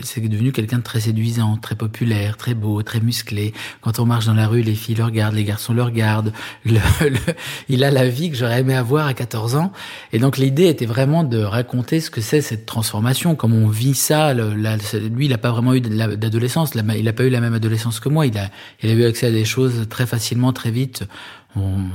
c'est 0.03 0.21
devenu 0.21 0.53
quelqu'un 0.53 0.79
de 0.79 0.83
très 0.83 1.01
séduisant, 1.01 1.57
très 1.57 1.75
populaire, 1.75 2.37
très 2.37 2.55
beau, 2.55 2.83
très 2.83 3.01
musclé. 3.01 3.55
Quand 3.81 3.99
on 3.99 4.05
marche 4.07 4.27
dans 4.27 4.35
la 4.35 4.47
rue, 4.47 4.61
les 4.63 4.75
filles 4.75 4.97
le 4.97 5.05
regardent, 5.05 5.35
les 5.35 5.45
garçons 5.45 5.73
le 5.73 5.83
regardent. 5.83 6.33
Il 7.69 7.85
a 7.85 7.91
la 7.91 8.09
vie 8.09 8.31
que 8.31 8.37
j'aurais 8.37 8.61
aimé 8.61 8.75
avoir 8.75 9.07
à 9.07 9.15
14 9.15 9.57
ans. 9.57 9.73
Et 10.13 10.19
donc 10.19 10.37
l'idée 10.37 10.67
était 10.67 10.87
vraiment 10.87 11.25
de 11.25 11.39
raconter 11.39 12.01
ce 12.01 12.11
que 12.11 12.21
c'est 12.21 12.41
cette 12.41 12.67
transformation, 12.67 13.35
comment 13.35 13.57
on 13.57 13.69
vit 13.69 13.95
ça. 13.95 14.35
Lui, 14.35 15.27
il 15.27 15.31
n'a 15.31 15.39
pas 15.39 15.51
vraiment 15.51 15.75
eu 15.75 15.81
d'adolescence. 15.81 16.73
Il 16.75 17.05
n'a 17.05 17.13
pas 17.13 17.25
eu 17.25 17.31
la 17.31 17.41
même 17.41 17.55
adolescence 17.55 18.01
que 18.01 18.09
moi. 18.09 18.27
Il 18.27 18.37
a, 18.39 18.51
il 18.83 18.91
a 18.91 18.93
eu 18.93 19.05
accès 19.05 19.27
à 19.27 19.31
des 19.31 19.45
choses 19.45 19.87
très 19.89 20.07
facilement, 20.07 20.53
très 20.53 20.71
vite. 20.71 21.05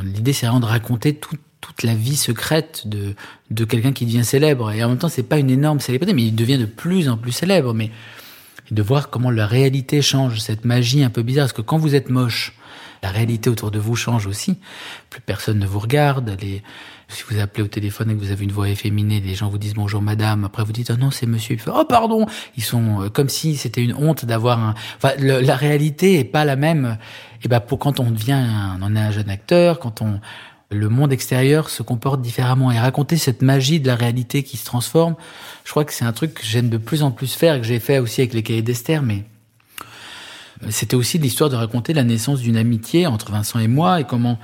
L'idée, 0.04 0.34
c'est 0.34 0.48
vraiment 0.48 0.60
de 0.60 0.66
raconter 0.66 1.16
tout- 1.16 1.38
toute 1.66 1.82
la 1.82 1.96
vie 1.96 2.16
secrète 2.16 2.84
de, 2.86 3.16
de 3.50 3.66
quelqu'un 3.66 3.92
qui 3.92 4.06
devient 4.06 4.24
célèbre. 4.24 4.72
Et 4.72 4.84
en 4.84 4.90
même 4.90 5.00
temps, 5.00 5.10
c'est 5.10 5.24
pas 5.24 5.40
une 5.40 5.50
énorme 5.50 5.80
célébrité, 5.80 6.14
mais 6.14 6.24
il 6.24 6.36
devient 6.36 6.60
de 6.60 6.66
plus 6.66 7.10
en 7.10 7.18
plus 7.18 7.32
célèbre. 7.32 7.74
Mais 7.74 7.90
de 8.70 8.82
voir 8.84 9.10
comment 9.10 9.32
la 9.32 9.48
réalité 9.48 10.02
change, 10.04 10.40
cette 10.40 10.64
magie 10.64 11.04
un 11.04 11.10
peu 11.10 11.24
bizarre. 11.24 11.46
Parce 11.46 11.54
que 11.54 11.62
quand 11.64 11.80
vous 11.80 11.96
êtes 11.96 12.10
moche, 12.10 12.54
la 13.02 13.10
réalité 13.10 13.50
autour 13.50 13.72
de 13.72 13.80
vous 13.80 13.96
change 13.96 14.28
aussi. 14.28 14.58
Plus 15.10 15.22
personne 15.22 15.58
ne 15.58 15.66
vous 15.66 15.80
regarde. 15.80 16.38
Les... 16.40 16.62
Si 17.08 17.24
vous 17.30 17.40
appelez 17.40 17.64
au 17.64 17.68
téléphone 17.68 18.12
et 18.12 18.14
que 18.16 18.20
vous 18.20 18.32
avez 18.32 18.44
une 18.44 18.52
voix 18.52 18.70
efféminée, 18.70 19.20
les 19.20 19.34
gens 19.36 19.50
vous 19.50 19.58
disent 19.58 19.76
bonjour 19.76 20.02
madame. 20.04 20.44
Après 20.44 20.64
vous 20.64 20.72
dites 20.72 20.92
oh 20.92 20.98
non 20.98 21.10
c'est 21.12 21.28
monsieur. 21.28 21.58
Oh 21.68 21.84
pardon. 21.88 22.26
Ils 22.58 22.64
sont 22.64 23.02
euh, 23.04 23.10
comme 23.10 23.30
si 23.30 23.56
c'était 23.58 23.84
une 23.84 23.94
honte 23.94 24.26
d'avoir 24.26 24.60
un. 24.60 24.74
Enfin 24.98 25.14
la 25.20 25.56
réalité 25.56 26.20
est 26.20 26.24
pas 26.24 26.46
la 26.46 26.56
même. 26.56 26.98
Et 27.44 27.48
ben 27.48 27.60
pour 27.60 27.78
quand 27.80 28.00
on 28.00 28.10
devient, 28.10 28.32
un- 28.34 28.80
on 28.82 28.96
est 28.96 29.00
un 29.00 29.12
jeune 29.12 29.30
acteur, 29.30 29.80
quand 29.80 30.02
on 30.02 30.20
le 30.72 30.90
monde 30.90 31.14
extérieur 31.14 31.70
se 31.70 31.84
comporte 31.84 32.22
différemment 32.22 32.72
et 32.72 32.80
raconter 32.80 33.18
cette 33.18 33.42
magie 33.42 33.80
de 33.80 33.88
la 33.88 33.96
réalité 33.96 34.44
qui 34.44 34.58
se 34.58 34.66
transforme, 34.66 35.16
je 35.64 35.72
crois 35.72 35.86
que 35.86 35.94
c'est 35.94 36.06
un 36.06 36.14
truc 36.14 36.34
que 36.34 36.46
j'aime 36.46 36.70
de 36.70 36.78
plus 36.78 37.04
en 37.04 37.12
plus 37.12 37.34
faire 37.34 37.56
et 37.56 37.62
que 37.62 37.68
j'ai 37.68 37.80
fait 37.80 38.00
aussi 38.00 38.22
avec 38.22 38.34
les 38.34 38.44
cahiers 38.44 38.62
d'Esther, 38.62 39.02
mais 39.02 39.26
c'était 40.70 40.96
aussi 40.96 41.18
l'histoire 41.18 41.50
de 41.50 41.56
raconter 41.56 41.94
la 41.94 42.04
naissance 42.04 42.40
d'une 42.40 42.58
amitié 42.58 43.08
entre 43.08 43.32
Vincent 43.32 43.60
et 43.60 43.68
moi 43.68 44.02
et 44.02 44.04
comment 44.06 44.40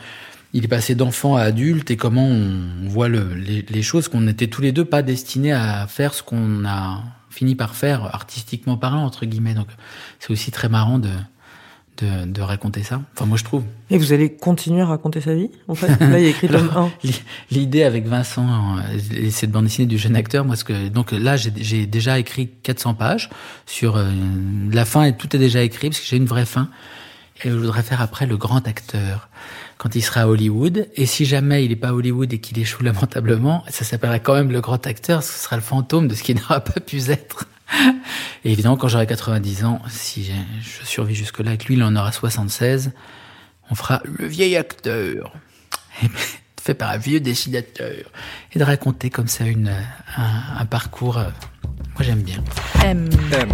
il 0.54 0.66
est 0.66 0.68
passé 0.68 0.96
d'enfant 0.96 1.38
à 1.38 1.44
adulte 1.44 1.92
et 1.92 1.98
comment 1.98 2.26
on 2.26 2.88
voit 2.88 3.08
le, 3.08 3.34
les, 3.34 3.62
les 3.62 3.82
choses 3.82 4.10
qu'on 4.10 4.22
n'était 4.22 4.48
tous 4.48 4.62
les 4.62 4.74
deux 4.74 4.86
pas 4.86 5.02
destinés 5.02 5.54
à 5.54 5.88
faire 5.88 6.14
ce 6.14 6.22
qu'on 6.24 6.66
a 6.66 7.02
fini 7.30 7.56
par 7.56 7.76
faire 7.76 8.14
artistiquement 8.14 8.78
parlant 8.78 9.06
entre 9.06 9.26
guillemets. 9.26 9.54
Donc 9.54 9.68
c'est 10.20 10.32
aussi 10.32 10.52
très 10.52 10.68
marrant 10.68 11.00
de, 11.00 11.10
de, 12.02 12.26
de 12.26 12.42
raconter 12.42 12.84
ça. 12.84 13.02
Enfin 13.16 13.26
moi 13.26 13.38
je 13.38 13.44
trouve. 13.44 13.64
Et 13.90 13.98
vous 13.98 14.14
allez 14.14 14.34
continuer 14.34 14.82
à 14.82 14.86
raconter 14.86 15.22
sa 15.22 15.34
vie, 15.36 15.50
en 15.68 15.76
fait? 15.76 15.88
Là, 16.00 16.18
il 16.20 16.24
y 16.24 16.28
a 16.28 16.30
écrit 16.30 16.48
tome 16.48 16.70
1. 16.76 16.92
L'i- 17.04 17.22
L'idée 17.52 17.84
avec 17.84 18.08
Vincent, 18.08 18.48
euh, 18.78 18.98
et 19.16 19.32
cette 19.32 19.52
bande 19.52 19.66
dessinée 19.66 19.86
du 19.88 19.98
jeune 19.98 20.16
acteur, 20.16 20.46
moi, 20.46 20.56
ce 20.56 20.64
que 20.64 20.88
donc 20.88 21.12
là, 21.12 21.36
j'ai- 21.38 21.86
déjà 21.86 22.18
écrit 22.20 22.50
400 22.64 22.94
pages 22.94 23.30
sur 23.66 23.98
euh, 23.98 24.10
la 24.72 24.86
fin 24.86 25.04
et 25.04 25.16
tout 25.16 25.36
est 25.36 25.40
déjà 25.40 25.62
écrit 25.62 25.90
parce 25.90 26.00
que 26.00 26.08
j'ai 26.08 26.18
une 26.18 26.26
vraie 26.26 26.46
fin. 26.46 26.70
Et 27.44 27.50
je 27.50 27.56
voudrais 27.56 27.82
faire 27.84 28.02
après 28.02 28.28
le 28.28 28.38
grand 28.38 28.68
acteur 28.68 29.28
quand 29.78 29.96
il 29.96 30.02
sera 30.02 30.22
à 30.22 30.28
Hollywood. 30.28 30.88
Et 30.96 31.06
si 31.08 31.26
jamais 31.26 31.66
il 31.66 31.70
n'est 31.70 31.76
pas 31.76 31.90
à 31.90 31.94
Hollywood 31.94 32.32
et 32.32 32.40
qu'il 32.40 32.60
échoue 32.60 32.84
lamentablement, 32.84 33.64
ça 33.70 33.84
s'appellera 33.84 34.20
quand 34.20 34.36
même 34.36 34.52
le 34.52 34.62
grand 34.62 34.86
acteur. 34.86 35.24
Ce 35.24 35.44
sera 35.44 35.56
le 35.56 35.62
fantôme 35.64 36.08
de 36.08 36.14
ce 36.14 36.22
qui 36.24 36.36
n'aura 36.36 36.60
pas 36.62 36.80
pu 36.80 36.98
être. 37.10 37.46
Et 38.46 38.52
évidemment, 38.52 38.78
quand 38.78 38.88
j'aurai 38.88 39.08
90 39.08 39.66
ans, 39.66 39.82
si 39.90 40.24
j'ai- 40.24 40.34
je 40.62 40.86
survis 40.86 41.16
jusque-là 41.16 41.50
avec 41.50 41.66
lui, 41.66 41.76
il 41.76 41.84
en 41.84 41.96
aura 41.96 42.12
76, 42.12 42.92
on 43.70 43.76
fera 43.76 44.02
le 44.04 44.26
vieil 44.28 44.58
acteur. 44.58 45.34
Et 46.04 46.08
ben, 46.08 46.14
fait 46.62 46.74
par 46.76 46.90
un 46.92 46.98
vieux 46.98 47.20
dessinateur. 47.20 47.92
Et 48.54 48.60
de 48.60 48.64
raconter 48.64 49.10
comme 49.10 49.28
ça 49.28 49.46
une, 49.46 49.70
un, 50.18 50.60
un 50.60 50.66
parcours. 50.66 51.18
euh, 51.18 51.26
moi, 51.96 52.02
j'aime 52.02 52.22
bien. 52.22 52.38
M, 52.84 53.10
M. 53.34 53.50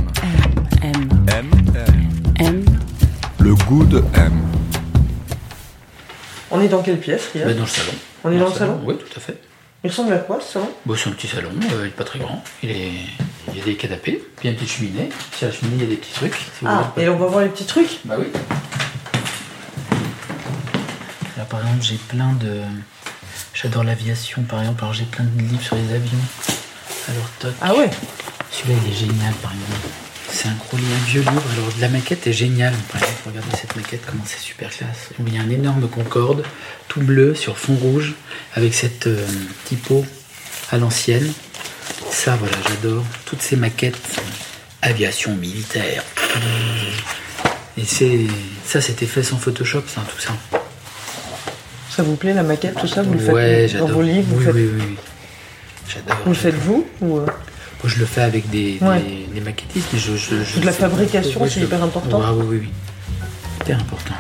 M, 0.82 1.10
M. 1.28 1.50
M. 1.80 1.96
M. 2.40 2.66
Le 3.40 3.56
goût 3.56 3.86
de 3.86 4.04
M. 4.14 4.34
On 6.52 6.62
est 6.62 6.68
dans 6.68 6.82
quelle 6.82 7.00
pièce, 7.00 7.30
Riyad? 7.34 7.56
Dans 7.56 7.62
le 7.64 7.68
salon. 7.68 7.92
On 8.24 8.32
est 8.32 8.40
dans 8.40 8.48
le 8.50 8.54
salon 8.54 8.82
Oui, 8.84 8.96
tout 8.98 9.14
à 9.16 9.20
fait. 9.20 9.40
Il 9.88 9.91
ressemble 9.91 10.12
à 10.12 10.17
quoi, 10.17 10.41
ce 10.41 10.52
salon? 10.52 10.69
Bon, 10.86 10.97
c'est 10.97 11.08
un 11.08 11.13
petit 11.13 11.28
salon, 11.28 11.50
euh, 11.71 11.76
il 11.80 11.84
n'est 11.84 11.89
pas 11.91 12.04
très 12.04 12.19
grand. 12.19 12.43
Il, 12.62 12.71
est... 12.71 12.91
il 13.47 13.58
y 13.58 13.62
a 13.62 13.63
des 13.63 13.76
canapés, 13.76 14.21
puis 14.36 14.43
il 14.43 14.45
y 14.47 14.47
a 14.50 14.52
une 14.52 14.58
petite 14.58 14.76
cheminée. 14.76 15.08
Sur 15.34 15.47
la 15.47 15.54
cheminée, 15.54 15.78
il 15.78 15.82
y 15.84 15.86
a 15.86 15.89
des 15.89 15.95
petits 15.95 16.12
trucs. 16.12 16.36
si 16.36 16.65
Ah, 16.65 16.91
et 16.97 17.08
on 17.08 17.15
va 17.15 17.28
voir 17.28 17.43
les 17.45 17.50
petits 17.50 17.65
trucs? 17.65 18.00
Bah 18.04 18.15
oui. 18.19 18.26
Là, 21.38 21.45
par 21.45 21.62
exemple, 21.62 21.82
j'ai 21.84 21.95
plein 21.95 22.34
de. 22.34 22.63
J'adore 23.54 23.86
l'aviation, 23.86 24.43
par 24.43 24.60
exemple. 24.60 24.84
Alors 24.84 24.93
j'ai 24.93 25.06
plein 25.06 25.23
de 25.23 25.41
livres 25.41 25.63
sur 25.63 25.78
les 25.78 25.93
avions. 25.93 26.19
Alors 27.08 27.30
toc. 27.39 27.54
Ah 27.62 27.73
ouais? 27.73 27.89
Celui-là, 28.52 28.80
il 28.86 28.91
est 28.91 28.93
génial, 28.93 29.34
par 29.36 29.54
exemple. 29.54 29.88
C'est 30.38 30.50
un 30.50 30.54
gros 30.54 30.78
livre, 30.78 30.91
un 30.93 31.06
vieux 31.06 31.21
livre. 31.21 31.43
Alors 31.52 31.67
la 31.80 31.89
maquette 31.89 32.28
est 32.28 32.34
géniale. 32.34 32.76
Par 32.91 33.02
exemple, 33.02 33.21
regardez 33.26 33.58
cette 33.60 33.76
maquette, 33.76 34.02
comment 34.06 34.21
c'est 34.23 34.38
super 34.38 34.69
classe. 34.69 35.10
Il 35.26 35.34
y 35.34 35.39
a 35.39 35.41
un 35.41 35.50
énorme 35.50 35.88
Concorde, 35.88 36.43
tout 36.88 37.02
bleu 37.02 37.34
sur 37.34 37.58
fond 37.58 37.73
rouge, 37.73 38.13
avec 38.54 38.76
cette 38.76 39.08
euh, 39.08 39.26
typo 39.65 40.06
à 40.71 40.78
l'ancienne. 40.78 41.34
Ça, 42.12 42.36
voilà, 42.36 42.56
j'adore. 42.69 43.04
Toutes 43.26 43.41
ces 43.41 43.56
maquettes 43.56 43.97
aviation 44.84 45.34
militaire. 45.36 46.04
Et 47.76 47.86
c'est 47.86 48.28
ça, 48.63 48.80
c'était 48.80 49.08
fait 49.08 49.23
sans 49.23 49.38
Photoshop, 49.38 49.86
ça, 49.88 50.02
tout 50.08 50.21
ça. 50.21 50.34
Ça 51.89 52.04
vous 52.04 52.15
plaît 52.15 52.34
la 52.34 52.43
maquette, 52.43 52.76
tout 52.76 52.88
ça? 52.88 53.02
Vous 53.02 53.15
le 53.15 53.19
ouais, 53.34 53.67
faites 53.67 53.80
dans 53.80 53.88
vos 53.88 54.04
livres 54.04 54.28
vous, 54.30 54.38
oui, 54.38 54.45
faites... 54.45 54.54
oui, 54.54 54.69
oui, 54.71 54.84
oui. 54.88 54.97
J'adore. 55.89 56.17
vous 56.26 56.30
le 56.30 56.38
faites 56.38 56.56
vous 56.56 56.88
ou, 57.02 57.17
euh, 57.17 57.26
Moi, 57.84 57.92
je 57.94 58.00
le 58.00 58.06
fais 58.06 58.22
avec 58.22 58.50
des, 58.50 58.80
Ouais. 58.82 59.02
des, 59.02 59.34
des 59.36 59.42
maquettistes, 59.42 59.88
mais 59.94 60.00
je, 60.00 60.16
je, 60.16 60.44
je 60.44 60.54
Toute 60.56 60.66
la 60.66 60.72
fabrication, 60.72 61.42
c'est 61.48 61.62
hyper 61.62 61.84
important. 61.84 62.20
Ouais, 62.20 62.26
oui, 62.44 62.46
oui, 62.50 62.58
oui. 62.63 62.70
Hyper 63.62 63.80
important. 63.80 64.16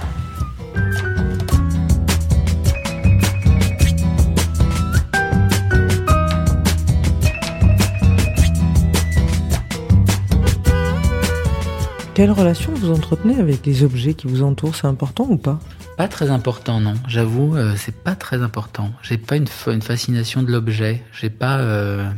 Quelle 12.13 12.31
relation 12.31 12.73
vous 12.73 12.89
entretenez 12.91 13.39
avec 13.39 13.63
les 13.65 13.83
objets 13.83 14.15
qui 14.15 14.25
vous 14.27 14.41
entourent? 14.41 14.75
C'est 14.75 14.87
important 14.87 15.27
ou 15.29 15.37
pas? 15.37 15.59
Pas 15.97 16.07
très 16.07 16.31
important, 16.31 16.79
non. 16.79 16.95
J'avoue, 17.07 17.55
euh, 17.55 17.73
c'est 17.77 17.95
pas 17.95 18.15
très 18.15 18.41
important. 18.41 18.91
J'ai 19.03 19.17
pas 19.19 19.35
une 19.35 19.47
fascination 19.81 20.41
de 20.41 20.51
l'objet. 20.51 21.03
J'ai 21.19 21.29
pas. 21.29 21.59
euh, 21.59 22.09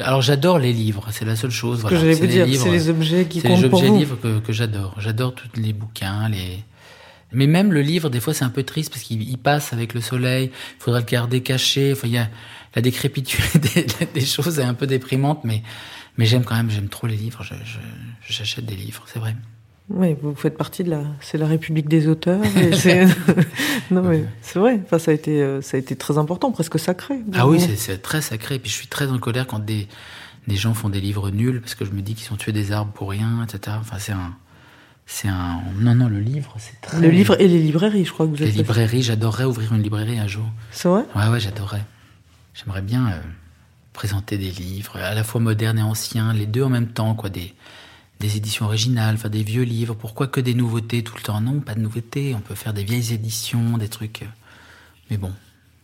Alors, 0.00 0.22
j'adore 0.22 0.58
les 0.58 0.72
livres. 0.72 1.06
C'est 1.10 1.24
la 1.24 1.36
seule 1.36 1.50
chose. 1.50 1.80
Voilà. 1.80 1.96
que 1.96 2.00
j'allais 2.02 2.14
C'est 2.14 2.20
vous 2.20 2.26
les 2.26 2.44
dire, 2.46 2.60
c'est 2.62 2.70
les 2.70 2.88
objets 2.88 3.24
qui 3.26 3.40
C'est 3.40 3.48
les 3.48 3.54
comptent 3.54 3.68
pour 3.70 3.78
objets 3.80 3.90
vous. 3.90 3.98
livres 3.98 4.16
que, 4.20 4.38
que 4.40 4.52
j'adore. 4.52 4.94
J'adore 4.98 5.34
tous 5.34 5.48
les 5.56 5.72
bouquins, 5.72 6.28
les. 6.28 6.62
Mais 7.32 7.46
même 7.46 7.72
le 7.72 7.80
livre, 7.82 8.10
des 8.10 8.18
fois, 8.18 8.34
c'est 8.34 8.44
un 8.44 8.48
peu 8.50 8.64
triste 8.64 8.90
parce 8.90 9.02
qu'il 9.04 9.22
il 9.22 9.38
passe 9.38 9.72
avec 9.72 9.94
le 9.94 10.00
soleil. 10.00 10.50
Il 10.78 10.82
faudrait 10.82 11.00
le 11.00 11.06
garder 11.06 11.42
caché. 11.42 11.92
Enfin, 11.92 12.08
il 12.08 12.14
y 12.14 12.18
a 12.18 12.28
la 12.74 12.82
décrépitude 12.82 13.44
des, 13.74 13.86
des 14.12 14.26
choses 14.26 14.58
est 14.58 14.64
un 14.64 14.74
peu 14.74 14.86
déprimante, 14.88 15.40
mais 15.44 15.62
mais 16.18 16.26
j'aime 16.26 16.44
quand 16.44 16.56
même. 16.56 16.70
J'aime 16.70 16.88
trop 16.88 17.06
les 17.06 17.16
livres. 17.16 17.42
Je- 17.44 17.54
je- 17.54 17.78
J'achète 18.34 18.64
des 18.66 18.76
livres, 18.76 19.04
c'est 19.06 19.18
vrai. 19.18 19.34
Oui, 19.92 20.16
vous 20.22 20.34
faites 20.36 20.56
partie 20.56 20.84
de 20.84 20.90
la, 20.90 21.02
c'est 21.20 21.36
la 21.38 21.46
République 21.46 21.88
des 21.88 22.06
auteurs. 22.06 22.40
c'est- 22.74 23.06
non 23.90 24.02
mais 24.02 24.24
c'est 24.40 24.58
vrai. 24.58 24.80
Enfin, 24.84 24.98
ça 24.98 25.10
a 25.10 25.14
été, 25.14 25.42
euh, 25.42 25.60
ça 25.62 25.76
a 25.76 25.80
été 25.80 25.96
très 25.96 26.16
important, 26.18 26.52
presque 26.52 26.78
sacré. 26.78 27.16
Ah 27.34 27.48
oui, 27.48 27.60
c'est- 27.60 27.76
c'est 27.76 27.98
très 27.98 28.20
sacré. 28.22 28.54
Et 28.56 28.58
puis 28.58 28.70
je 28.70 28.76
suis 28.76 28.86
très 28.86 29.08
en 29.08 29.18
colère 29.18 29.46
quand 29.46 29.58
des, 29.58 29.88
des 30.46 30.56
gens 30.56 30.74
font 30.74 30.88
des 30.88 31.00
livres 31.00 31.30
nuls 31.30 31.60
parce 31.60 31.74
que 31.74 31.84
je 31.84 31.90
me 31.90 32.02
dis 32.02 32.14
qu'ils 32.14 32.32
ont 32.32 32.36
tué 32.36 32.52
des 32.52 32.70
arbres 32.72 32.92
pour 32.92 33.10
rien, 33.10 33.44
etc. 33.44 33.76
Enfin, 33.80 33.96
c'est 33.98 34.12
un. 34.12 34.34
C'est 35.06 35.26
un. 35.28 35.60
Non, 35.80 35.96
non, 35.96 36.08
le 36.08 36.20
livre, 36.20 36.54
c'est 36.58 36.80
très. 36.80 37.00
Le 37.00 37.08
livre 37.10 37.40
et 37.40 37.48
les 37.48 37.58
librairies, 37.58 38.04
je 38.04 38.12
crois 38.12 38.26
que 38.26 38.30
vous 38.30 38.36
Les 38.36 38.48
êtes. 38.50 38.54
librairies, 38.56 39.02
j'adorerais 39.02 39.44
ouvrir 39.44 39.74
une 39.74 39.82
librairie 39.82 40.20
un 40.20 40.28
jour. 40.28 40.44
C'est 40.70 40.88
vrai? 40.88 41.02
Ouais, 41.16 41.26
ouais, 41.28 41.40
j'adorerais. 41.40 41.82
J'aimerais 42.54 42.82
bien 42.82 43.08
euh, 43.08 43.18
présenter 43.92 44.38
des 44.38 44.50
livres, 44.52 44.96
à 44.98 45.14
la 45.14 45.24
fois 45.24 45.40
modernes 45.40 45.78
et 45.80 45.82
anciens, 45.82 46.32
les 46.32 46.46
deux 46.46 46.62
en 46.62 46.68
même 46.68 46.86
temps, 46.86 47.14
quoi. 47.14 47.28
Des, 47.28 47.52
des 48.20 48.36
éditions 48.36 48.66
originales, 48.66 49.14
enfin 49.16 49.28
des 49.30 49.42
vieux 49.42 49.62
livres. 49.64 49.94
Pourquoi 49.94 50.26
que 50.28 50.40
des 50.40 50.54
nouveautés 50.54 51.02
tout 51.02 51.14
le 51.16 51.22
temps? 51.22 51.40
Non, 51.40 51.60
pas 51.60 51.74
de 51.74 51.80
nouveautés. 51.80 52.34
On 52.36 52.40
peut 52.40 52.54
faire 52.54 52.72
des 52.74 52.84
vieilles 52.84 53.12
éditions, 53.12 53.78
des 53.78 53.88
trucs. 53.88 54.22
euh. 54.22 54.26
Mais 55.10 55.16
bon, 55.16 55.32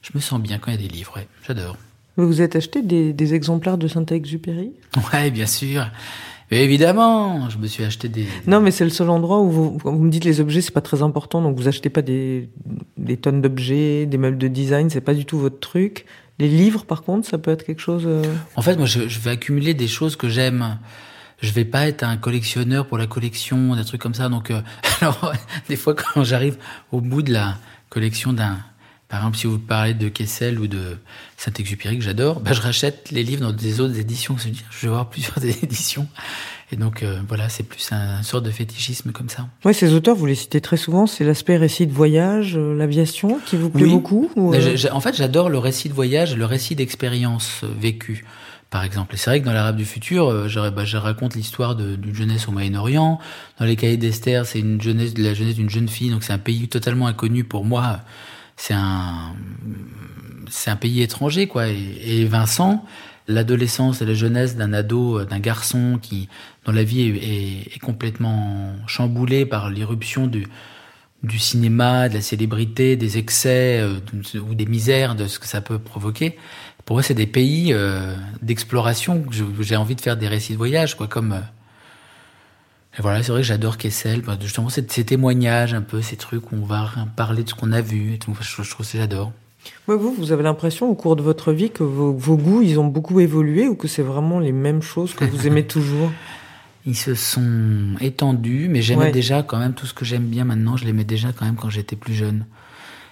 je 0.02 0.10
me 0.14 0.20
sens 0.20 0.40
bien 0.40 0.58
quand 0.58 0.70
il 0.70 0.80
y 0.80 0.84
a 0.84 0.88
des 0.88 0.94
livres, 0.94 1.16
ouais. 1.16 1.26
J'adore. 1.46 1.76
Vous 2.16 2.26
vous 2.26 2.40
êtes 2.40 2.54
acheté 2.56 2.82
des, 2.82 3.12
des 3.12 3.34
exemplaires 3.34 3.76
de 3.78 3.88
Saint-Exupéry? 3.88 4.70
Ouais, 5.12 5.30
bien 5.30 5.46
sûr. 5.46 5.86
Mais 6.50 6.62
évidemment, 6.62 7.50
je 7.50 7.58
me 7.58 7.66
suis 7.66 7.82
acheté 7.82 8.08
des. 8.08 8.26
Non, 8.46 8.60
mais 8.60 8.70
c'est 8.70 8.84
le 8.84 8.90
seul 8.90 9.10
endroit 9.10 9.40
où 9.40 9.50
vous, 9.50 9.78
vous 9.82 9.90
me 9.98 10.10
dites 10.10 10.24
les 10.24 10.40
objets, 10.40 10.60
c'est 10.60 10.70
pas 10.72 10.80
très 10.80 11.02
important, 11.02 11.42
donc 11.42 11.56
vous 11.56 11.66
achetez 11.66 11.90
pas 11.90 12.02
des, 12.02 12.48
des 12.96 13.16
tonnes 13.16 13.42
d'objets, 13.42 14.06
des 14.06 14.16
meubles 14.16 14.38
de 14.38 14.46
design, 14.46 14.88
c'est 14.88 15.00
pas 15.00 15.12
du 15.14 15.24
tout 15.24 15.38
votre 15.38 15.58
truc. 15.58 16.06
Les 16.38 16.48
livres, 16.48 16.84
par 16.84 17.02
contre, 17.02 17.26
ça 17.26 17.38
peut 17.38 17.50
être 17.50 17.64
quelque 17.64 17.80
chose. 17.82 18.04
euh, 18.06 18.22
En 18.54 18.62
fait, 18.62 18.76
moi, 18.76 18.86
je, 18.86 19.08
je 19.08 19.18
vais 19.18 19.30
accumuler 19.30 19.74
des 19.74 19.88
choses 19.88 20.14
que 20.14 20.28
j'aime. 20.28 20.78
Je 21.40 21.50
vais 21.50 21.64
pas 21.64 21.86
être 21.86 22.02
un 22.02 22.16
collectionneur 22.16 22.86
pour 22.86 22.98
la 22.98 23.06
collection, 23.06 23.76
des 23.76 23.84
trucs 23.84 24.00
comme 24.00 24.14
ça. 24.14 24.28
Donc, 24.28 24.50
euh, 24.50 24.60
alors, 25.00 25.32
des 25.68 25.76
fois, 25.76 25.94
quand 25.94 26.24
j'arrive 26.24 26.56
au 26.92 27.00
bout 27.00 27.22
de 27.22 27.32
la 27.32 27.58
collection 27.90 28.32
d'un, 28.32 28.58
par 29.08 29.20
exemple, 29.20 29.36
si 29.36 29.46
vous 29.46 29.58
parlez 29.58 29.94
de 29.94 30.08
Kessel 30.08 30.58
ou 30.58 30.66
de 30.66 30.98
Saint-Exupéry 31.36 31.98
que 31.98 32.04
j'adore, 32.04 32.40
bah, 32.40 32.52
je 32.52 32.60
rachète 32.60 33.10
les 33.12 33.22
livres 33.22 33.42
dans 33.42 33.52
des 33.52 33.80
autres 33.80 33.98
éditions. 33.98 34.36
Je 34.38 34.80
vais 34.80 34.88
avoir 34.88 35.08
plusieurs 35.10 35.44
éditions. 35.62 36.08
Et 36.72 36.76
donc, 36.76 37.04
euh, 37.04 37.20
voilà, 37.28 37.48
c'est 37.48 37.62
plus 37.62 37.92
un, 37.92 38.24
sorte 38.24 38.44
de 38.44 38.50
fétichisme 38.50 39.12
comme 39.12 39.28
ça. 39.28 39.46
Ouais, 39.64 39.72
ces 39.72 39.92
auteurs, 39.92 40.16
vous 40.16 40.26
les 40.26 40.34
citez 40.34 40.60
très 40.60 40.76
souvent, 40.76 41.06
c'est 41.06 41.22
l'aspect 41.22 41.56
récit 41.56 41.86
de 41.86 41.92
voyage, 41.92 42.56
euh, 42.56 42.74
l'aviation, 42.74 43.38
qui 43.46 43.56
vous 43.56 43.70
plaît 43.70 43.84
Oui. 43.84 43.90
beaucoup 43.90 44.28
ou, 44.34 44.52
en 44.54 45.00
fait, 45.00 45.14
j'adore 45.14 45.50
le 45.50 45.58
récit 45.58 45.88
de 45.88 45.94
voyage, 45.94 46.34
le 46.34 46.44
récit 46.44 46.74
d'expérience 46.74 47.60
vécue. 47.78 48.24
Par 48.70 48.82
exemple, 48.82 49.14
et 49.14 49.16
c'est 49.16 49.30
vrai 49.30 49.40
que 49.40 49.46
dans 49.46 49.52
l'Arabe 49.52 49.76
du 49.76 49.84
futur, 49.84 50.28
euh, 50.28 50.48
je, 50.48 50.68
bah, 50.70 50.84
je 50.84 50.96
raconte 50.96 51.36
l'histoire 51.36 51.76
d'une 51.76 52.14
jeunesse 52.14 52.48
au 52.48 52.52
Moyen-Orient. 52.52 53.20
Dans 53.60 53.64
les 53.64 53.76
cahiers 53.76 53.96
d'Esther, 53.96 54.44
c'est 54.44 54.60
la 54.60 54.78
jeunesse 55.34 55.54
d'une 55.54 55.70
jeune 55.70 55.88
fille, 55.88 56.10
donc 56.10 56.24
c'est 56.24 56.32
un 56.32 56.38
pays 56.38 56.68
totalement 56.68 57.06
inconnu 57.06 57.44
pour 57.44 57.64
moi. 57.64 58.00
C'est 58.56 58.74
un, 58.74 59.36
pays 60.80 61.02
étranger, 61.02 61.46
quoi. 61.46 61.68
Et, 61.68 62.24
Vincent, 62.24 62.84
l'adolescence 63.28 64.02
et 64.02 64.06
la 64.06 64.14
jeunesse 64.14 64.56
d'un 64.56 64.72
ado, 64.72 65.20
euh, 65.20 65.24
d'un 65.24 65.38
garçon 65.38 65.98
qui, 66.02 66.28
dont 66.64 66.72
la 66.72 66.82
vie 66.82 67.02
est, 67.02 67.78
complètement 67.80 68.74
chamboulée 68.88 69.46
par 69.46 69.70
l'irruption 69.70 70.26
du, 70.26 70.48
cinéma, 71.38 72.08
de 72.08 72.14
la 72.14 72.20
célébrité, 72.20 72.96
des 72.96 73.18
excès 73.18 73.80
euh, 73.80 74.00
ou 74.40 74.56
des 74.56 74.66
misères 74.66 75.14
de 75.14 75.28
ce 75.28 75.38
que 75.38 75.46
ça 75.46 75.60
peut 75.60 75.78
provoquer. 75.78 76.36
Pour 76.86 76.96
moi, 76.96 77.02
c'est 77.02 77.14
des 77.14 77.26
pays 77.26 77.72
euh, 77.74 78.14
d'exploration 78.42 79.22
j'ai 79.60 79.76
envie 79.76 79.94
de 79.96 80.00
faire 80.00 80.16
des 80.16 80.28
récits 80.28 80.52
de 80.52 80.56
voyage, 80.58 80.96
quoi, 80.96 81.06
comme. 81.08 81.32
euh, 81.32 81.40
voilà, 82.98 83.22
c'est 83.22 83.32
vrai 83.32 83.42
que 83.42 83.46
j'adore 83.46 83.76
Kessel, 83.76 84.22
bah, 84.22 84.38
justement 84.40 84.68
ces, 84.70 84.86
ces 84.88 85.04
témoignages, 85.04 85.74
un 85.74 85.82
peu 85.82 86.00
ces 86.00 86.16
trucs 86.16 86.50
où 86.52 86.56
on 86.56 86.64
va 86.64 86.88
parler 87.16 87.42
de 87.44 87.48
ce 87.50 87.54
qu'on 87.54 87.72
a 87.72 87.80
vu, 87.82 88.14
et 88.14 88.18
tout. 88.18 88.34
Je, 88.40 88.62
je 88.62 88.70
trouve 88.70 88.90
que 88.90 88.96
j'adore. 88.96 89.32
ouais, 89.88 89.96
vous, 89.96 90.14
vous 90.14 90.32
avez 90.32 90.42
l'impression 90.44 90.88
au 90.88 90.94
cours 90.94 91.16
de 91.16 91.22
votre 91.22 91.52
vie 91.52 91.70
que 91.70 91.82
vos, 91.82 92.12
vos 92.14 92.36
goûts, 92.38 92.62
ils 92.62 92.78
ont 92.78 92.86
beaucoup 92.86 93.20
évolué 93.20 93.68
ou 93.68 93.74
que 93.74 93.88
c'est 93.88 94.02
vraiment 94.02 94.38
les 94.38 94.52
mêmes 94.52 94.80
choses 94.82 95.12
que 95.12 95.24
vous 95.24 95.46
aimez 95.46 95.66
toujours? 95.66 96.10
Ils 96.86 96.96
se 96.96 97.16
sont 97.16 97.96
étendus, 98.00 98.68
mais 98.70 98.80
j'aimais 98.80 99.06
Ouais. 99.06 99.10
déjà 99.10 99.42
quand 99.42 99.58
même 99.58 99.74
tout 99.74 99.86
ce 99.86 99.92
que 99.92 100.04
j'aime 100.04 100.26
bien 100.26 100.44
maintenant, 100.44 100.76
je 100.76 100.84
l'aimais 100.84 101.02
déjà 101.04 101.32
quand 101.32 101.44
même 101.44 101.56
quand 101.56 101.68
j'étais 101.68 101.96
plus 101.96 102.14
jeune. 102.14 102.46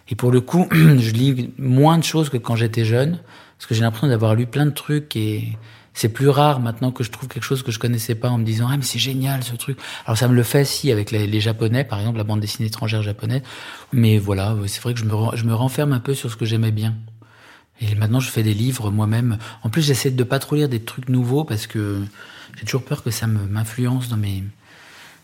Et 0.08 0.14
pour 0.14 0.30
le 0.30 0.40
coup, 0.40 0.66
je 0.72 1.10
lis 1.10 1.52
moins 1.58 1.98
de 1.98 2.04
choses 2.04 2.28
que 2.28 2.36
quand 2.36 2.56
j'étais 2.56 2.84
jeune, 2.84 3.18
parce 3.58 3.66
que 3.66 3.74
j'ai 3.74 3.82
l'impression 3.82 4.08
d'avoir 4.08 4.34
lu 4.34 4.46
plein 4.46 4.66
de 4.66 4.70
trucs 4.72 5.16
et 5.16 5.56
c'est 5.94 6.08
plus 6.08 6.28
rare 6.28 6.58
maintenant 6.58 6.90
que 6.90 7.04
je 7.04 7.10
trouve 7.10 7.28
quelque 7.28 7.44
chose 7.44 7.62
que 7.62 7.70
je 7.70 7.78
connaissais 7.78 8.16
pas 8.16 8.28
en 8.28 8.38
me 8.38 8.44
disant 8.44 8.66
ah 8.68 8.76
mais 8.76 8.82
c'est 8.82 8.98
génial 8.98 9.44
ce 9.44 9.54
truc. 9.54 9.78
Alors 10.06 10.18
ça 10.18 10.26
me 10.26 10.34
le 10.34 10.42
fait 10.42 10.64
si 10.64 10.90
avec 10.90 11.12
les, 11.12 11.40
japonais 11.40 11.84
par 11.84 12.00
exemple 12.00 12.18
la 12.18 12.24
bande 12.24 12.40
dessinée 12.40 12.66
étrangère 12.66 13.02
japonaise, 13.02 13.42
mais 13.92 14.18
voilà 14.18 14.56
c'est 14.66 14.82
vrai 14.82 14.92
que 14.92 15.00
je 15.00 15.04
me 15.04 15.36
je 15.36 15.44
me 15.44 15.54
renferme 15.54 15.92
un 15.92 16.00
peu 16.00 16.14
sur 16.14 16.30
ce 16.30 16.36
que 16.36 16.44
j'aimais 16.44 16.72
bien. 16.72 16.94
Et 17.80 17.94
maintenant, 17.96 18.20
je 18.20 18.30
fais 18.30 18.42
des 18.42 18.54
livres 18.54 18.90
moi-même. 18.90 19.38
En 19.62 19.68
plus, 19.68 19.82
j'essaie 19.82 20.10
de 20.10 20.24
pas 20.24 20.38
trop 20.38 20.54
lire 20.54 20.68
des 20.68 20.80
trucs 20.80 21.08
nouveaux 21.08 21.44
parce 21.44 21.66
que 21.66 22.02
j'ai 22.56 22.64
toujours 22.64 22.84
peur 22.84 23.02
que 23.02 23.10
ça 23.10 23.26
m'influence 23.26 24.08
dans 24.08 24.16
mes 24.16 24.44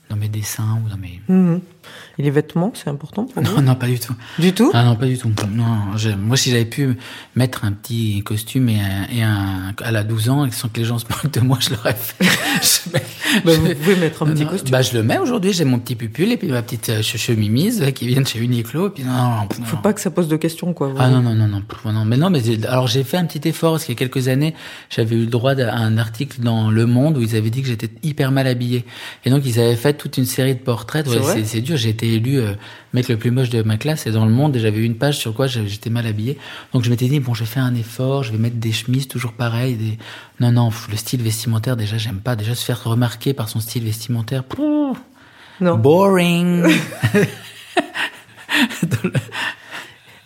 dans 0.08 0.16
mes 0.16 0.28
dessins 0.28 0.82
ou 0.84 0.88
dans 0.88 0.96
mes. 0.96 1.20
Mhm. 1.28 1.60
Et 2.18 2.22
les 2.22 2.30
vêtements, 2.30 2.72
c'est 2.74 2.88
important 2.90 3.24
pour 3.24 3.42
vous 3.42 3.56
Non, 3.56 3.62
non, 3.62 3.74
pas 3.74 3.86
du 3.86 3.98
tout. 3.98 4.14
Du 4.38 4.52
tout 4.52 4.70
Ah 4.74 4.84
non, 4.84 4.96
pas 4.96 5.06
du 5.06 5.16
tout. 5.18 5.30
Non, 5.52 5.96
je- 5.96 6.10
moi, 6.10 6.36
si 6.36 6.50
j'avais 6.50 6.64
pu 6.64 6.96
mettre 7.34 7.64
un 7.64 7.72
petit 7.72 8.22
costume 8.24 8.68
et 8.68 8.80
un, 8.80 9.14
et 9.16 9.22
un 9.22 9.72
à 9.82 9.90
la 9.90 10.02
12 10.04 10.28
ans, 10.30 10.50
sans 10.50 10.68
que 10.68 10.78
les 10.80 10.84
gens 10.84 10.98
se 10.98 11.06
moquent 11.08 11.32
de 11.32 11.40
moi, 11.40 11.58
je 11.60 11.70
l'aurais 11.70 11.94
fait. 11.94 12.24
Je 12.62 12.90
mets- 12.92 13.02
Bah, 13.44 13.52
je- 13.54 13.60
Vous 13.60 13.74
pouvez 13.74 13.96
mettre 13.96 14.22
un 14.24 14.26
petit 14.26 14.44
costume. 14.46 14.70
Bah, 14.70 14.82
je 14.82 14.92
le 14.94 15.02
mets 15.02 15.18
aujourd'hui. 15.18 15.52
J'ai 15.52 15.64
mon 15.64 15.78
petit 15.78 15.94
pupule 15.94 16.32
et 16.32 16.36
puis 16.36 16.48
ma 16.48 16.62
petite 16.62 16.88
euh, 16.88 17.00
che- 17.00 17.16
chemise 17.16 17.80
euh, 17.82 17.90
qui 17.90 18.06
vient 18.06 18.20
de 18.20 18.26
chez 18.26 18.40
Uniqlo. 18.40 18.88
Et 18.88 18.90
puis 18.90 19.04
non, 19.04 19.12
non, 19.12 19.30
non. 19.58 19.64
Faut 19.64 19.76
pas 19.76 19.92
que 19.92 20.00
ça 20.00 20.10
pose 20.10 20.28
de 20.28 20.36
questions, 20.36 20.72
quoi. 20.74 20.92
Ah 20.98 21.08
non 21.08 21.22
non 21.22 21.34
non 21.34 21.46
non 21.84 22.04
mais 22.04 22.16
non 22.16 22.30
mais 22.30 22.42
alors 22.66 22.86
j'ai 22.88 23.04
fait 23.04 23.16
un 23.16 23.24
petit 23.24 23.48
effort 23.48 23.72
parce 23.74 23.84
qu'il 23.84 23.94
y 23.94 23.96
a 23.96 23.98
quelques 23.98 24.28
années 24.28 24.54
j'avais 24.90 25.16
eu 25.16 25.20
le 25.20 25.26
droit 25.26 25.52
à 25.52 25.76
un 25.76 25.96
article 25.98 26.40
dans 26.40 26.70
Le 26.70 26.86
Monde 26.86 27.16
où 27.18 27.22
ils 27.22 27.36
avaient 27.36 27.50
dit 27.50 27.62
que 27.62 27.68
j'étais 27.68 27.88
hyper 28.02 28.32
mal 28.32 28.46
habillé 28.46 28.84
et 29.24 29.30
donc 29.30 29.42
ils 29.46 29.58
avaient 29.60 29.76
fait 29.76 29.94
toute 29.94 30.16
une 30.18 30.24
série 30.26 30.54
de 30.54 30.60
portraits 30.60 31.06
Ouais, 31.06 31.42
c'est 31.44 31.60
dur 31.60 31.76
j'ai 31.80 31.88
été 31.90 32.06
élu 32.14 32.38
euh, 32.38 32.54
mec 32.94 33.08
le 33.08 33.16
plus 33.16 33.30
moche 33.30 33.50
de 33.50 33.62
ma 33.62 33.76
classe 33.76 34.06
et 34.06 34.10
dans 34.12 34.24
Le 34.24 34.30
Monde 34.30 34.54
et 34.56 34.60
j'avais 34.60 34.84
une 34.84 34.96
page 34.96 35.18
sur 35.18 35.34
quoi 35.34 35.46
j'étais 35.46 35.90
mal 35.90 36.06
habillé 36.06 36.38
donc 36.72 36.84
je 36.84 36.90
m'étais 36.90 37.08
dit 37.08 37.18
bon 37.20 37.34
je 37.34 37.40
vais 37.40 37.50
faire 37.50 37.64
un 37.64 37.74
effort 37.74 38.22
je 38.22 38.32
vais 38.32 38.38
mettre 38.38 38.56
des 38.56 38.72
chemises 38.72 39.08
toujours 39.08 39.32
pareilles 39.32 39.74
des 39.76 39.98
non 40.40 40.52
non 40.52 40.70
le 40.90 40.96
style 40.96 41.22
vestimentaire 41.22 41.76
déjà 41.76 41.98
j'aime 41.98 42.20
pas 42.20 42.36
déjà 42.36 42.54
se 42.54 42.64
faire 42.64 42.82
remarquer 42.84 43.34
par 43.34 43.48
son 43.48 43.60
style 43.60 43.84
vestimentaire 43.84 44.44
pff, 44.44 44.60
Non. 45.60 45.76
boring 45.76 46.64
Dans 48.82 48.98
le- 49.04 49.12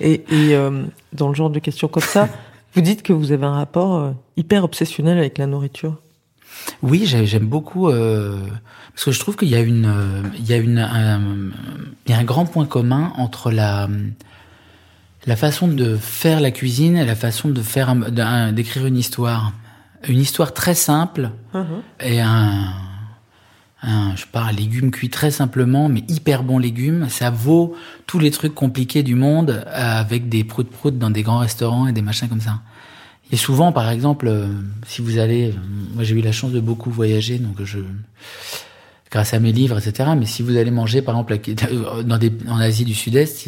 Et, 0.00 0.24
et 0.28 0.54
euh, 0.56 0.82
dans 1.12 1.28
le 1.28 1.34
genre 1.34 1.50
de 1.50 1.60
questions 1.60 1.86
comme 1.88 2.02
ça, 2.02 2.28
vous 2.74 2.80
dites 2.80 3.02
que 3.02 3.12
vous 3.12 3.30
avez 3.32 3.46
un 3.46 3.52
rapport 3.54 3.94
euh, 3.96 4.10
hyper 4.36 4.64
obsessionnel 4.64 5.18
avec 5.18 5.38
la 5.38 5.46
nourriture. 5.46 6.00
Oui, 6.82 7.02
j'ai- 7.06 7.26
j'aime 7.26 7.46
beaucoup 7.46 7.88
euh, 7.88 8.38
parce 8.94 9.04
que 9.04 9.12
je 9.12 9.20
trouve 9.20 9.36
qu'il 9.36 9.48
y 9.48 9.54
a 9.54 9.60
une, 9.60 9.86
euh, 9.86 10.22
il 10.38 10.46
y 10.46 10.52
a 10.52 10.56
une, 10.56 10.78
un, 10.78 11.20
il 12.06 12.10
y 12.10 12.14
a 12.14 12.18
un 12.18 12.24
grand 12.24 12.46
point 12.46 12.66
commun 12.66 13.12
entre 13.16 13.50
la 13.50 13.88
la 15.26 15.36
façon 15.36 15.68
de 15.68 15.96
faire 15.96 16.38
la 16.40 16.50
cuisine 16.50 16.96
et 16.98 17.04
la 17.06 17.16
façon 17.16 17.48
de 17.48 17.62
faire 17.62 17.88
un- 17.88 18.52
d'écrire 18.52 18.84
une 18.84 18.98
histoire, 18.98 19.52
une 20.06 20.18
histoire 20.18 20.52
très 20.52 20.74
simple 20.74 21.30
et 22.00 22.20
un, 22.20 22.64
un, 23.82 24.12
je 24.16 24.20
sais 24.22 24.26
pas, 24.30 24.42
un 24.42 24.52
légume 24.52 24.90
cuit 24.90 25.08
très 25.08 25.30
simplement, 25.30 25.88
mais 25.88 26.04
hyper 26.08 26.42
bon 26.42 26.58
légume. 26.58 27.08
Ça 27.08 27.30
vaut 27.30 27.74
tous 28.06 28.18
les 28.18 28.30
trucs 28.30 28.54
compliqués 28.54 29.02
du 29.02 29.14
monde 29.14 29.64
euh, 29.66 30.00
avec 30.00 30.28
des 30.28 30.44
prout-prout 30.44 30.98
dans 30.98 31.10
des 31.10 31.22
grands 31.22 31.38
restaurants 31.38 31.86
et 31.86 31.92
des 31.92 32.02
machins 32.02 32.28
comme 32.28 32.40
ça. 32.42 32.60
Et 33.32 33.36
souvent, 33.36 33.72
par 33.72 33.90
exemple, 33.90 34.28
euh, 34.28 34.46
si 34.86 35.02
vous 35.02 35.18
allez, 35.18 35.48
euh, 35.48 35.52
moi 35.94 36.04
j'ai 36.04 36.14
eu 36.14 36.20
la 36.20 36.32
chance 36.32 36.52
de 36.52 36.60
beaucoup 36.60 36.90
voyager, 36.90 37.38
donc 37.38 37.56
je, 37.64 37.78
grâce 39.10 39.32
à 39.34 39.38
mes 39.40 39.52
livres, 39.52 39.78
etc. 39.78 40.10
Mais 40.18 40.26
si 40.26 40.42
vous 40.42 40.56
allez 40.56 40.70
manger, 40.70 41.00
par 41.02 41.14
exemple, 41.14 41.32
à- 41.34 42.02
dans 42.02 42.18
des, 42.18 42.32
en 42.48 42.58
Asie 42.58 42.84
du 42.84 42.94
Sud-Est, 42.94 43.46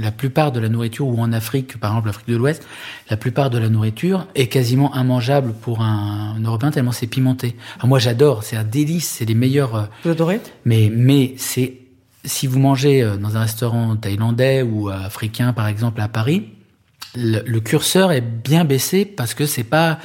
la 0.00 0.10
plupart 0.12 0.52
de 0.52 0.60
la 0.60 0.68
nourriture, 0.68 1.06
ou 1.08 1.18
en 1.20 1.32
Afrique, 1.32 1.78
par 1.78 1.90
exemple, 1.92 2.06
l'Afrique 2.08 2.28
de 2.28 2.36
l'Ouest, 2.36 2.62
la 3.10 3.16
plupart 3.16 3.50
de 3.50 3.58
la 3.58 3.68
nourriture 3.68 4.26
est 4.34 4.46
quasiment 4.48 4.94
immangeable 4.94 5.52
pour 5.52 5.80
un, 5.82 6.34
un 6.38 6.42
Européen 6.42 6.70
tellement 6.70 6.92
c'est 6.92 7.06
pimenté. 7.06 7.56
Alors 7.76 7.88
moi, 7.88 7.98
j'adore, 7.98 8.44
c'est 8.44 8.56
un 8.56 8.64
délice, 8.64 9.08
c'est 9.08 9.24
les 9.24 9.34
meilleurs. 9.34 9.74
euh, 9.74 9.82
Vous 10.04 10.10
adorez? 10.10 10.40
mais, 10.64 10.90
mais 10.94 11.34
c'est 11.38 11.78
si 12.24 12.46
vous 12.48 12.58
mangez 12.58 13.02
euh, 13.02 13.16
dans 13.16 13.36
un 13.36 13.40
restaurant 13.40 13.94
thaïlandais 13.96 14.62
ou 14.62 14.90
euh, 14.90 14.92
africain, 14.94 15.52
par 15.52 15.68
exemple, 15.68 16.00
à 16.00 16.08
Paris, 16.08 16.48
le, 17.16 17.40
le 17.44 17.60
curseur 17.60 18.12
est 18.12 18.20
bien 18.20 18.64
baissé 18.64 19.04
parce 19.04 19.34
que 19.34 19.46
c'est 19.46 19.64
pas, 19.64 19.98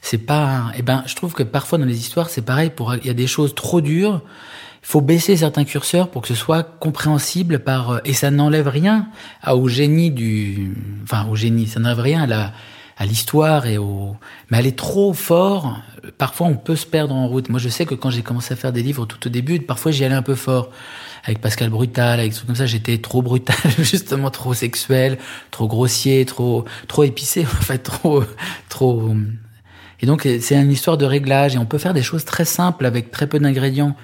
c'est 0.00 0.18
pas. 0.18 0.72
Eh 0.76 0.82
ben, 0.82 1.02
je 1.06 1.14
trouve 1.16 1.32
que 1.34 1.42
parfois 1.42 1.78
dans 1.78 1.84
les 1.84 1.98
histoires, 1.98 2.30
c'est 2.30 2.42
pareil. 2.42 2.70
Pour 2.70 2.94
il 2.94 3.06
y 3.06 3.10
a 3.10 3.14
des 3.14 3.26
choses 3.26 3.54
trop 3.54 3.80
dures. 3.80 4.20
Il 4.84 4.88
faut 4.88 5.00
baisser 5.00 5.36
certains 5.36 5.64
curseurs 5.64 6.10
pour 6.10 6.22
que 6.22 6.28
ce 6.28 6.34
soit 6.34 6.64
compréhensible 6.80 7.60
par 7.60 7.90
euh, 7.90 7.98
et 8.04 8.14
ça 8.14 8.32
n'enlève 8.32 8.66
rien 8.66 9.06
à- 9.42 9.54
au 9.54 9.68
génie 9.68 10.10
du, 10.10 10.74
enfin 11.04 11.26
au 11.30 11.36
génie, 11.36 11.68
ça 11.68 11.78
n'enlève 11.78 12.00
rien 12.00 12.22
à 12.22 12.26
la 12.26 12.52
à 12.98 13.06
l'histoire 13.06 13.66
et 13.66 13.78
au 13.78 14.16
mais 14.50 14.58
elle 14.58 14.66
est 14.66 14.76
trop 14.78 15.12
fort 15.14 15.80
parfois 16.18 16.46
on 16.48 16.56
peut 16.56 16.76
se 16.76 16.84
perdre 16.84 17.14
en 17.14 17.26
route 17.26 17.48
moi 17.48 17.58
je 17.58 17.68
sais 17.70 17.86
que 17.86 17.94
quand 17.94 18.10
j'ai 18.10 18.22
commencé 18.22 18.52
à 18.52 18.56
faire 18.56 18.70
des 18.72 18.82
livres 18.82 19.06
tout 19.06 19.26
au 19.26 19.30
début 19.30 19.60
parfois 19.60 19.92
j'y 19.92 20.04
allais 20.04 20.14
un 20.14 20.22
peu 20.22 20.34
fort 20.34 20.68
avec 21.24 21.40
Pascal 21.40 21.70
Brutal 21.70 22.20
avec 22.20 22.32
trucs 22.34 22.46
comme 22.46 22.56
ça 22.56 22.66
j'étais 22.66 22.98
trop 22.98 23.22
brutal 23.22 23.56
justement 23.78 24.30
trop 24.30 24.54
sexuel 24.54 25.18
trop 25.50 25.66
grossier 25.66 26.24
trop 26.24 26.64
trop 26.88 27.04
épicé 27.04 27.44
en 27.58 27.62
fait 27.62 27.78
trop 27.78 28.24
trop 28.68 29.14
et 30.00 30.06
donc 30.06 30.22
c'est 30.40 30.56
une 30.56 30.72
histoire 30.72 30.96
de 30.96 31.04
réglage 31.04 31.54
et 31.54 31.58
on 31.58 31.66
peut 31.66 31.78
faire 31.78 31.94
des 31.94 32.02
choses 32.02 32.24
très 32.24 32.44
simples 32.44 32.86
avec 32.86 33.10
très 33.10 33.26
peu 33.26 33.38
d'ingrédients 33.38 33.96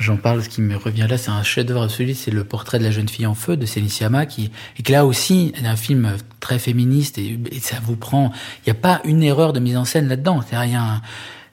J'en 0.00 0.16
parle, 0.16 0.42
ce 0.42 0.48
qui 0.48 0.62
me 0.62 0.78
revient 0.78 1.06
là, 1.06 1.18
c'est 1.18 1.30
un 1.30 1.42
chef-d'œuvre 1.42 1.82
absolu, 1.82 2.14
c'est 2.14 2.30
le 2.30 2.42
portrait 2.42 2.78
de 2.78 2.84
la 2.84 2.90
jeune 2.90 3.08
fille 3.08 3.26
en 3.26 3.34
feu 3.34 3.58
de 3.58 3.66
Céline 3.66 3.90
Sciamma, 3.90 4.24
qui, 4.24 4.50
et 4.78 4.82
que 4.82 4.92
là 4.92 5.04
aussi, 5.04 5.52
est 5.62 5.66
un 5.66 5.76
film 5.76 6.16
très 6.40 6.58
féministe 6.58 7.18
et, 7.18 7.38
et 7.52 7.60
ça 7.60 7.76
vous 7.82 7.96
prend, 7.96 8.32
il 8.60 8.70
n'y 8.72 8.78
a 8.78 8.80
pas 8.80 9.02
une 9.04 9.22
erreur 9.22 9.52
de 9.52 9.60
mise 9.60 9.76
en 9.76 9.84
scène 9.84 10.08
là-dedans. 10.08 10.40
C'est 10.48 10.56
rien. 10.56 11.02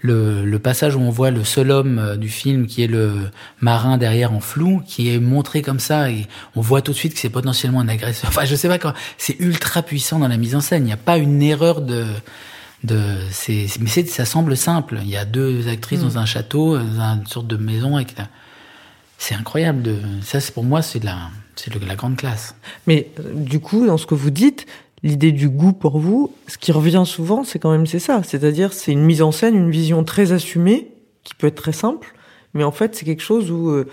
Le, 0.08 0.46
le 0.46 0.60
passage 0.60 0.96
où 0.96 1.02
on 1.02 1.10
voit 1.10 1.32
le 1.32 1.44
seul 1.44 1.72
homme 1.72 2.00
euh, 2.00 2.16
du 2.16 2.30
film, 2.30 2.66
qui 2.66 2.84
est 2.84 2.88
le 2.88 3.30
marin 3.62 3.98
derrière 3.98 4.32
en 4.34 4.40
flou, 4.40 4.82
qui 4.86 5.14
est 5.14 5.20
montré 5.20 5.62
comme 5.62 5.80
ça, 5.80 6.10
et 6.10 6.28
on 6.56 6.62
voit 6.62 6.82
tout 6.82 6.92
de 6.92 6.98
suite 6.98 7.14
que 7.14 7.20
c'est 7.20 7.30
potentiellement 7.30 7.82
un 7.82 7.88
agresseur. 7.88 8.30
Enfin, 8.30 8.46
je 8.46 8.56
sais 8.56 8.68
pas 8.68 8.80
quand, 8.80 8.94
c'est 9.18 9.40
ultra 9.40 9.82
puissant 9.82 10.20
dans 10.20 10.28
la 10.28 10.38
mise 10.38 10.56
en 10.56 10.62
scène. 10.62 10.84
Il 10.84 10.88
n'y 10.88 10.94
a 10.94 10.98
pas 10.98 11.18
une 11.18 11.42
erreur 11.42 11.82
de, 11.82 12.06
de 12.84 13.00
c'est 13.32 13.68
mais 13.80 13.90
c'est 13.90 14.08
ça 14.08 14.26
semble 14.26 14.56
simple 14.56 15.00
il 15.02 15.10
y 15.10 15.18
a 15.18 15.26
deux 15.26 15.68
actrices 15.68 16.02
dans 16.02 16.20
un 16.20 16.28
château 16.28 16.78
dans 16.78 17.16
une 17.16 17.26
sorte 17.26 17.48
de 17.48 17.58
maison 17.58 17.96
avec 17.96 18.16
la... 18.16 18.28
c'est 19.18 19.34
incroyable 19.34 19.82
de 19.82 19.98
ça 20.22 20.40
c'est 20.40 20.54
pour 20.54 20.64
moi 20.64 20.84
c'est 20.84 21.00
de 21.00 21.06
la 21.06 21.18
c'est 21.58 21.78
de 21.78 21.86
la 21.86 21.96
grande 21.96 22.16
classe 22.16 22.56
Mais 22.86 23.12
euh, 23.20 23.34
du 23.34 23.60
coup, 23.60 23.86
dans 23.86 23.98
ce 23.98 24.06
que 24.06 24.16
vous 24.16 24.30
dites, 24.30 24.66
l'idée 25.04 25.32
du 25.32 25.50
goût 25.50 25.74
pour 25.74 26.00
vous, 26.00 26.34
ce 26.48 26.58
qui 26.58 26.72
revient 26.72 27.04
souvent, 27.06 27.44
c'est 27.44 27.60
quand 27.60 27.72
même 27.72 27.86
c'est 27.86 28.00
ça. 28.00 28.22
C'est-à-dire, 28.24 28.74
c'est 28.74 28.92
une 28.92 29.04
mise 29.04 29.22
en 29.22 29.32
scène, 29.32 29.56
une 29.56 29.72
vision 29.72 30.04
très 30.04 30.32
assumée, 30.32 30.92
qui 31.24 31.36
peut 31.36 31.48
être 31.48 31.56
très 31.56 31.74
simple, 31.74 32.16
mais 32.54 32.64
en 32.64 32.72
fait, 32.72 32.96
c'est 32.96 33.06
quelque 33.06 33.22
chose 33.22 33.52
où, 33.52 33.70
euh, 33.70 33.88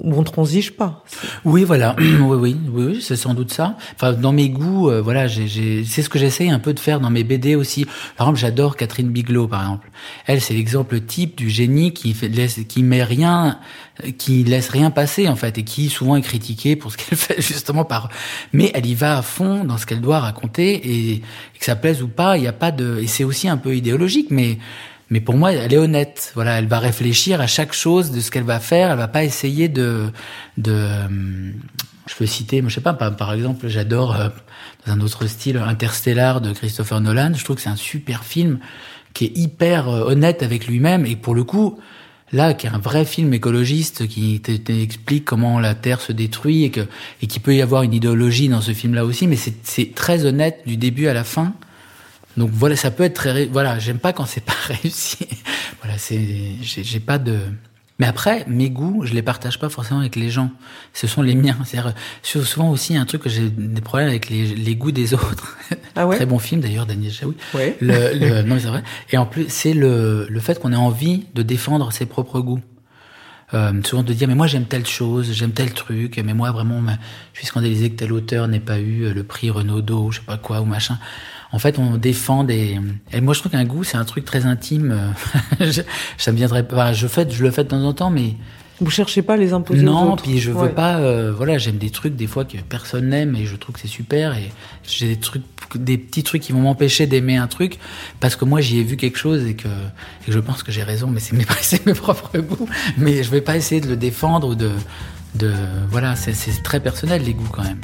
on 0.00 0.22
transige 0.22 0.72
pas. 0.72 1.04
Oui 1.44 1.64
voilà. 1.64 1.96
Oui 2.22 2.38
oui 2.38 2.56
oui, 2.70 2.84
oui 2.86 3.02
c'est 3.02 3.16
sans 3.16 3.34
doute 3.34 3.52
ça. 3.52 3.76
Enfin 3.94 4.12
dans 4.12 4.32
mes 4.32 4.48
goûts 4.48 4.90
euh, 4.90 5.00
voilà 5.00 5.28
c'est 5.28 6.02
ce 6.02 6.08
que 6.08 6.18
j'essaye 6.18 6.50
un 6.50 6.58
peu 6.58 6.72
de 6.72 6.80
faire 6.80 7.00
dans 7.00 7.10
mes 7.10 7.24
BD 7.24 7.54
aussi. 7.54 7.84
Par 8.16 8.26
exemple 8.26 8.38
j'adore 8.38 8.76
Catherine 8.76 9.10
Bigelow 9.10 9.48
par 9.48 9.62
exemple. 9.62 9.90
Elle 10.26 10.40
c'est 10.40 10.54
l'exemple 10.54 11.00
type 11.00 11.36
du 11.36 11.50
génie 11.50 11.92
qui 11.92 12.14
fait 12.14 12.28
laisse 12.28 12.60
qui 12.68 12.82
met 12.82 13.02
rien 13.02 13.58
qui 14.18 14.44
laisse 14.44 14.68
rien 14.68 14.90
passer 14.90 15.28
en 15.28 15.36
fait 15.36 15.58
et 15.58 15.64
qui 15.64 15.88
souvent 15.88 16.16
est 16.16 16.22
critiquée 16.22 16.76
pour 16.76 16.92
ce 16.92 16.96
qu'elle 16.96 17.18
fait 17.18 17.40
justement 17.40 17.84
par 17.84 18.08
mais 18.52 18.70
elle 18.74 18.86
y 18.86 18.94
va 18.94 19.18
à 19.18 19.22
fond 19.22 19.64
dans 19.64 19.78
ce 19.78 19.86
qu'elle 19.86 20.00
doit 20.00 20.20
raconter 20.20 20.74
et, 20.74 21.12
et 21.14 21.58
que 21.58 21.64
ça 21.64 21.76
plaise 21.76 22.02
ou 22.02 22.08
pas 22.08 22.38
il 22.38 22.44
y 22.44 22.48
a 22.48 22.52
pas 22.52 22.70
de 22.70 23.00
et 23.02 23.06
c'est 23.06 23.24
aussi 23.24 23.48
un 23.48 23.56
peu 23.56 23.76
idéologique 23.76 24.28
mais 24.30 24.58
mais 25.12 25.20
pour 25.20 25.36
moi, 25.36 25.52
elle 25.52 25.74
est 25.74 25.76
honnête. 25.76 26.32
Voilà, 26.34 26.58
elle 26.58 26.68
va 26.68 26.78
réfléchir 26.78 27.42
à 27.42 27.46
chaque 27.46 27.74
chose 27.74 28.12
de 28.12 28.20
ce 28.20 28.30
qu'elle 28.30 28.44
va 28.44 28.60
faire. 28.60 28.90
Elle 28.90 28.96
va 28.96 29.08
pas 29.08 29.24
essayer 29.24 29.68
de, 29.68 30.10
de. 30.56 30.72
euh, 30.72 31.52
Je 32.06 32.14
peux 32.16 32.24
citer, 32.24 32.64
je 32.66 32.74
sais 32.74 32.80
pas, 32.80 32.94
par, 32.94 33.34
exemple, 33.34 33.68
j'adore 33.68 34.16
euh, 34.18 34.30
dans 34.86 34.94
un 34.94 35.00
autre 35.02 35.26
style 35.26 35.58
Interstellar 35.58 36.40
de 36.40 36.54
Christopher 36.54 37.02
Nolan. 37.02 37.32
Je 37.34 37.44
trouve 37.44 37.56
que 37.56 37.62
c'est 37.62 37.68
un 37.68 37.76
super 37.76 38.24
film 38.24 38.58
qui 39.12 39.26
est 39.26 39.36
hyper 39.36 39.90
euh, 39.90 40.10
honnête 40.10 40.42
avec 40.42 40.66
lui-même 40.66 41.04
et 41.04 41.14
pour 41.14 41.34
le 41.34 41.44
coup, 41.44 41.78
là, 42.32 42.54
qui 42.54 42.66
est 42.66 42.70
un 42.70 42.78
vrai 42.78 43.04
film 43.04 43.34
écologiste 43.34 44.08
qui 44.08 44.40
explique 44.68 45.26
comment 45.26 45.60
la 45.60 45.74
Terre 45.74 46.00
se 46.00 46.12
détruit 46.12 46.64
et 46.64 46.70
que 46.70 46.88
et 47.20 47.26
qu'il 47.26 47.42
peut 47.42 47.54
y 47.54 47.60
avoir 47.60 47.82
une 47.82 47.92
idéologie 47.92 48.48
dans 48.48 48.62
ce 48.62 48.72
film-là 48.72 49.04
aussi, 49.04 49.26
mais 49.26 49.36
c'est 49.36 49.94
très 49.94 50.24
honnête 50.24 50.62
du 50.64 50.78
début 50.78 51.06
à 51.08 51.12
la 51.12 51.24
fin. 51.24 51.52
Donc 52.36 52.50
voilà, 52.52 52.76
ça 52.76 52.90
peut 52.90 53.02
être 53.04 53.14
très, 53.14 53.32
ré- 53.32 53.50
voilà, 53.52 53.78
j'aime 53.78 53.98
pas 53.98 54.12
quand 54.12 54.24
c'est 54.26 54.40
pas 54.44 54.54
réussi. 54.68 55.26
voilà, 55.82 55.98
c'est, 55.98 56.20
j'ai 56.62 57.00
pas 57.00 57.18
de. 57.18 57.38
Mais 57.98 58.06
après, 58.06 58.44
mes 58.48 58.68
goûts, 58.70 59.02
je 59.04 59.12
les 59.14 59.22
partage 59.22 59.60
pas 59.60 59.68
forcément 59.68 60.00
avec 60.00 60.16
les 60.16 60.28
gens. 60.30 60.50
Ce 60.92 61.06
sont 61.06 61.22
les 61.22 61.34
miens. 61.36 61.56
C'est-à-dire, 61.64 61.94
sou- 62.22 62.42
souvent 62.42 62.70
aussi 62.70 62.96
un 62.96 63.04
truc 63.04 63.22
que 63.22 63.28
j'ai 63.28 63.48
des 63.48 63.80
problèmes 63.80 64.08
avec 64.08 64.28
les, 64.28 64.46
les 64.54 64.74
goûts 64.74 64.90
des 64.90 65.14
autres. 65.14 65.56
Ah 65.94 66.06
ouais? 66.06 66.16
Très 66.16 66.26
bon 66.26 66.38
film 66.38 66.60
d'ailleurs, 66.62 66.86
Daniel 66.86 67.12
Jaoui. 67.12 67.36
Ouais. 67.54 67.76
Le, 67.80 68.18
le- 68.18 68.42
non, 68.48 68.56
c'est 68.58 68.66
vrai. 68.68 68.82
Et 69.10 69.18
en 69.18 69.26
plus, 69.26 69.46
c'est 69.48 69.74
le, 69.74 70.26
le 70.28 70.40
fait 70.40 70.58
qu'on 70.58 70.72
ait 70.72 70.76
envie 70.76 71.26
de 71.34 71.42
défendre 71.42 71.92
ses 71.92 72.06
propres 72.06 72.40
goûts. 72.40 72.60
Euh, 73.54 73.70
souvent 73.84 74.02
de 74.02 74.14
dire 74.14 74.28
mais 74.28 74.34
moi 74.34 74.46
j'aime 74.46 74.64
telle 74.64 74.86
chose, 74.86 75.30
j'aime 75.32 75.52
tel 75.52 75.74
truc, 75.74 76.18
mais 76.24 76.32
moi 76.32 76.50
vraiment 76.52 76.80
je 77.34 77.38
suis 77.40 77.46
scandalisé 77.46 77.90
que 77.90 77.96
tel 77.96 78.10
auteur 78.14 78.48
n'ait 78.48 78.60
pas 78.60 78.78
eu 78.78 79.02
euh, 79.02 79.12
le 79.12 79.24
prix 79.24 79.50
Renaudot, 79.50 80.04
ou 80.06 80.10
je 80.10 80.20
sais 80.20 80.24
pas 80.24 80.38
quoi 80.38 80.62
ou 80.62 80.64
machin. 80.64 80.98
En 81.52 81.58
fait, 81.58 81.78
on 81.78 81.96
défend 81.98 82.44
des. 82.44 82.78
Et 83.12 83.20
moi, 83.20 83.34
je 83.34 83.40
trouve 83.40 83.52
qu'un 83.52 83.64
goût, 83.64 83.84
c'est 83.84 83.98
un 83.98 84.04
truc 84.04 84.24
très 84.24 84.46
intime. 84.46 84.90
euh, 85.60 85.70
je- 85.70 85.82
ça 86.18 86.32
me 86.32 86.36
viendrait 86.38 86.66
pas. 86.66 86.92
Je 86.94 87.06
fais, 87.06 87.26
je 87.30 87.42
le 87.42 87.50
fais 87.50 87.64
de 87.64 87.68
temps 87.68 87.84
en 87.84 87.92
temps, 87.92 88.10
mais 88.10 88.34
Vous 88.80 88.90
cherchez 88.90 89.20
pas 89.22 89.34
à 89.34 89.36
les 89.36 89.52
imposer 89.52 89.80
aux 89.80 89.84
non. 89.84 90.12
autres. 90.14 90.22
Puis 90.24 90.38
je 90.40 90.50
veux 90.50 90.62
Ouais. 90.62 90.68
pas. 90.70 90.96
euh, 90.98 91.30
voilà, 91.36 91.58
j'aime 91.58 91.76
des 91.76 91.90
trucs 91.90 92.16
des 92.16 92.26
fois 92.26 92.44
que 92.46 92.56
personne 92.68 93.10
n'aime 93.10 93.36
et 93.36 93.44
je 93.46 93.54
trouve 93.56 93.74
que 93.74 93.80
c'est 93.80 93.86
super. 93.86 94.36
Et 94.38 94.50
j'ai 94.88 95.08
des 95.08 95.16
trucs, 95.20 95.42
des 95.76 95.98
petits 95.98 96.22
trucs 96.22 96.40
qui 96.42 96.52
vont 96.52 96.60
m'empêcher 96.62 97.06
d'aimer 97.06 97.36
un 97.36 97.46
truc 97.48 97.78
parce 98.18 98.34
que 98.34 98.44
moi 98.46 98.60
j'y 98.62 98.78
ai 98.80 98.82
vu 98.82 98.96
quelque 98.96 99.18
chose 99.18 99.44
et 99.46 99.54
que, 99.54 99.68
et 99.68 100.26
que 100.26 100.32
je 100.32 100.38
pense 100.40 100.62
que 100.62 100.72
j'ai 100.72 100.82
raison. 100.82 101.08
Mais 101.08 101.20
c'est 101.20 101.36
mes, 101.36 101.44
mes 101.86 101.94
propres 101.94 102.38
goûts. 102.38 102.66
Mais 102.96 103.22
je 103.22 103.30
vais 103.30 103.42
pas 103.42 103.56
essayer 103.56 103.80
de 103.82 103.88
le 103.88 103.96
défendre 103.96 104.48
ou 104.48 104.54
de, 104.54 104.70
de. 105.34 105.52
Voilà, 105.90 106.16
c'est 106.16 106.32
très 106.62 106.80
personnel 106.80 107.22
les 107.24 107.34
goûts 107.34 107.48
quand 107.52 107.62
même. 107.62 107.78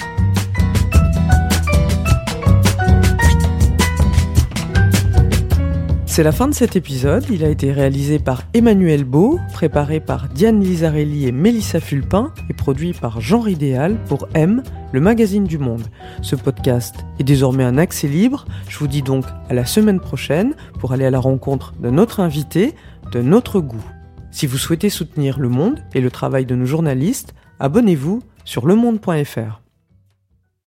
C'est 6.18 6.24
la 6.24 6.32
fin 6.32 6.48
de 6.48 6.52
cet 6.52 6.74
épisode. 6.74 7.24
Il 7.30 7.44
a 7.44 7.48
été 7.48 7.70
réalisé 7.70 8.18
par 8.18 8.42
Emmanuel 8.52 9.04
Beau, 9.04 9.38
préparé 9.52 10.00
par 10.00 10.28
Diane 10.28 10.60
Lizarelli 10.60 11.28
et 11.28 11.30
Mélissa 11.30 11.78
Fulpin 11.78 12.32
et 12.50 12.54
produit 12.54 12.92
par 12.92 13.20
Jean 13.20 13.38
Ridéal 13.38 13.96
pour 14.08 14.28
M, 14.34 14.64
le 14.90 15.00
magazine 15.00 15.44
du 15.44 15.58
monde. 15.58 15.84
Ce 16.22 16.34
podcast 16.34 16.96
est 17.20 17.22
désormais 17.22 17.62
un 17.62 17.78
accès 17.78 18.08
libre. 18.08 18.46
Je 18.68 18.80
vous 18.80 18.88
dis 18.88 19.02
donc 19.02 19.26
à 19.48 19.54
la 19.54 19.64
semaine 19.64 20.00
prochaine 20.00 20.56
pour 20.80 20.92
aller 20.92 21.04
à 21.04 21.10
la 21.12 21.20
rencontre 21.20 21.74
de 21.78 21.88
notre 21.88 22.18
invité, 22.18 22.74
de 23.12 23.22
notre 23.22 23.60
goût. 23.60 23.86
Si 24.32 24.48
vous 24.48 24.58
souhaitez 24.58 24.90
soutenir 24.90 25.38
Le 25.38 25.48
Monde 25.48 25.84
et 25.94 26.00
le 26.00 26.10
travail 26.10 26.46
de 26.46 26.56
nos 26.56 26.66
journalistes, 26.66 27.32
abonnez-vous 27.60 28.22
sur 28.44 28.66
lemonde.fr. 28.66 29.60